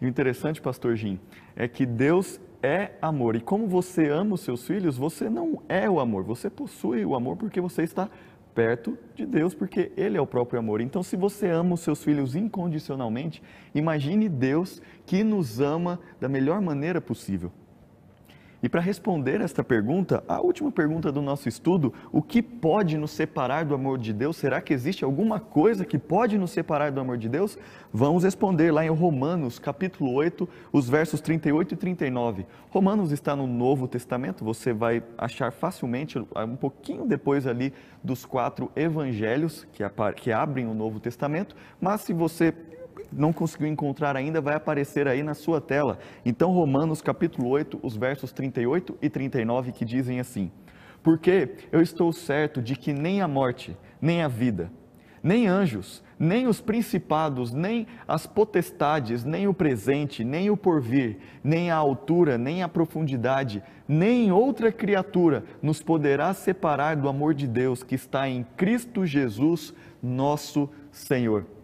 E 0.00 0.06
o 0.06 0.08
interessante, 0.08 0.60
pastor 0.60 0.96
Jim, 0.96 1.18
é 1.56 1.66
que 1.66 1.84
Deus 1.84 2.40
é 2.62 2.92
amor. 3.00 3.36
E 3.36 3.40
como 3.40 3.66
você 3.66 4.08
ama 4.08 4.34
os 4.34 4.40
seus 4.40 4.66
filhos, 4.66 4.96
você 4.96 5.28
não 5.28 5.62
é 5.68 5.88
o 5.88 6.00
amor, 6.00 6.24
você 6.24 6.48
possui 6.48 7.04
o 7.04 7.14
amor 7.14 7.36
porque 7.36 7.60
você 7.60 7.82
está 7.82 8.08
perto 8.54 8.98
de 9.14 9.24
Deus, 9.24 9.54
porque 9.54 9.92
Ele 9.96 10.16
é 10.16 10.20
o 10.20 10.26
próprio 10.26 10.58
amor. 10.58 10.80
Então, 10.80 11.02
se 11.02 11.16
você 11.16 11.48
ama 11.48 11.74
os 11.74 11.80
seus 11.80 12.02
filhos 12.02 12.34
incondicionalmente, 12.34 13.40
imagine 13.74 14.28
Deus 14.28 14.82
que 15.06 15.22
nos 15.22 15.60
ama 15.60 16.00
da 16.20 16.28
melhor 16.28 16.60
maneira 16.60 17.00
possível. 17.00 17.52
E 18.60 18.68
para 18.68 18.80
responder 18.80 19.40
esta 19.40 19.62
pergunta, 19.62 20.24
a 20.26 20.40
última 20.40 20.72
pergunta 20.72 21.12
do 21.12 21.22
nosso 21.22 21.48
estudo, 21.48 21.94
o 22.10 22.20
que 22.20 22.42
pode 22.42 22.98
nos 22.98 23.12
separar 23.12 23.64
do 23.64 23.72
amor 23.72 23.98
de 23.98 24.12
Deus? 24.12 24.36
Será 24.36 24.60
que 24.60 24.74
existe 24.74 25.04
alguma 25.04 25.38
coisa 25.38 25.84
que 25.84 25.96
pode 25.96 26.36
nos 26.36 26.50
separar 26.50 26.90
do 26.90 27.00
amor 27.00 27.16
de 27.18 27.28
Deus? 27.28 27.56
Vamos 27.92 28.24
responder 28.24 28.72
lá 28.72 28.84
em 28.84 28.88
Romanos, 28.88 29.60
capítulo 29.60 30.12
8, 30.12 30.48
os 30.72 30.88
versos 30.88 31.20
38 31.20 31.74
e 31.74 31.76
39. 31.76 32.46
Romanos 32.70 33.12
está 33.12 33.36
no 33.36 33.46
Novo 33.46 33.86
Testamento, 33.86 34.44
você 34.44 34.72
vai 34.72 35.04
achar 35.16 35.52
facilmente, 35.52 36.18
um 36.18 36.56
pouquinho 36.56 37.06
depois 37.06 37.46
ali 37.46 37.72
dos 38.02 38.26
quatro 38.26 38.72
evangelhos 38.74 39.68
que, 39.72 39.84
que 40.16 40.32
abrem 40.32 40.66
o 40.66 40.74
Novo 40.74 40.98
Testamento, 40.98 41.54
mas 41.80 42.00
se 42.00 42.12
você 42.12 42.52
não 43.12 43.32
conseguiu 43.32 43.68
encontrar 43.68 44.16
ainda, 44.16 44.40
vai 44.40 44.54
aparecer 44.54 45.08
aí 45.08 45.22
na 45.22 45.34
sua 45.34 45.60
tela. 45.60 45.98
Então, 46.24 46.52
Romanos 46.52 47.00
capítulo 47.00 47.48
8, 47.48 47.78
os 47.82 47.96
versos 47.96 48.32
38 48.32 48.96
e 49.00 49.08
39 49.08 49.72
que 49.72 49.84
dizem 49.84 50.20
assim: 50.20 50.50
Porque 51.02 51.50
eu 51.72 51.80
estou 51.80 52.12
certo 52.12 52.60
de 52.60 52.76
que 52.76 52.92
nem 52.92 53.20
a 53.20 53.28
morte, 53.28 53.76
nem 54.00 54.22
a 54.22 54.28
vida, 54.28 54.70
nem 55.22 55.46
anjos, 55.46 56.02
nem 56.18 56.46
os 56.46 56.60
principados, 56.60 57.52
nem 57.52 57.86
as 58.06 58.26
potestades, 58.26 59.24
nem 59.24 59.46
o 59.46 59.54
presente, 59.54 60.24
nem 60.24 60.50
o 60.50 60.56
porvir, 60.56 61.18
nem 61.42 61.70
a 61.70 61.76
altura, 61.76 62.36
nem 62.36 62.62
a 62.62 62.68
profundidade, 62.68 63.62
nem 63.86 64.32
outra 64.32 64.72
criatura 64.72 65.44
nos 65.62 65.82
poderá 65.82 66.34
separar 66.34 66.96
do 66.96 67.08
amor 67.08 67.34
de 67.34 67.46
Deus 67.46 67.82
que 67.82 67.94
está 67.94 68.28
em 68.28 68.44
Cristo 68.56 69.06
Jesus, 69.06 69.72
nosso 70.02 70.68
Senhor. 70.90 71.57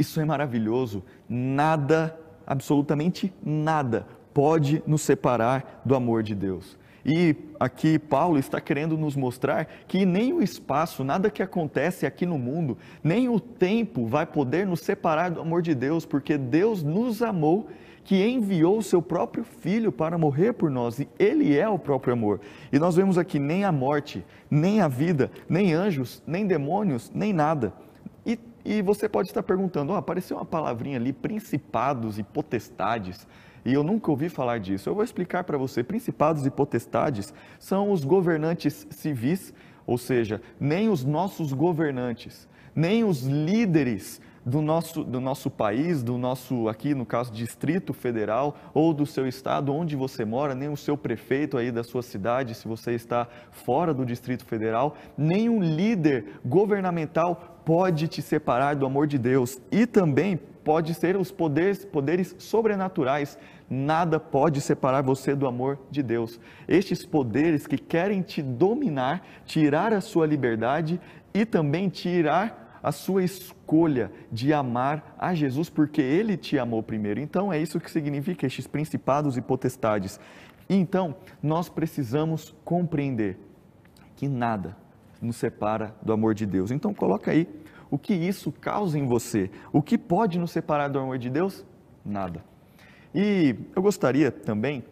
Isso 0.00 0.18
é 0.18 0.24
maravilhoso. 0.24 1.04
Nada, 1.28 2.18
absolutamente 2.46 3.30
nada, 3.44 4.06
pode 4.32 4.82
nos 4.86 5.02
separar 5.02 5.82
do 5.84 5.94
amor 5.94 6.22
de 6.22 6.34
Deus. 6.34 6.78
E 7.04 7.36
aqui 7.58 7.98
Paulo 7.98 8.38
está 8.38 8.62
querendo 8.62 8.96
nos 8.96 9.14
mostrar 9.14 9.66
que 9.86 10.06
nem 10.06 10.32
o 10.32 10.40
espaço, 10.42 11.04
nada 11.04 11.28
que 11.28 11.42
acontece 11.42 12.06
aqui 12.06 12.24
no 12.24 12.38
mundo, 12.38 12.78
nem 13.04 13.28
o 13.28 13.38
tempo 13.38 14.06
vai 14.06 14.24
poder 14.24 14.66
nos 14.66 14.80
separar 14.80 15.30
do 15.30 15.42
amor 15.42 15.60
de 15.60 15.74
Deus, 15.74 16.06
porque 16.06 16.38
Deus 16.38 16.82
nos 16.82 17.20
amou, 17.20 17.68
que 18.02 18.26
enviou 18.26 18.78
o 18.78 18.82
seu 18.82 19.02
próprio 19.02 19.44
filho 19.44 19.92
para 19.92 20.16
morrer 20.16 20.54
por 20.54 20.70
nós, 20.70 20.98
e 20.98 21.06
ele 21.18 21.58
é 21.58 21.68
o 21.68 21.78
próprio 21.78 22.14
amor. 22.14 22.40
E 22.72 22.78
nós 22.78 22.96
vemos 22.96 23.18
aqui 23.18 23.38
nem 23.38 23.64
a 23.64 23.72
morte, 23.72 24.24
nem 24.50 24.80
a 24.80 24.88
vida, 24.88 25.30
nem 25.46 25.74
anjos, 25.74 26.22
nem 26.26 26.46
demônios, 26.46 27.12
nem 27.14 27.34
nada. 27.34 27.74
E, 28.24 28.38
e 28.64 28.82
você 28.82 29.08
pode 29.08 29.28
estar 29.28 29.42
perguntando: 29.42 29.92
oh, 29.92 29.96
apareceu 29.96 30.36
uma 30.36 30.44
palavrinha 30.44 30.96
ali, 30.96 31.12
principados 31.12 32.18
e 32.18 32.22
potestades 32.22 33.26
e 33.64 33.72
eu 33.72 33.82
nunca 33.82 34.10
ouvi 34.10 34.28
falar 34.28 34.58
disso. 34.58 34.88
Eu 34.88 34.94
vou 34.94 35.04
explicar 35.04 35.44
para 35.44 35.58
você. 35.58 35.82
Principados 35.82 36.46
e 36.46 36.50
potestades 36.50 37.32
são 37.58 37.90
os 37.92 38.04
governantes 38.04 38.86
civis, 38.90 39.52
ou 39.86 39.98
seja, 39.98 40.40
nem 40.58 40.88
os 40.88 41.04
nossos 41.04 41.52
governantes, 41.52 42.48
nem 42.74 43.04
os 43.04 43.22
líderes 43.22 44.20
do 44.44 44.62
nosso, 44.62 45.04
do 45.04 45.20
nosso 45.20 45.50
país, 45.50 46.02
do 46.02 46.16
nosso, 46.16 46.68
aqui 46.68 46.94
no 46.94 47.04
caso, 47.04 47.32
Distrito 47.32 47.92
Federal, 47.92 48.56
ou 48.72 48.94
do 48.94 49.04
seu 49.04 49.26
estado, 49.26 49.72
onde 49.72 49.96
você 49.96 50.24
mora, 50.24 50.54
nem 50.54 50.68
o 50.68 50.76
seu 50.76 50.96
prefeito 50.96 51.58
aí 51.58 51.70
da 51.70 51.84
sua 51.84 52.02
cidade, 52.02 52.54
se 52.54 52.66
você 52.66 52.92
está 52.92 53.28
fora 53.50 53.92
do 53.92 54.04
Distrito 54.04 54.44
Federal, 54.44 54.96
nenhum 55.16 55.62
líder 55.62 56.40
governamental 56.44 57.60
pode 57.64 58.08
te 58.08 58.22
separar 58.22 58.74
do 58.76 58.86
amor 58.86 59.06
de 59.06 59.18
Deus. 59.18 59.60
E 59.70 59.86
também 59.86 60.36
pode 60.64 60.94
ser 60.94 61.16
os 61.16 61.30
poderes, 61.30 61.84
poderes 61.84 62.34
sobrenaturais. 62.38 63.38
Nada 63.68 64.18
pode 64.18 64.60
separar 64.60 65.02
você 65.02 65.34
do 65.34 65.46
amor 65.46 65.78
de 65.90 66.02
Deus. 66.02 66.40
Estes 66.66 67.04
poderes 67.04 67.66
que 67.66 67.78
querem 67.78 68.22
te 68.22 68.42
dominar, 68.42 69.24
tirar 69.44 69.92
a 69.92 70.00
sua 70.00 70.26
liberdade 70.26 71.00
e 71.32 71.44
também 71.44 71.88
tirar 71.88 72.69
a 72.82 72.92
sua 72.92 73.22
escolha 73.22 74.10
de 74.30 74.52
amar 74.52 75.14
a 75.18 75.34
Jesus, 75.34 75.68
porque 75.68 76.00
Ele 76.00 76.36
te 76.36 76.58
amou 76.58 76.82
primeiro. 76.82 77.20
Então, 77.20 77.52
é 77.52 77.58
isso 77.58 77.80
que 77.80 77.90
significa 77.90 78.46
estes 78.46 78.66
principados 78.66 79.36
e 79.36 79.40
potestades. 79.42 80.18
Então, 80.68 81.16
nós 81.42 81.68
precisamos 81.68 82.54
compreender 82.64 83.38
que 84.16 84.28
nada 84.28 84.76
nos 85.20 85.36
separa 85.36 85.94
do 86.00 86.12
amor 86.12 86.34
de 86.34 86.46
Deus. 86.46 86.70
Então, 86.70 86.94
coloca 86.94 87.30
aí 87.30 87.48
o 87.90 87.98
que 87.98 88.14
isso 88.14 88.52
causa 88.52 88.98
em 88.98 89.06
você. 89.06 89.50
O 89.72 89.82
que 89.82 89.98
pode 89.98 90.38
nos 90.38 90.50
separar 90.50 90.88
do 90.88 90.98
amor 90.98 91.18
de 91.18 91.28
Deus? 91.28 91.64
Nada. 92.04 92.44
E 93.14 93.56
eu 93.74 93.82
gostaria 93.82 94.30
também 94.30 94.84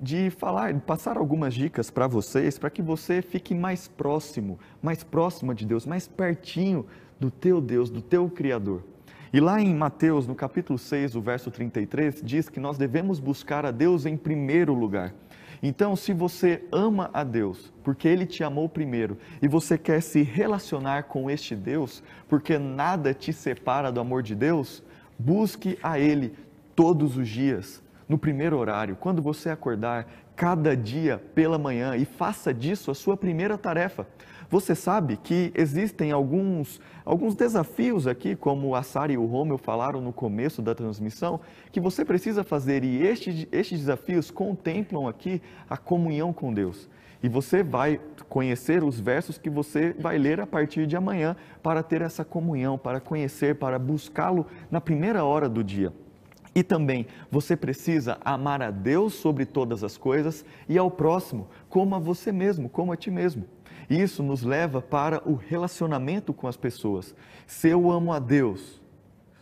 de 0.00 0.30
falar, 0.30 0.74
de 0.74 0.80
passar 0.80 1.16
algumas 1.16 1.54
dicas 1.54 1.88
para 1.90 2.06
vocês, 2.06 2.58
para 2.58 2.68
que 2.68 2.82
você 2.82 3.22
fique 3.22 3.54
mais 3.54 3.88
próximo, 3.88 4.58
mais 4.82 5.02
próxima 5.02 5.54
de 5.54 5.64
Deus, 5.64 5.86
mais 5.86 6.06
pertinho 6.08 6.84
do 7.22 7.30
teu 7.30 7.60
Deus, 7.60 7.88
do 7.88 8.02
teu 8.02 8.28
Criador. 8.28 8.82
E 9.32 9.38
lá 9.38 9.60
em 9.60 9.72
Mateus, 9.72 10.26
no 10.26 10.34
capítulo 10.34 10.76
6, 10.76 11.14
o 11.14 11.20
verso 11.20 11.52
33, 11.52 12.20
diz 12.20 12.48
que 12.48 12.58
nós 12.58 12.76
devemos 12.76 13.20
buscar 13.20 13.64
a 13.64 13.70
Deus 13.70 14.04
em 14.06 14.16
primeiro 14.16 14.74
lugar. 14.74 15.14
Então, 15.62 15.94
se 15.94 16.12
você 16.12 16.64
ama 16.72 17.08
a 17.14 17.22
Deus, 17.22 17.72
porque 17.84 18.08
Ele 18.08 18.26
te 18.26 18.42
amou 18.42 18.68
primeiro, 18.68 19.16
e 19.40 19.46
você 19.46 19.78
quer 19.78 20.02
se 20.02 20.22
relacionar 20.22 21.04
com 21.04 21.30
este 21.30 21.54
Deus, 21.54 22.02
porque 22.28 22.58
nada 22.58 23.14
te 23.14 23.32
separa 23.32 23.92
do 23.92 24.00
amor 24.00 24.24
de 24.24 24.34
Deus, 24.34 24.82
busque 25.16 25.78
a 25.80 26.00
Ele 26.00 26.34
todos 26.74 27.16
os 27.16 27.28
dias, 27.28 27.80
no 28.08 28.18
primeiro 28.18 28.58
horário, 28.58 28.96
quando 28.96 29.22
você 29.22 29.48
acordar, 29.48 30.12
cada 30.34 30.76
dia 30.76 31.22
pela 31.36 31.56
manhã, 31.56 31.96
e 31.96 32.04
faça 32.04 32.52
disso 32.52 32.90
a 32.90 32.94
sua 32.96 33.16
primeira 33.16 33.56
tarefa. 33.56 34.08
Você 34.52 34.74
sabe 34.74 35.16
que 35.16 35.50
existem 35.54 36.12
alguns, 36.12 36.78
alguns 37.06 37.34
desafios 37.34 38.06
aqui, 38.06 38.36
como 38.36 38.74
a 38.74 38.82
Sara 38.82 39.10
e 39.10 39.16
o 39.16 39.24
Romeu 39.24 39.56
falaram 39.56 39.98
no 40.02 40.12
começo 40.12 40.60
da 40.60 40.74
transmissão, 40.74 41.40
que 41.72 41.80
você 41.80 42.04
precisa 42.04 42.44
fazer, 42.44 42.84
e 42.84 43.00
estes, 43.00 43.46
estes 43.50 43.80
desafios 43.80 44.30
contemplam 44.30 45.08
aqui 45.08 45.40
a 45.70 45.78
comunhão 45.78 46.34
com 46.34 46.52
Deus. 46.52 46.86
E 47.22 47.30
você 47.30 47.62
vai 47.62 47.98
conhecer 48.28 48.84
os 48.84 49.00
versos 49.00 49.38
que 49.38 49.48
você 49.48 49.94
vai 49.98 50.18
ler 50.18 50.38
a 50.38 50.46
partir 50.46 50.86
de 50.86 50.98
amanhã 50.98 51.34
para 51.62 51.82
ter 51.82 52.02
essa 52.02 52.22
comunhão, 52.22 52.76
para 52.76 53.00
conhecer, 53.00 53.54
para 53.54 53.78
buscá-lo 53.78 54.46
na 54.70 54.82
primeira 54.82 55.24
hora 55.24 55.48
do 55.48 55.64
dia. 55.64 55.94
E 56.54 56.62
também 56.62 57.06
você 57.30 57.56
precisa 57.56 58.18
amar 58.22 58.60
a 58.60 58.70
Deus 58.70 59.14
sobre 59.14 59.46
todas 59.46 59.82
as 59.82 59.96
coisas 59.96 60.44
e 60.68 60.76
ao 60.76 60.90
próximo 60.90 61.48
como 61.70 61.94
a 61.94 61.98
você 61.98 62.30
mesmo, 62.30 62.68
como 62.68 62.92
a 62.92 62.96
ti 62.98 63.10
mesmo. 63.10 63.46
Isso 63.92 64.22
nos 64.22 64.42
leva 64.42 64.80
para 64.80 65.22
o 65.28 65.34
relacionamento 65.34 66.32
com 66.32 66.48
as 66.48 66.56
pessoas. 66.56 67.14
Se 67.46 67.68
eu 67.68 67.90
amo 67.90 68.10
a 68.10 68.18
Deus 68.18 68.80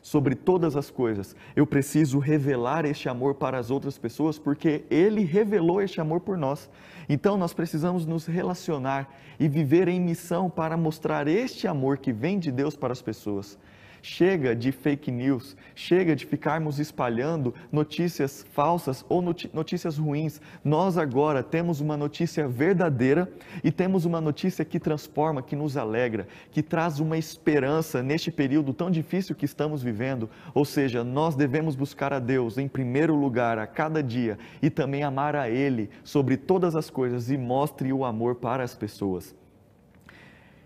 sobre 0.02 0.34
todas 0.34 0.74
as 0.74 0.90
coisas, 0.90 1.36
eu 1.54 1.64
preciso 1.64 2.18
revelar 2.18 2.84
este 2.84 3.08
amor 3.08 3.36
para 3.36 3.58
as 3.58 3.70
outras 3.70 3.96
pessoas, 3.96 4.40
porque 4.40 4.84
Ele 4.90 5.22
revelou 5.22 5.80
este 5.80 6.00
amor 6.00 6.18
por 6.18 6.36
nós. 6.36 6.68
Então 7.08 7.36
nós 7.36 7.52
precisamos 7.52 8.04
nos 8.04 8.26
relacionar 8.26 9.14
e 9.38 9.46
viver 9.46 9.86
em 9.86 10.00
missão 10.00 10.50
para 10.50 10.76
mostrar 10.76 11.28
este 11.28 11.68
amor 11.68 11.98
que 11.98 12.12
vem 12.12 12.36
de 12.36 12.50
Deus 12.50 12.74
para 12.74 12.92
as 12.92 13.00
pessoas. 13.00 13.56
Chega 14.02 14.56
de 14.56 14.72
fake 14.72 15.10
news, 15.10 15.56
chega 15.74 16.16
de 16.16 16.24
ficarmos 16.24 16.78
espalhando 16.78 17.54
notícias 17.70 18.46
falsas 18.52 19.04
ou 19.08 19.20
notícias 19.20 19.98
ruins. 19.98 20.40
Nós 20.64 20.96
agora 20.96 21.42
temos 21.42 21.80
uma 21.80 21.96
notícia 21.96 22.48
verdadeira 22.48 23.30
e 23.62 23.70
temos 23.70 24.06
uma 24.06 24.20
notícia 24.20 24.64
que 24.64 24.80
transforma, 24.80 25.42
que 25.42 25.54
nos 25.54 25.76
alegra, 25.76 26.26
que 26.50 26.62
traz 26.62 26.98
uma 26.98 27.18
esperança 27.18 28.02
neste 28.02 28.30
período 28.30 28.72
tão 28.72 28.90
difícil 28.90 29.36
que 29.36 29.44
estamos 29.44 29.82
vivendo. 29.82 30.30
Ou 30.54 30.64
seja, 30.64 31.04
nós 31.04 31.36
devemos 31.36 31.76
buscar 31.76 32.12
a 32.12 32.18
Deus 32.18 32.56
em 32.56 32.68
primeiro 32.68 33.14
lugar 33.14 33.58
a 33.58 33.66
cada 33.66 34.02
dia 34.02 34.38
e 34.62 34.70
também 34.70 35.02
amar 35.02 35.36
a 35.36 35.50
Ele 35.50 35.90
sobre 36.02 36.38
todas 36.38 36.74
as 36.74 36.88
coisas 36.88 37.30
e 37.30 37.36
mostre 37.36 37.92
o 37.92 38.04
amor 38.04 38.36
para 38.36 38.64
as 38.64 38.74
pessoas. 38.74 39.34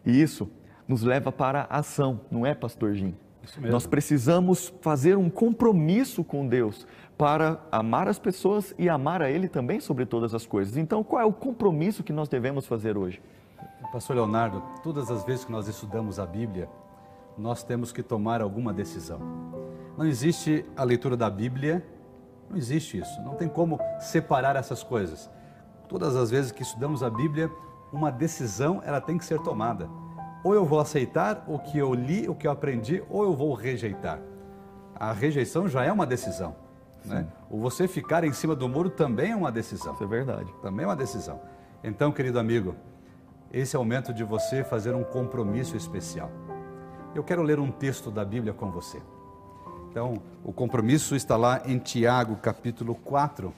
E 0.06 0.20
isso 0.20 0.48
nos 0.86 1.02
leva 1.02 1.32
para 1.32 1.62
a 1.62 1.78
ação, 1.78 2.20
não 2.30 2.44
é, 2.44 2.54
Pastor 2.54 2.94
Jim? 2.94 3.14
Nós 3.60 3.86
precisamos 3.86 4.72
fazer 4.80 5.16
um 5.16 5.28
compromisso 5.28 6.24
com 6.24 6.46
Deus 6.46 6.86
para 7.16 7.60
amar 7.70 8.08
as 8.08 8.18
pessoas 8.18 8.74
e 8.78 8.88
amar 8.88 9.22
a 9.22 9.30
Ele 9.30 9.48
também 9.48 9.80
sobre 9.80 10.04
todas 10.06 10.34
as 10.34 10.46
coisas. 10.46 10.76
Então, 10.76 11.04
qual 11.04 11.22
é 11.22 11.24
o 11.24 11.32
compromisso 11.32 12.02
que 12.02 12.12
nós 12.12 12.28
devemos 12.28 12.66
fazer 12.66 12.96
hoje? 12.96 13.22
Pastor 13.92 14.16
Leonardo, 14.16 14.62
todas 14.82 15.10
as 15.10 15.24
vezes 15.24 15.44
que 15.44 15.52
nós 15.52 15.68
estudamos 15.68 16.18
a 16.18 16.26
Bíblia, 16.26 16.68
nós 17.38 17.62
temos 17.62 17.92
que 17.92 18.02
tomar 18.02 18.40
alguma 18.40 18.72
decisão. 18.72 19.20
Não 19.96 20.04
existe 20.04 20.64
a 20.76 20.82
leitura 20.82 21.16
da 21.16 21.30
Bíblia, 21.30 21.86
não 22.50 22.56
existe 22.56 22.98
isso. 22.98 23.20
Não 23.22 23.34
tem 23.34 23.48
como 23.48 23.78
separar 24.00 24.56
essas 24.56 24.82
coisas. 24.82 25.30
Todas 25.88 26.16
as 26.16 26.30
vezes 26.30 26.50
que 26.50 26.62
estudamos 26.62 27.02
a 27.02 27.10
Bíblia, 27.10 27.50
uma 27.92 28.10
decisão 28.10 28.82
ela 28.84 29.00
tem 29.00 29.16
que 29.16 29.24
ser 29.24 29.38
tomada 29.40 29.88
ou 30.44 30.54
eu 30.54 30.64
vou 30.66 30.78
aceitar 30.78 31.42
o 31.48 31.58
que 31.58 31.78
eu 31.78 31.94
li, 31.94 32.28
o 32.28 32.34
que 32.34 32.46
eu 32.46 32.50
aprendi, 32.50 33.02
ou 33.08 33.24
eu 33.24 33.34
vou 33.34 33.54
rejeitar. 33.54 34.20
A 34.94 35.10
rejeição 35.10 35.66
já 35.66 35.82
é 35.82 35.90
uma 35.90 36.06
decisão. 36.06 36.54
Né? 37.02 37.26
O 37.50 37.58
você 37.58 37.88
ficar 37.88 38.24
em 38.24 38.32
cima 38.32 38.54
do 38.54 38.68
muro 38.68 38.90
também 38.90 39.32
é 39.32 39.36
uma 39.36 39.50
decisão. 39.50 39.94
Isso 39.94 40.04
é 40.04 40.06
verdade. 40.06 40.54
Também 40.60 40.84
é 40.84 40.88
uma 40.88 40.94
decisão. 40.94 41.40
Então, 41.82 42.12
querido 42.12 42.38
amigo, 42.38 42.76
esse 43.50 43.74
é 43.74 43.78
o 43.78 43.82
momento 43.82 44.12
de 44.12 44.22
você 44.22 44.62
fazer 44.62 44.94
um 44.94 45.02
compromisso 45.02 45.76
especial. 45.76 46.30
Eu 47.14 47.24
quero 47.24 47.42
ler 47.42 47.58
um 47.58 47.70
texto 47.70 48.10
da 48.10 48.24
Bíblia 48.24 48.52
com 48.52 48.70
você. 48.70 49.00
Então, 49.90 50.20
o 50.42 50.52
compromisso 50.52 51.14
está 51.14 51.36
lá 51.36 51.62
em 51.64 51.78
Tiago, 51.78 52.36
capítulo 52.36 52.94
4, 52.96 53.52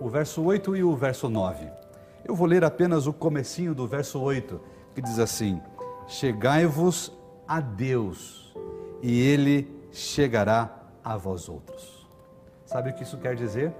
o 0.00 0.08
verso 0.08 0.42
8 0.42 0.76
e 0.76 0.84
o 0.84 0.96
verso 0.96 1.28
9. 1.28 1.68
Eu 2.24 2.34
vou 2.34 2.46
ler 2.46 2.64
apenas 2.64 3.06
o 3.06 3.12
comecinho 3.12 3.74
do 3.74 3.88
verso 3.88 4.20
8, 4.20 4.60
que 4.94 5.02
diz 5.02 5.18
assim: 5.18 5.60
chegai-vos 6.10 7.16
a 7.46 7.60
Deus, 7.60 8.52
e 9.00 9.20
Ele 9.20 9.72
chegará 9.92 10.68
a 11.04 11.16
vós 11.16 11.48
outros. 11.48 12.04
Sabe 12.66 12.90
o 12.90 12.94
que 12.94 13.04
isso 13.04 13.16
quer 13.16 13.36
dizer? 13.36 13.72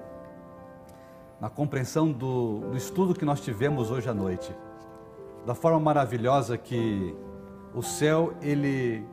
Na 1.40 1.50
compreensão 1.50 2.10
do, 2.10 2.60
do 2.60 2.76
estudo 2.76 3.14
que 3.14 3.24
nós 3.24 3.40
tivemos 3.40 3.90
hoje 3.90 4.08
à 4.08 4.14
noite, 4.14 4.54
da 5.44 5.56
forma 5.56 5.80
maravilhosa 5.80 6.56
que 6.56 7.16
o 7.74 7.82
céu 7.82 8.32
ele 8.40 9.04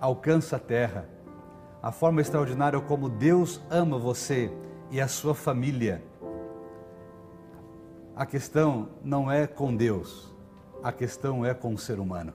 alcança 0.00 0.56
a 0.56 0.58
terra, 0.58 1.08
a 1.80 1.92
forma 1.92 2.20
extraordinária 2.20 2.80
como 2.80 3.08
Deus 3.08 3.60
ama 3.70 3.98
você 3.98 4.52
e 4.90 5.00
a 5.00 5.06
sua 5.06 5.34
família. 5.34 6.02
A 8.16 8.26
questão 8.26 8.88
não 9.04 9.30
é 9.30 9.46
com 9.46 9.76
Deus, 9.76 10.34
a 10.82 10.90
questão 10.90 11.44
é 11.44 11.54
com 11.54 11.72
o 11.72 11.78
ser 11.78 12.00
humano. 12.00 12.32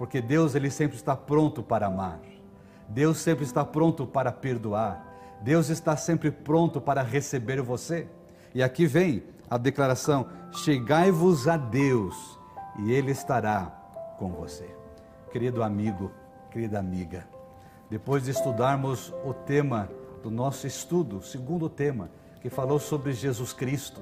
Porque 0.00 0.22
Deus 0.22 0.54
ele 0.54 0.70
sempre 0.70 0.96
está 0.96 1.14
pronto 1.14 1.62
para 1.62 1.88
amar. 1.88 2.18
Deus 2.88 3.18
sempre 3.18 3.44
está 3.44 3.66
pronto 3.66 4.06
para 4.06 4.32
perdoar. 4.32 5.06
Deus 5.42 5.68
está 5.68 5.94
sempre 5.94 6.30
pronto 6.30 6.80
para 6.80 7.02
receber 7.02 7.60
você. 7.60 8.08
E 8.54 8.62
aqui 8.62 8.86
vem 8.86 9.22
a 9.50 9.58
declaração: 9.58 10.26
Chegai-vos 10.52 11.46
a 11.46 11.58
Deus, 11.58 12.16
e 12.78 12.90
Ele 12.90 13.10
estará 13.10 13.66
com 14.18 14.30
você. 14.30 14.74
Querido 15.30 15.62
amigo, 15.62 16.10
querida 16.50 16.78
amiga, 16.78 17.28
depois 17.90 18.24
de 18.24 18.30
estudarmos 18.30 19.12
o 19.22 19.34
tema 19.34 19.90
do 20.22 20.30
nosso 20.30 20.66
estudo, 20.66 21.18
o 21.18 21.22
segundo 21.22 21.68
tema, 21.68 22.08
que 22.40 22.48
falou 22.48 22.78
sobre 22.78 23.12
Jesus 23.12 23.52
Cristo, 23.52 24.00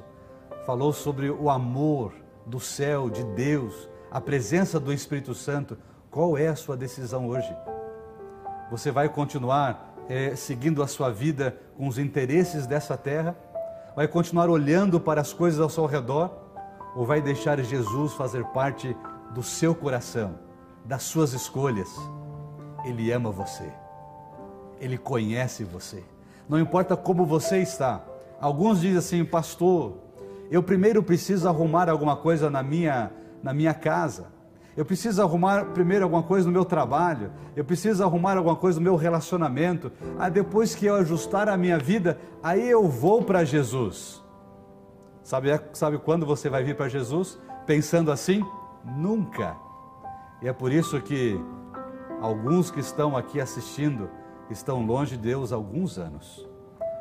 falou 0.65 0.93
sobre 0.93 1.29
o 1.29 1.51
amor 1.51 2.15
do 2.47 2.61
céu, 2.61 3.11
de 3.11 3.25
Deus, 3.25 3.89
a 4.13 4.21
presença 4.21 4.79
do 4.79 4.93
Espírito 4.93 5.35
Santo, 5.35 5.77
qual 6.11 6.39
é 6.39 6.49
a 6.49 6.57
sua 6.57 6.77
decisão 6.77 7.27
hoje? 7.29 7.55
Você 8.71 8.91
vai 8.91 9.09
continuar 9.09 9.95
é, 10.09 10.35
seguindo 10.35 10.83
a 10.83 10.87
sua 10.87 11.11
vida 11.11 11.57
com 11.77 11.87
os 11.87 11.99
interesses 11.99 12.67
dessa 12.67 12.97
terra? 12.97 13.37
Vai 13.95 14.09
continuar 14.09 14.49
olhando 14.49 14.99
para 14.99 15.21
as 15.21 15.33
coisas 15.33 15.61
ao 15.61 15.69
seu 15.69 15.87
redor? 15.87 16.31
Ou 16.97 17.05
vai 17.05 17.21
deixar 17.21 17.61
Jesus 17.61 18.15
fazer 18.15 18.45
parte 18.47 18.97
do 19.35 19.43
seu 19.43 19.75
coração, 19.75 20.39
das 20.85 21.03
suas 21.03 21.33
escolhas? 21.33 21.89
Ele 22.85 23.13
ama 23.13 23.31
você. 23.31 23.71
Ele 24.81 24.97
conhece 24.97 25.63
você. 25.63 26.03
Não 26.49 26.59
importa 26.59 26.97
como 26.97 27.27
você 27.27 27.59
está. 27.59 28.03
Alguns 28.41 28.81
dizem 28.81 28.99
assim, 28.99 29.25
pastor, 29.25 29.99
eu 30.51 30.63
primeiro 30.63 31.03
preciso 31.03 31.47
arrumar 31.49 31.91
alguma 31.91 32.17
coisa 32.17 32.49
na 32.49 32.63
minha, 32.63 33.11
na 33.43 33.53
minha 33.53 33.75
casa. 33.75 34.38
Eu 34.79 34.85
preciso 34.85 35.21
arrumar 35.21 35.65
primeiro 35.75 36.05
alguma 36.05 36.23
coisa 36.23 36.47
no 36.47 36.53
meu 36.53 36.65
trabalho. 36.65 37.33
Eu 37.57 37.65
preciso 37.65 38.05
arrumar 38.05 38.37
alguma 38.37 38.55
coisa 38.55 38.79
no 38.79 38.85
meu 38.85 38.95
relacionamento. 38.95 39.91
Ah, 40.17 40.29
depois 40.29 40.73
que 40.73 40.87
eu 40.87 40.95
ajustar 40.95 41.49
a 41.49 41.57
minha 41.57 41.77
vida, 41.77 42.17
aí 42.41 42.71
eu 42.71 42.87
vou 42.87 43.25
para 43.25 43.45
Jesus. 43.45 44.23
Sabe, 45.21 45.49
sabe 45.73 45.99
quando 45.99 46.25
você 46.25 46.49
vai 46.49 46.63
vir 46.63 46.77
para 46.77 46.89
Jesus? 46.89 47.41
Pensando 47.67 48.13
assim? 48.13 48.47
Nunca. 48.85 49.57
E 50.41 50.47
é 50.47 50.53
por 50.53 50.71
isso 50.71 51.01
que 51.01 51.37
alguns 52.21 52.71
que 52.71 52.79
estão 52.79 53.17
aqui 53.17 53.41
assistindo 53.41 54.09
estão 54.49 54.87
longe 54.87 55.17
de 55.17 55.23
Deus 55.25 55.53
há 55.53 55.57
alguns 55.57 55.99
anos, 55.99 56.49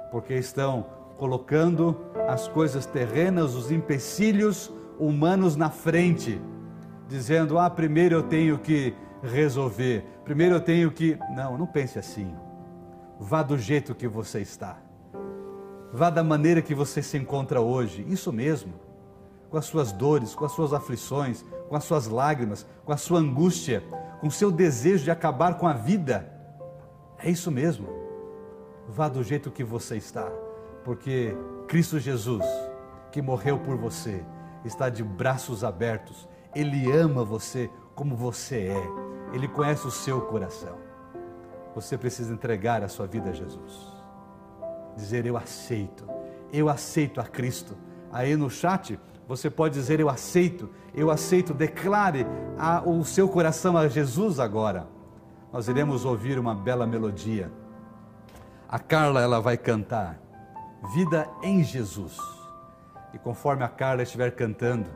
porque 0.09 0.34
estão 0.34 0.88
colocando 1.15 1.95
as 2.28 2.47
coisas 2.47 2.88
terrenas, 2.88 3.53
os 3.53 3.69
empecilhos 3.69 4.73
humanos 4.97 5.55
na 5.55 5.69
frente, 5.69 6.41
dizendo: 7.08 7.58
ah, 7.58 7.70
primeiro 7.70 8.16
eu 8.16 8.24
tenho 8.24 8.58
que 8.58 8.93
resolver, 9.24 10.05
primeiro 10.24 10.55
eu 10.55 10.62
tenho 10.62 10.91
que. 10.91 11.18
Não, 11.36 11.58
não 11.58 11.68
pense 11.68 11.97
assim. 11.97 12.34
Vá 13.20 13.41
do 13.41 13.58
jeito 13.58 13.95
que 13.95 14.08
você 14.08 14.41
está, 14.41 14.78
vá 15.91 16.10
da 16.10 16.24
maneira 16.24 16.62
que 16.62 16.76
você 16.76 17.01
se 17.01 17.18
encontra 17.18 17.60
hoje, 17.60 18.05
isso 18.08 18.32
mesmo, 18.32 18.76
com 19.49 19.58
as 19.58 19.66
suas 19.66 19.91
dores, 19.91 20.36
com 20.36 20.45
as 20.45 20.51
suas 20.51 20.72
aflições, 20.72 21.43
com 21.68 21.76
as 21.76 21.84
suas 21.84 22.08
lágrimas, 22.08 22.68
com 22.86 22.93
a 22.93 22.97
sua 22.97 23.20
angústia, 23.20 23.84
com 24.22 24.28
o 24.28 24.32
seu 24.32 24.51
desejo 24.51 25.03
de 25.03 25.10
acabar 25.10 25.58
com 25.58 25.68
a 25.68 25.74
vida 25.74 26.38
é 27.20 27.30
isso 27.30 27.51
mesmo. 27.51 27.88
Vá 28.88 29.10
do 29.10 29.24
jeito 29.24 29.51
que 29.51 29.64
você 29.64 29.97
está, 29.97 30.32
porque 30.84 31.36
Cristo 31.68 31.99
Jesus, 31.99 32.45
que 33.12 33.22
morreu 33.22 33.60
por 33.60 33.76
você, 33.76 34.24
está 34.64 34.89
de 34.89 35.03
braços 35.03 35.64
abertos. 35.64 36.28
Ele 36.58 36.91
ama 36.91 37.24
você 37.24 37.70
como 37.95 38.16
você 38.16 38.68
é. 38.68 39.34
Ele 39.34 39.47
conhece 39.47 39.86
o 39.86 39.91
seu 39.91 40.22
coração. 40.22 40.78
Você 41.76 41.97
precisa 41.97 42.34
entregar 42.34 42.84
a 42.84 42.88
sua 42.88 43.05
vida 43.05 43.30
a 43.30 43.34
Jesus. 43.34 43.93
Dizer 44.95 45.26
eu 45.26 45.38
aceito. 45.38 46.05
Eu 46.51 46.70
aceito 46.70 47.20
a 47.20 47.24
Cristo. 47.24 47.78
Aí 48.12 48.36
no 48.36 48.49
chat 48.49 48.99
você 49.28 49.49
pode 49.49 49.74
dizer 49.74 49.99
eu 49.99 50.10
aceito, 50.10 50.70
eu 50.95 51.12
aceito, 51.12 51.53
declare 51.53 52.26
a, 52.58 52.82
o 52.82 53.03
seu 53.03 53.28
coração 53.28 53.76
a 53.76 53.88
Jesus 53.89 54.39
agora 54.39 54.88
nós 55.51 55.68
iremos 55.68 56.05
ouvir 56.05 56.39
uma 56.39 56.55
bela 56.55 56.88
melodia. 56.88 57.51
A 58.70 58.80
Carla 58.80 59.22
ela 59.22 59.41
vai 59.41 59.58
cantar 59.58 60.20
Vida 60.93 61.28
em 61.41 61.64
Jesus. 61.64 62.18
E 63.14 63.18
conforme 63.18 63.64
a 63.64 63.68
Carla 63.68 64.03
estiver 64.03 64.32
cantando, 64.32 64.89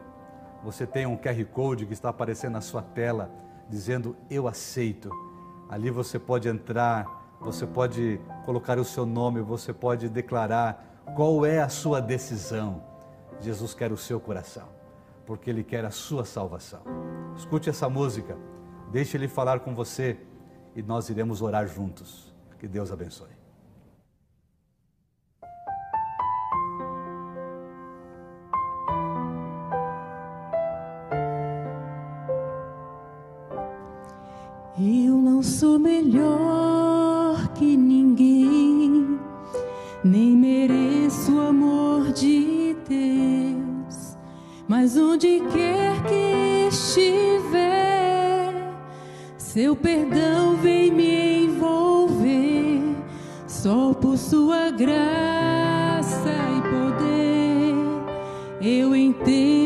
você 0.63 0.85
tem 0.85 1.05
um 1.05 1.17
QR 1.17 1.43
Code 1.45 1.85
que 1.85 1.93
está 1.93 2.09
aparecendo 2.09 2.53
na 2.53 2.61
sua 2.61 2.81
tela 2.81 3.31
dizendo 3.69 4.15
eu 4.29 4.47
aceito. 4.47 5.09
Ali 5.69 5.89
você 5.89 6.19
pode 6.19 6.49
entrar, 6.49 7.05
você 7.39 7.65
pode 7.65 8.19
colocar 8.45 8.77
o 8.77 8.83
seu 8.83 9.05
nome, 9.05 9.41
você 9.41 9.73
pode 9.73 10.09
declarar 10.09 11.01
qual 11.15 11.45
é 11.45 11.61
a 11.61 11.69
sua 11.69 12.01
decisão. 12.01 12.83
Jesus 13.39 13.73
quer 13.73 13.91
o 13.91 13.97
seu 13.97 14.19
coração, 14.19 14.67
porque 15.25 15.49
ele 15.49 15.63
quer 15.63 15.85
a 15.85 15.91
sua 15.91 16.25
salvação. 16.25 16.81
Escute 17.35 17.69
essa 17.69 17.89
música, 17.89 18.37
deixe 18.91 19.17
ele 19.17 19.27
falar 19.27 19.61
com 19.61 19.73
você 19.73 20.19
e 20.75 20.83
nós 20.83 21.09
iremos 21.09 21.41
orar 21.41 21.65
juntos. 21.65 22.31
Que 22.59 22.67
Deus 22.67 22.91
abençoe. 22.91 23.40
Eu 34.83 35.15
não 35.15 35.43
sou 35.43 35.77
melhor 35.77 37.49
que 37.53 37.77
ninguém, 37.77 39.19
nem 40.03 40.35
mereço 40.35 41.35
o 41.35 41.39
amor 41.39 42.11
de 42.11 42.75
Deus, 42.89 44.17
mas 44.67 44.97
onde 44.97 45.39
quer 45.53 46.01
que 46.05 46.67
estiver 46.67 47.91
seu 49.37 49.75
perdão 49.75 50.55
vem 50.55 50.91
me 50.91 51.43
envolver, 51.43 52.81
só 53.47 53.93
por 53.93 54.17
sua 54.17 54.71
graça 54.71 56.33
e 56.57 56.61
poder. 56.71 57.75
Eu 58.59 58.95
entendo 58.95 59.60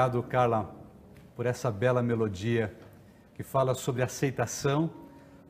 Obrigado, 0.00 0.22
Carla, 0.22 0.74
por 1.36 1.44
essa 1.44 1.70
bela 1.70 2.02
melodia 2.02 2.74
que 3.34 3.42
fala 3.42 3.74
sobre 3.74 4.02
aceitação, 4.02 4.88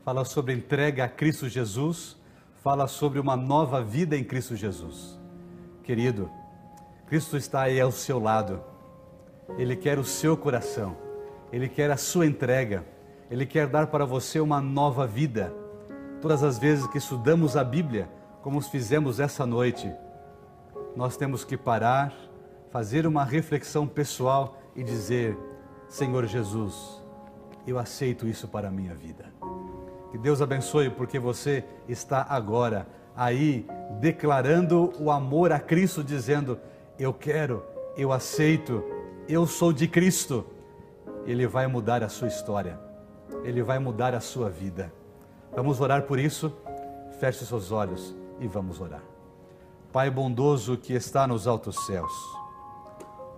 fala 0.05 0.25
sobre 0.25 0.53
entrega 0.53 1.05
a 1.05 1.09
Cristo 1.09 1.49
Jesus, 1.49 2.17
fala 2.61 2.89
sobre 2.89 3.21
uma 3.21 3.37
nova 3.37 3.81
vida 3.81 4.17
em 4.17 4.25
Cristo 4.25 4.57
Jesus. 4.57 5.17
Querido, 5.85 6.29
Cristo 7.07 7.37
está 7.37 7.61
aí 7.63 7.81
ao 7.81 7.93
seu 7.93 8.19
lado, 8.19 8.61
Ele 9.57 9.77
quer 9.77 10.01
o 10.01 10.05
seu 10.05 10.37
coração, 10.37 10.97
Ele 11.53 11.69
quer 11.69 11.89
a 11.89 11.97
sua 11.97 12.27
entrega, 12.27 12.85
Ele 13.31 13.47
quer 13.47 13.69
dar 13.69 13.87
para 13.87 14.05
você 14.05 14.41
uma 14.41 14.61
nova 14.61 15.07
vida. 15.07 15.55
Todas 16.21 16.43
as 16.43 16.59
vezes 16.59 16.89
que 16.89 16.99
estudamos 16.99 17.57
a 17.57 17.63
Bíblia, 17.63 18.11
como 18.43 18.61
fizemos 18.61 19.21
essa 19.21 19.47
noite, 19.47 19.89
nós 20.97 21.17
temos 21.17 21.45
que 21.45 21.57
parar, 21.57 22.13
fazer 22.71 23.07
uma 23.07 23.25
reflexão 23.25 23.87
pessoal 23.87 24.59
e 24.75 24.83
dizer: 24.83 25.37
Senhor 25.89 26.27
Jesus, 26.27 27.03
eu 27.67 27.79
aceito 27.79 28.27
isso 28.27 28.49
para 28.49 28.69
a 28.69 28.71
minha 28.71 28.95
vida. 28.95 29.27
Que 30.11 30.19
Deus 30.19 30.43
abençoe, 30.43 30.91
porque 30.91 31.19
você 31.19 31.65
está 31.89 32.27
agora 32.29 32.87
aí 33.17 33.67
declarando 34.01 34.93
o 34.99 35.11
amor 35.11 35.53
a 35.53 35.61
Cristo, 35.61 36.03
dizendo: 36.03 36.59
Eu 36.99 37.13
quero, 37.13 37.63
eu 37.97 38.13
aceito, 38.13 38.83
eu 39.29 39.47
sou 39.47 39.73
de 39.73 39.87
Cristo. 39.87 40.47
Ele 41.27 41.47
vai 41.47 41.67
mudar 41.67 42.03
a 42.03 42.09
sua 42.09 42.29
história, 42.29 42.81
ele 43.45 43.63
vai 43.63 43.79
mudar 43.79 44.15
a 44.15 44.21
sua 44.21 44.49
vida. 44.49 44.93
Vamos 45.55 45.81
orar 45.81 46.03
por 46.03 46.19
isso? 46.19 46.53
Feche 47.19 47.45
seus 47.45 47.71
olhos 47.71 48.17
e 48.41 48.47
vamos 48.47 48.81
orar. 48.81 49.03
Pai 49.93 50.09
bondoso 50.09 50.77
que 50.77 50.93
está 50.93 51.27
nos 51.27 51.47
altos 51.47 51.85
céus, 51.85 52.13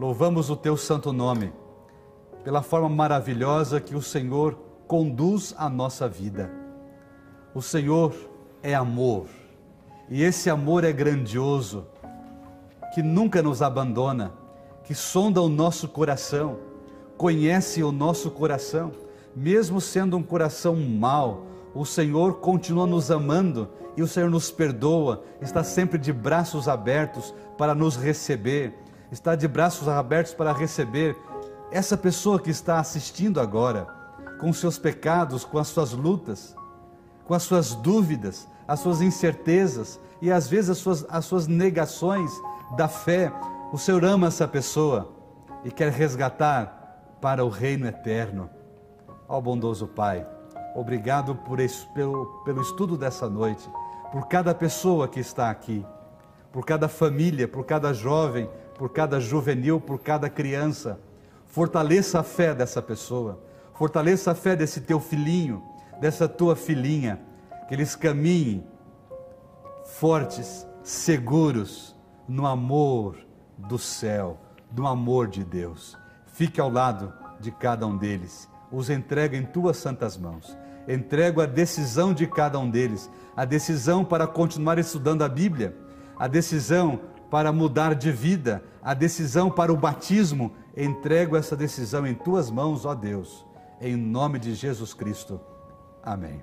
louvamos 0.02 0.50
o 0.50 0.56
teu 0.56 0.76
santo 0.76 1.12
nome 1.12 1.52
pela 2.42 2.60
forma 2.60 2.88
maravilhosa 2.88 3.80
que 3.80 3.94
o 3.94 4.02
Senhor 4.02 4.58
conduz 4.88 5.54
a 5.56 5.70
nossa 5.70 6.08
vida. 6.08 6.50
O 7.54 7.62
Senhor 7.62 8.12
é 8.64 8.74
amor, 8.74 9.26
e 10.10 10.24
esse 10.24 10.50
amor 10.50 10.82
é 10.82 10.90
grandioso, 10.90 11.86
que 12.92 13.00
nunca 13.00 13.40
nos 13.40 13.62
abandona, 13.62 14.32
que 14.82 14.92
sonda 14.92 15.40
o 15.40 15.48
nosso 15.48 15.86
coração, 15.86 16.58
conhece 17.16 17.84
o 17.84 17.92
nosso 17.92 18.28
coração, 18.28 18.90
mesmo 19.36 19.80
sendo 19.80 20.16
um 20.16 20.22
coração 20.24 20.74
mau, 20.74 21.46
o 21.76 21.84
Senhor 21.84 22.40
continua 22.40 22.88
nos 22.88 23.08
amando 23.08 23.68
e 23.96 24.02
o 24.02 24.08
Senhor 24.08 24.28
nos 24.28 24.50
perdoa, 24.50 25.22
está 25.40 25.62
sempre 25.62 25.96
de 25.96 26.12
braços 26.12 26.66
abertos 26.66 27.32
para 27.56 27.72
nos 27.72 27.94
receber, 27.94 28.82
está 29.12 29.36
de 29.36 29.46
braços 29.46 29.86
abertos 29.88 30.32
para 30.32 30.54
receber 30.54 31.14
essa 31.70 31.96
pessoa 31.98 32.40
que 32.40 32.50
está 32.50 32.80
assistindo 32.80 33.38
agora, 33.38 33.86
com 34.40 34.52
seus 34.52 34.78
pecados, 34.78 35.44
com 35.44 35.58
as 35.58 35.68
suas 35.68 35.92
lutas, 35.92 36.56
com 37.26 37.34
as 37.34 37.42
suas 37.42 37.74
dúvidas, 37.74 38.48
as 38.66 38.80
suas 38.80 39.02
incertezas 39.02 40.00
e 40.20 40.32
às 40.32 40.48
vezes 40.48 40.70
as 40.70 40.78
suas, 40.78 41.06
as 41.10 41.26
suas 41.26 41.46
negações 41.46 42.30
da 42.74 42.88
fé. 42.88 43.30
O 43.70 43.76
Senhor 43.76 44.02
ama 44.04 44.28
essa 44.28 44.48
pessoa 44.48 45.12
e 45.62 45.70
quer 45.70 45.92
resgatar 45.92 47.16
para 47.20 47.44
o 47.44 47.50
reino 47.50 47.86
eterno. 47.86 48.48
Ó 49.28 49.40
bondoso 49.40 49.86
Pai, 49.86 50.26
obrigado 50.74 51.34
por 51.34 51.58
pelo, 51.94 52.26
pelo 52.44 52.62
estudo 52.62 52.96
dessa 52.96 53.28
noite, 53.28 53.68
por 54.10 54.26
cada 54.26 54.54
pessoa 54.54 55.06
que 55.06 55.20
está 55.20 55.50
aqui, 55.50 55.84
por 56.50 56.64
cada 56.64 56.88
família, 56.88 57.46
por 57.46 57.64
cada 57.64 57.94
jovem, 57.94 58.48
por 58.76 58.90
cada 58.90 59.20
juvenil, 59.20 59.80
por 59.80 60.00
cada 60.00 60.28
criança. 60.28 60.98
Fortaleça 61.46 62.20
a 62.20 62.22
fé 62.22 62.54
dessa 62.54 62.80
pessoa, 62.80 63.42
fortaleça 63.74 64.30
a 64.30 64.34
fé 64.34 64.56
desse 64.56 64.80
teu 64.80 64.98
filhinho, 64.98 65.62
dessa 66.00 66.28
tua 66.28 66.56
filhinha, 66.56 67.20
que 67.68 67.74
eles 67.74 67.94
caminhem 67.94 68.66
fortes, 69.84 70.66
seguros 70.82 71.94
no 72.26 72.46
amor 72.46 73.16
do 73.56 73.78
céu, 73.78 74.38
no 74.74 74.86
amor 74.86 75.28
de 75.28 75.44
Deus. 75.44 75.96
Fique 76.26 76.60
ao 76.60 76.70
lado 76.70 77.12
de 77.38 77.50
cada 77.50 77.86
um 77.86 77.96
deles, 77.96 78.48
os 78.70 78.88
entrega 78.88 79.36
em 79.36 79.44
tuas 79.44 79.76
santas 79.76 80.16
mãos. 80.16 80.56
Entrego 80.88 81.40
a 81.40 81.46
decisão 81.46 82.12
de 82.12 82.26
cada 82.26 82.58
um 82.58 82.68
deles, 82.68 83.08
a 83.36 83.44
decisão 83.44 84.04
para 84.04 84.26
continuar 84.26 84.78
estudando 84.78 85.22
a 85.22 85.28
Bíblia, 85.28 85.76
a 86.18 86.26
decisão 86.26 87.00
para 87.32 87.50
mudar 87.50 87.94
de 87.94 88.12
vida, 88.12 88.62
a 88.82 88.92
decisão 88.92 89.50
para 89.50 89.72
o 89.72 89.76
batismo. 89.76 90.52
Entrego 90.76 91.34
essa 91.34 91.56
decisão 91.56 92.06
em 92.06 92.12
tuas 92.12 92.50
mãos, 92.50 92.84
ó 92.84 92.94
Deus, 92.94 93.46
em 93.80 93.96
nome 93.96 94.38
de 94.38 94.54
Jesus 94.54 94.92
Cristo. 94.92 95.40
Amém. 96.02 96.42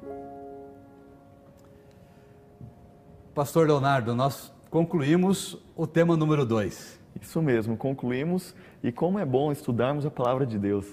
Pastor 3.36 3.68
Leonardo, 3.68 4.16
nós 4.16 4.52
concluímos 4.72 5.60
o 5.76 5.86
tema 5.86 6.18
número 6.18 6.44
2. 6.44 7.00
Isso 7.22 7.40
mesmo, 7.40 7.78
concluímos. 7.78 8.56
E 8.82 8.92
como 8.92 9.20
é 9.20 9.26
bom 9.26 9.52
estudarmos 9.52 10.08
a 10.08 10.10
palavra 10.10 10.44
de 10.44 10.58
Deus. 10.58 10.88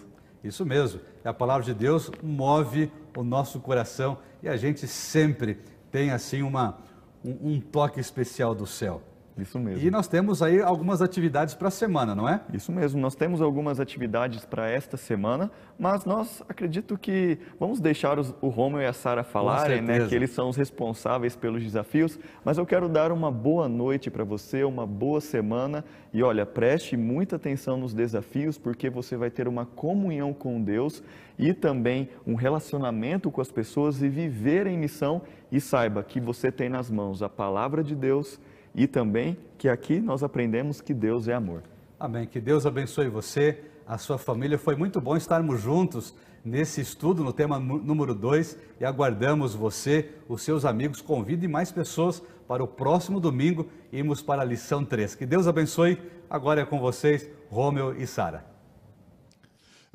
Isso 0.45 0.67
mesmo, 0.67 1.01
a 1.25 1.33
palavra 1.33 1.65
de 1.65 1.73
Deus 1.73 2.11
move 2.23 2.93
o 3.17 3.25
nosso 3.25 3.61
coração 3.61 4.19
e 4.43 4.49
a 4.49 4.59
gente 4.59 4.87
sempre 4.87 5.59
tem 5.91 6.11
assim 6.11 6.43
uma, 6.43 6.77
um, 7.25 7.53
um 7.53 7.61
toque 7.63 7.99
especial 7.99 8.55
do 8.55 8.67
céu. 8.67 9.01
Isso 9.39 9.59
mesmo. 9.59 9.87
E 9.87 9.91
nós 9.91 10.09
temos 10.09 10.43
aí 10.43 10.63
algumas 10.63 11.03
atividades 11.03 11.55
para 11.55 11.69
a 11.69 11.71
semana, 11.71 12.15
não 12.15 12.29
é? 12.29 12.41
Isso 12.53 12.73
mesmo, 12.73 13.01
nós 13.01 13.15
temos 13.15 13.43
algumas 13.43 13.79
atividades 13.79 14.45
para 14.47 14.71
esta 14.71 14.97
semana, 14.97 15.51
mas 15.79 16.07
nós 16.07 16.43
acredito 16.49 16.97
que 16.97 17.39
vamos 17.61 17.79
deixar 17.79 18.19
os, 18.19 18.35
o 18.41 18.49
Romulo 18.49 18.83
e 18.83 18.87
a 18.87 18.93
Sara 18.95 19.23
falarem, 19.23 19.83
né, 19.83 20.07
que 20.07 20.15
eles 20.15 20.31
são 20.31 20.49
os 20.49 20.57
responsáveis 20.57 21.37
pelos 21.37 21.63
desafios, 21.63 22.19
mas 22.45 22.57
eu 22.57 22.65
quero 22.65 22.89
dar 22.89 23.13
uma 23.13 23.31
boa 23.31 23.69
noite 23.69 24.11
para 24.11 24.25
você, 24.25 24.65
uma 24.65 24.87
boa 24.87 25.21
semana 25.21 25.85
e 26.15 26.23
olha, 26.23 26.47
preste 26.47 26.97
muita 26.97 27.37
atenção 27.37 27.77
nos 27.77 27.93
desafios, 27.93 28.57
porque 28.57 28.89
você 28.89 29.17
vai 29.19 29.31
ter 29.31 29.47
uma 29.47 29.67
comunhão 29.67 30.33
com 30.33 30.63
Deus 30.63 31.03
e 31.39 31.53
também 31.53 32.09
um 32.27 32.35
relacionamento 32.35 33.31
com 33.31 33.43
as 33.43 33.51
pessoas 33.51 34.03
e 34.03 34.09
viver 34.09 34.67
em 34.67 34.79
missão 34.79 35.21
e 35.53 35.61
saiba 35.61 36.03
que 36.03 36.19
você 36.19 36.51
tem 36.51 36.71
nas 36.71 36.91
mãos 36.91 37.23
a 37.23 37.29
palavra 37.29 37.85
de 37.85 37.95
Deus 37.95 38.41
e 38.77 38.87
também 38.87 39.39
que 39.57 39.71
aqui 39.71 39.99
nós 40.01 40.23
aprendemos 40.23 40.83
que 40.83 40.93
Deus 40.93 41.27
é 41.27 41.33
amor. 41.33 41.63
Amém. 41.99 42.27
Que 42.27 42.39
Deus 42.39 42.67
abençoe 42.67 43.09
você, 43.09 43.59
a 43.87 43.97
sua 43.97 44.19
família. 44.19 44.59
Foi 44.59 44.77
muito 44.77 45.01
bom 45.01 45.17
estarmos 45.17 45.63
juntos 45.63 46.15
nesse 46.45 46.83
estudo 46.83 47.25
no 47.25 47.33
tema 47.33 47.59
número 47.59 48.15
2 48.15 48.59
e 48.79 48.85
aguardamos 48.85 49.55
você, 49.55 50.11
os 50.29 50.43
seus 50.43 50.67
amigos, 50.67 51.01
convide 51.01 51.49
mais 51.49 51.73
pessoas 51.73 52.23
para 52.47 52.63
o 52.63 52.69
próximo 52.69 53.19
domingo 53.19 53.67
irmos 53.91 54.21
para 54.21 54.43
a 54.43 54.45
lição 54.45 54.85
3. 54.85 55.15
Que 55.15 55.25
Deus 55.25 55.47
abençoe. 55.47 55.99
Agora 56.29 56.61
é 56.61 56.65
com 56.67 56.79
vocês, 56.79 57.29
Rômeo 57.51 57.95
e 57.99 58.07
Sara. 58.07 58.57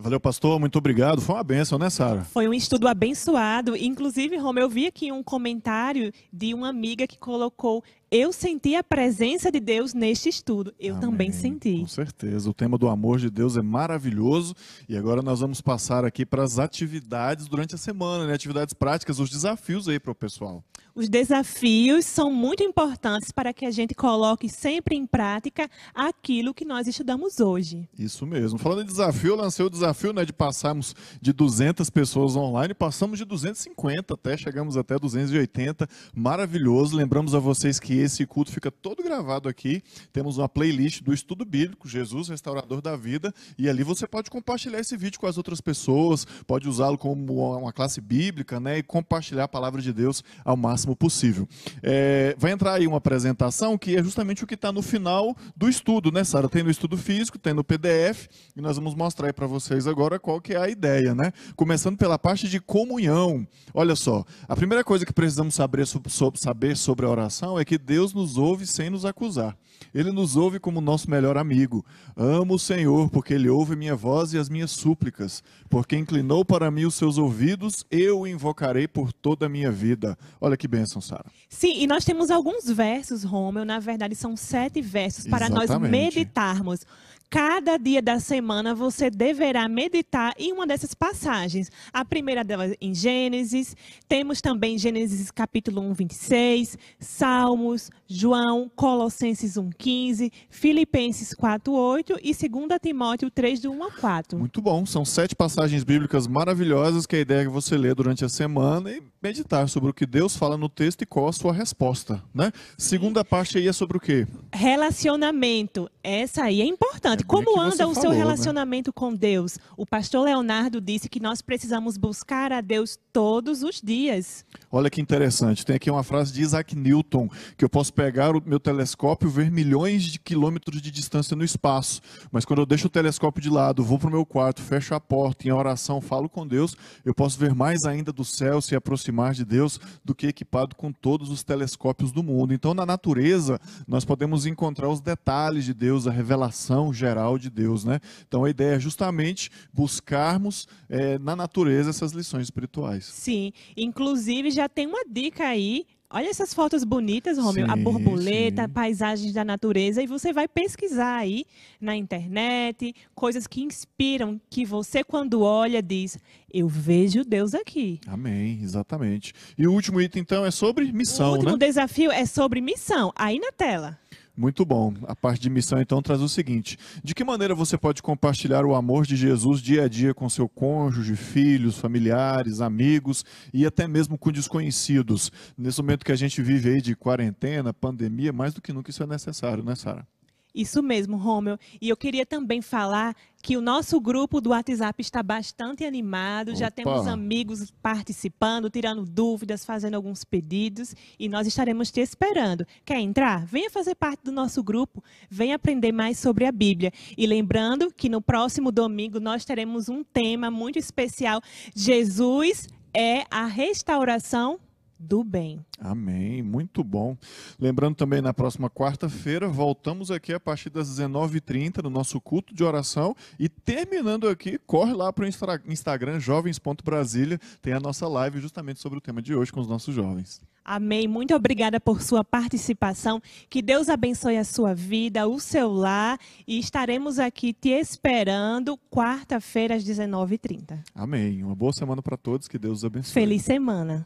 Valeu, 0.02 0.20
pastor. 0.20 0.60
Muito 0.60 0.80
obrigado. 0.80 1.22
Foi 1.22 1.36
uma 1.36 1.44
benção, 1.44 1.78
né, 1.78 1.88
Sara? 1.88 2.24
Foi 2.24 2.48
um 2.48 2.54
estudo 2.54 2.88
abençoado. 2.88 3.78
Inclusive, 3.78 4.36
Roma, 4.36 4.60
eu 4.60 4.68
vi 4.68 4.88
aqui 4.88 5.12
um 5.12 5.22
comentário 5.22 6.12
de 6.34 6.56
uma 6.56 6.70
amiga 6.70 7.06
que 7.06 7.20
colocou: 7.20 7.84
Eu 8.14 8.34
senti 8.34 8.76
a 8.76 8.84
presença 8.84 9.50
de 9.50 9.62
Deus 9.62 9.94
neste 9.94 10.28
estudo. 10.28 10.74
Eu 10.78 11.00
também 11.00 11.30
Amém. 11.30 11.40
senti. 11.40 11.80
Com 11.80 11.88
certeza. 11.88 12.50
O 12.50 12.54
tema 12.54 12.78
do 12.78 12.90
amor 12.90 13.18
de 13.20 13.30
Deus 13.30 13.56
é 13.56 13.62
maravilhoso. 13.62 14.54
E 14.90 14.98
agora 14.98 15.22
nós 15.22 15.40
vamos 15.40 15.62
passar 15.62 16.04
aqui 16.04 16.26
para 16.26 16.44
as 16.44 16.60
atividades 16.60 17.48
durante 17.48 17.74
a 17.74 17.78
semana, 17.78 18.28
né? 18.28 18.34
Atividades 18.34 18.74
práticas, 18.74 19.18
os 19.18 19.30
desafios 19.30 19.88
aí 19.88 19.98
para 19.98 20.12
o 20.12 20.16
pessoal. 20.16 20.62
Os 20.94 21.08
desafios 21.08 22.06
são 22.06 22.30
muito 22.30 22.62
importantes 22.64 23.32
para 23.32 23.54
que 23.54 23.66
a 23.66 23.72
gente 23.72 23.96
coloque 23.96 24.50
sempre 24.50 24.94
em 24.94 25.06
prática 25.06 25.70
aquilo 25.96 26.54
que 26.54 26.66
nós 26.66 26.88
estudamos 26.88 27.40
hoje. 27.40 27.88
Isso 27.98 28.28
mesmo. 28.28 28.60
Falando 28.60 28.82
em 28.82 28.86
desafio, 28.86 29.30
eu 29.30 29.36
lancei 29.38 29.66
o 29.66 29.70
desafio 29.70 30.12
né, 30.12 30.26
de 30.26 30.34
passarmos 30.34 30.94
de 31.22 31.32
200 31.32 31.90
pessoas 31.90 32.36
online, 32.36 32.74
passamos 32.74 33.18
de 33.18 33.24
250 33.24 34.14
até, 34.16 34.36
chegamos 34.36 34.76
até 34.76 35.00
280. 35.00 35.88
Maravilhoso. 36.14 36.98
Lembramos 36.98 37.34
a 37.34 37.40
vocês 37.40 37.80
que 37.80 38.01
esse 38.02 38.26
culto 38.26 38.52
fica 38.52 38.72
todo 38.72 39.04
gravado 39.04 39.48
aqui. 39.48 39.82
Temos 40.12 40.38
uma 40.38 40.50
playlist 40.50 41.02
do 41.02 41.14
Estudo 41.14 41.46
Bíblico, 41.46 41.88
Jesus, 41.88 42.30
Restaurador 42.30 42.82
da 42.82 42.96
Vida, 42.96 43.34
e 43.58 43.70
ali 43.70 43.84
você 43.84 44.08
pode 44.08 44.30
compartilhar 44.30 44.80
esse 44.80 44.96
vídeo 44.98 45.20
com 45.20 45.28
as 45.28 45.38
outras 45.38 45.62
pessoas, 45.62 46.26
pode 46.46 46.68
usá-lo 46.68 46.98
como 46.98 47.58
uma 47.58 47.74
classe 47.74 48.02
bíblica 48.02 48.60
né, 48.60 48.80
e 48.80 48.84
compartilhar 48.84 49.46
a 49.46 49.48
palavra 49.48 49.82
de 49.82 49.94
Deus 49.94 50.24
ao 50.44 50.58
máximo 50.58 50.96
possível. 50.96 51.48
É, 51.82 52.36
vai 52.38 52.52
entrar 52.52 52.74
aí 52.74 52.88
uma 52.88 52.98
apresentação 52.98 53.78
que 53.78 53.96
é 53.96 54.04
justamente 54.04 54.44
o 54.44 54.48
que 54.48 54.56
está 54.56 54.72
no 54.72 54.82
final 54.82 55.36
do 55.56 55.70
estudo, 55.70 56.12
né, 56.12 56.24
Sara? 56.24 56.50
Tem 56.50 56.64
no 56.64 56.70
estudo 56.70 56.98
físico, 56.98 57.38
tem 57.38 57.54
no 57.54 57.64
PDF, 57.64 58.28
e 58.56 58.62
nós 58.62 58.76
vamos 58.76 58.96
mostrar 58.96 59.28
aí 59.28 59.34
para 59.34 59.48
vocês 59.48 59.88
agora 59.88 60.20
qual 60.20 60.42
que 60.42 60.54
é 60.54 60.58
a 60.58 60.70
ideia, 60.70 61.14
né? 61.16 61.32
Começando 61.56 61.98
pela 61.98 62.18
parte 62.18 62.48
de 62.48 62.60
comunhão. 62.60 63.48
Olha 63.74 63.96
só, 63.96 64.26
a 64.48 64.56
primeira 64.56 64.84
coisa 64.84 65.06
que 65.06 65.14
precisamos 65.14 65.56
saber 65.56 65.86
sobre, 65.86 66.12
sobre- 66.12 66.40
saber 66.40 66.78
sobre 66.78 67.06
a 67.06 67.10
oração 67.10 67.60
é 67.60 67.66
que 67.66 67.78
Deus 67.92 68.14
nos 68.14 68.38
ouve 68.38 68.66
sem 68.66 68.90
nos 68.90 69.04
acusar. 69.04 69.54
Ele 69.94 70.14
nos 70.14 70.38
ouve 70.38 70.62
como 70.62 70.80
nosso 70.80 71.12
melhor 71.12 71.38
amigo. 71.38 71.86
Amo 72.16 72.54
o 72.54 72.60
Senhor, 72.60 73.10
porque 73.10 73.34
Ele 73.34 73.50
ouve 73.50 73.76
minha 73.76 73.98
voz 73.98 74.34
e 74.34 74.38
as 74.38 74.48
minhas 74.48 74.72
súplicas. 74.72 75.44
Porque 75.70 75.98
inclinou 75.98 76.46
para 76.46 76.72
mim 76.72 76.86
os 76.86 76.96
seus 76.96 77.18
ouvidos, 77.18 77.86
eu 77.92 78.22
o 78.22 78.28
invocarei 78.28 78.88
por 78.88 79.12
toda 79.12 79.48
a 79.48 79.50
minha 79.50 79.70
vida. 79.70 80.18
Olha 80.40 80.56
que 80.56 80.70
bênção, 80.70 81.02
Sara. 81.02 81.26
Sim, 81.50 81.82
e 81.84 81.86
nós 81.86 82.06
temos 82.06 82.32
alguns 82.32 82.70
versos, 82.70 83.26
Romeu, 83.26 83.66
na 83.66 83.80
verdade 83.80 84.16
são 84.16 84.38
sete 84.38 84.82
versos 84.82 85.28
para 85.28 85.50
nós 85.50 85.66
Exatamente. 85.66 85.92
meditarmos. 85.92 86.86
Cada 87.32 87.78
dia 87.78 88.02
da 88.02 88.20
semana 88.20 88.76
você 88.76 89.10
deverá 89.10 89.66
meditar 89.70 90.34
em 90.38 90.52
uma 90.52 90.68
dessas 90.68 90.94
passagens. 90.94 91.72
A 91.94 92.04
primeira 92.04 92.44
delas 92.44 92.76
em 92.82 92.94
Gênesis, 92.94 93.74
temos 94.06 94.42
também 94.42 94.78
Gênesis 94.78 95.32
capítulo 95.32 95.80
1, 95.80 95.94
26, 95.94 96.78
Salmos, 97.00 97.90
João, 98.06 98.70
Colossenses 98.76 99.56
1, 99.56 99.70
15, 99.70 100.30
Filipenses 100.50 101.34
4, 101.34 101.72
8 101.72 102.20
e 102.22 102.34
2 102.34 102.80
Timóteo 102.82 103.32
3, 103.32 103.62
do 103.62 103.72
1 103.72 103.84
a 103.86 103.92
4. 103.92 104.38
Muito 104.38 104.62
bom, 104.62 104.86
são 104.86 105.06
sete 105.06 105.34
passagens 105.34 105.86
bíblicas 105.86 106.28
maravilhosas 106.28 107.06
que 107.06 107.16
a 107.16 107.20
ideia 107.20 107.44
é 107.44 107.46
que 107.46 107.50
você 107.50 107.78
lê 107.78 107.96
durante 107.96 108.26
a 108.26 108.30
semana 108.30 108.92
e 108.92 109.02
meditar 109.24 109.70
sobre 109.70 109.90
o 109.90 109.94
que 109.94 110.06
Deus 110.06 110.36
fala 110.36 110.58
no 110.58 110.68
texto 110.68 111.04
e 111.04 111.06
qual 111.06 111.30
a 111.30 111.34
sua 111.34 111.54
resposta, 111.54 112.22
né? 112.34 112.52
Segunda 112.78 113.24
parte 113.24 113.58
aí 113.58 113.70
é 113.70 113.74
sobre 113.74 113.96
o 113.96 114.02
quê? 114.02 114.28
Relacionamento, 114.52 115.90
essa 116.04 116.44
aí 116.44 116.60
é 116.60 116.66
importante. 116.66 117.21
Bem 117.22 117.28
Como 117.28 117.60
anda 117.60 117.72
você 117.76 117.84
o 117.84 117.94
seu 117.94 118.02
falou, 118.02 118.12
né? 118.14 118.18
relacionamento 118.18 118.92
com 118.92 119.14
Deus? 119.14 119.60
O 119.78 119.86
pastor 119.86 120.26
Leonardo 120.26 120.82
disse 120.82 121.08
que 121.08 121.20
nós 121.20 121.42
precisamos 121.42 121.96
buscar 121.96 122.52
a 122.52 122.62
Deus 122.62 122.98
todos 123.14 123.62
os 123.62 123.80
dias. 123.82 124.44
Olha 124.72 124.90
que 124.90 125.02
interessante, 125.02 125.66
tem 125.66 125.76
aqui 125.76 125.92
uma 125.92 126.04
frase 126.04 126.34
de 126.34 126.42
Isaac 126.42 126.76
Newton, 126.76 127.30
que 127.58 127.64
eu 127.64 127.70
posso 127.70 127.94
pegar 127.94 128.36
o 128.36 128.42
meu 128.44 128.60
telescópio 128.60 129.30
e 129.30 129.32
ver 129.32 129.52
milhões 129.52 130.04
de 130.04 130.18
quilômetros 130.18 130.82
de 130.82 130.90
distância 130.90 131.36
no 131.36 131.44
espaço, 131.44 132.02
mas 132.32 132.46
quando 132.46 132.60
eu 132.60 132.66
deixo 132.66 132.88
o 132.88 132.90
telescópio 132.90 133.42
de 133.42 133.50
lado, 133.50 133.84
vou 133.84 134.00
para 134.00 134.08
o 134.08 134.12
meu 134.12 134.26
quarto, 134.26 134.62
fecho 134.62 134.96
a 134.96 135.00
porta, 135.00 135.48
em 135.48 135.52
oração, 135.52 136.02
falo 136.02 136.30
com 136.30 136.48
Deus, 136.48 136.76
eu 137.06 137.14
posso 137.14 137.38
ver 137.38 137.54
mais 137.54 137.84
ainda 137.84 138.12
do 138.12 138.24
céu, 138.24 138.62
se 138.62 138.76
aproximar 138.76 139.34
de 139.34 139.46
Deus, 139.46 139.80
do 140.04 140.16
que 140.16 140.28
equipado 140.28 140.76
com 140.76 140.92
todos 140.92 141.30
os 141.30 141.44
telescópios 141.44 142.12
do 142.12 142.24
mundo. 142.24 142.54
Então, 142.54 142.74
na 142.74 142.86
natureza, 142.86 143.60
nós 143.88 144.06
podemos 144.06 144.46
encontrar 144.46 144.90
os 144.90 145.02
detalhes 145.02 145.66
de 145.66 145.74
Deus, 145.74 146.08
a 146.08 146.12
revelação 146.12 146.94
geral 146.94 147.11
de 147.40 147.50
Deus, 147.50 147.84
né? 147.84 148.00
Então, 148.28 148.44
a 148.44 148.50
ideia 148.50 148.76
é 148.76 148.80
justamente 148.80 149.50
buscarmos 149.74 150.68
eh, 150.90 151.18
na 151.20 151.36
natureza 151.36 151.90
essas 151.90 152.12
lições 152.12 152.44
espirituais. 152.44 153.06
Sim, 153.06 153.52
inclusive 153.76 154.52
já 154.52 154.68
tem 154.70 154.88
uma 154.88 155.04
dica 155.06 155.44
aí. 155.46 155.86
Olha 156.14 156.28
essas 156.28 156.54
fotos 156.54 156.84
bonitas, 156.84 157.38
Romeu. 157.38 157.66
A 157.72 157.76
Sim, 157.78 157.84
borboleta, 157.84 158.64
sim. 158.64 158.70
paisagens 158.70 159.32
da 159.34 159.46
natureza. 159.46 160.04
E 160.04 160.08
você 160.08 160.34
vai 160.34 160.46
pesquisar 160.46 161.16
aí 161.16 161.46
na 161.80 161.96
internet 161.96 162.94
coisas 163.16 163.48
que 163.48 163.62
inspiram, 163.62 164.40
que 164.50 164.66
você, 164.66 165.06
quando 165.06 165.42
olha, 165.42 165.82
diz: 165.82 166.18
Eu 166.54 166.68
vejo 166.68 167.24
Deus 167.24 167.54
aqui. 167.54 167.98
Amém, 168.06 168.60
exatamente. 168.62 169.34
E 169.58 169.66
o 169.66 169.72
último 169.72 170.02
item, 170.02 170.22
então, 170.22 170.46
é 170.46 170.52
sobre 170.52 170.84
o 170.84 170.94
missão, 170.94 171.32
último 171.32 171.52
né? 171.52 171.58
desafio 171.58 172.12
é 172.12 172.26
sobre 172.26 172.60
missão. 172.60 173.14
Aí 173.16 173.40
na 173.40 173.54
tela. 173.54 173.98
Muito 174.42 174.66
bom. 174.66 174.92
A 175.04 175.16
parte 175.16 175.40
de 175.40 175.52
missão, 175.52 175.80
então, 175.80 176.02
traz 176.02 176.20
o 176.20 176.28
seguinte: 176.28 176.76
de 177.04 177.14
que 177.14 177.24
maneira 177.24 177.54
você 177.54 177.78
pode 177.78 178.02
compartilhar 178.02 178.66
o 178.66 178.74
amor 178.74 179.06
de 179.06 179.16
Jesus 179.16 179.62
dia 179.62 179.84
a 179.84 179.88
dia 179.88 180.16
com 180.16 180.28
seu 180.28 180.50
cônjuge, 180.50 181.16
filhos, 181.16 181.78
familiares, 181.78 182.60
amigos 182.60 183.24
e 183.54 183.68
até 183.68 183.88
mesmo 183.88 184.18
com 184.18 184.32
desconhecidos? 184.32 185.32
Nesse 185.56 185.80
momento 185.80 186.04
que 186.04 186.12
a 186.12 186.16
gente 186.16 186.42
vive 186.42 186.70
aí 186.70 186.82
de 186.82 186.96
quarentena, 186.96 187.72
pandemia, 187.72 188.34
mais 188.34 188.52
do 188.52 188.64
que 188.64 188.74
nunca 188.74 188.90
isso 188.90 189.04
é 189.04 189.06
necessário, 189.06 189.64
né, 189.64 189.76
Sara? 189.76 190.08
Isso 190.54 190.84
mesmo, 190.84 191.18
Romeu. 191.18 191.58
E 191.82 191.88
eu 191.90 191.96
queria 191.96 192.26
também 192.26 192.62
falar 192.62 193.16
que 193.42 193.58
o 193.58 193.62
nosso 193.62 194.00
grupo 194.00 194.40
do 194.40 194.52
WhatsApp 194.52 195.02
está 195.02 195.24
bastante 195.24 195.84
animado. 195.86 196.56
Já 196.56 196.68
Opa. 196.68 196.76
temos 196.76 197.08
amigos 197.08 197.72
participando, 197.82 198.70
tirando 198.70 199.06
dúvidas, 199.06 199.66
fazendo 199.66 199.96
alguns 199.96 200.24
pedidos. 200.24 200.94
E 201.18 201.30
nós 201.30 201.48
estaremos 201.48 201.92
te 201.92 202.02
esperando. 202.02 202.66
Quer 202.86 203.00
entrar? 203.00 203.46
Venha 203.46 203.70
fazer 203.70 203.96
parte 203.96 204.24
do 204.24 204.32
nosso 204.32 204.62
grupo. 204.62 205.04
Venha 205.30 205.56
aprender 205.56 205.92
mais 205.92 206.20
sobre 206.20 206.46
a 206.46 206.52
Bíblia. 206.52 206.92
E 207.18 207.26
lembrando 207.26 207.92
que 207.92 208.10
no 208.10 208.22
próximo 208.22 208.72
domingo 208.72 209.20
nós 209.20 209.46
teremos 209.46 209.90
um 209.90 210.04
tema 210.04 210.52
muito 210.52 210.78
especial. 210.78 211.42
Jesus 211.74 212.68
é 212.94 213.24
a 213.32 213.46
restauração 213.46 214.60
do 215.02 215.24
bem. 215.24 215.66
Amém, 215.80 216.44
muito 216.44 216.84
bom. 216.84 217.18
Lembrando 217.60 217.96
também, 217.96 218.22
na 218.22 218.34
próxima 218.34 218.70
quarta-feira, 218.70 219.48
voltamos 219.48 220.12
aqui 220.12 220.34
a 220.34 220.40
partir 220.40 220.70
das 220.70 220.88
19h30 220.88 221.84
no 221.84 221.90
nosso 221.90 222.22
culto 222.22 222.54
de 222.54 222.64
oração. 222.64 223.16
E 223.40 223.50
terminando 223.50 224.28
aqui, 224.28 224.60
corre 224.60 224.94
lá 224.94 225.12
para 225.12 225.26
o 225.26 225.28
Instagram, 225.68 226.20
jovens.brasília, 226.20 227.40
tem 227.62 227.74
a 227.74 227.80
nossa 227.80 228.08
live 228.08 228.40
justamente 228.40 228.80
sobre 228.80 229.00
o 229.00 229.02
tema 229.02 229.22
de 229.22 229.34
hoje 229.34 229.52
com 229.52 229.60
os 229.60 229.68
nossos 229.68 229.94
jovens. 229.94 230.42
Amém. 230.64 231.08
Muito 231.08 231.36
obrigada 231.36 231.80
por 231.80 232.02
sua 232.02 232.24
participação. 232.24 233.22
Que 233.50 233.62
Deus 233.62 233.90
abençoe 233.90 234.38
a 234.38 234.44
sua 234.44 234.74
vida, 234.74 235.28
o 235.28 235.40
seu 235.40 235.72
lar. 235.72 236.20
E 236.48 236.60
estaremos 236.60 237.20
aqui 237.20 237.52
te 237.52 237.70
esperando 237.70 238.78
quarta-feira 238.90 239.76
às 239.76 239.84
19h30. 239.84 240.80
Amém. 240.94 241.44
Uma 241.44 241.56
boa 241.56 241.74
semana 241.74 242.02
para 242.02 242.16
todos, 242.16 242.48
que 242.48 242.60
Deus 242.60 242.80
os 242.80 242.86
abençoe. 242.86 243.14
Feliz 243.14 243.42
semana. 243.42 244.06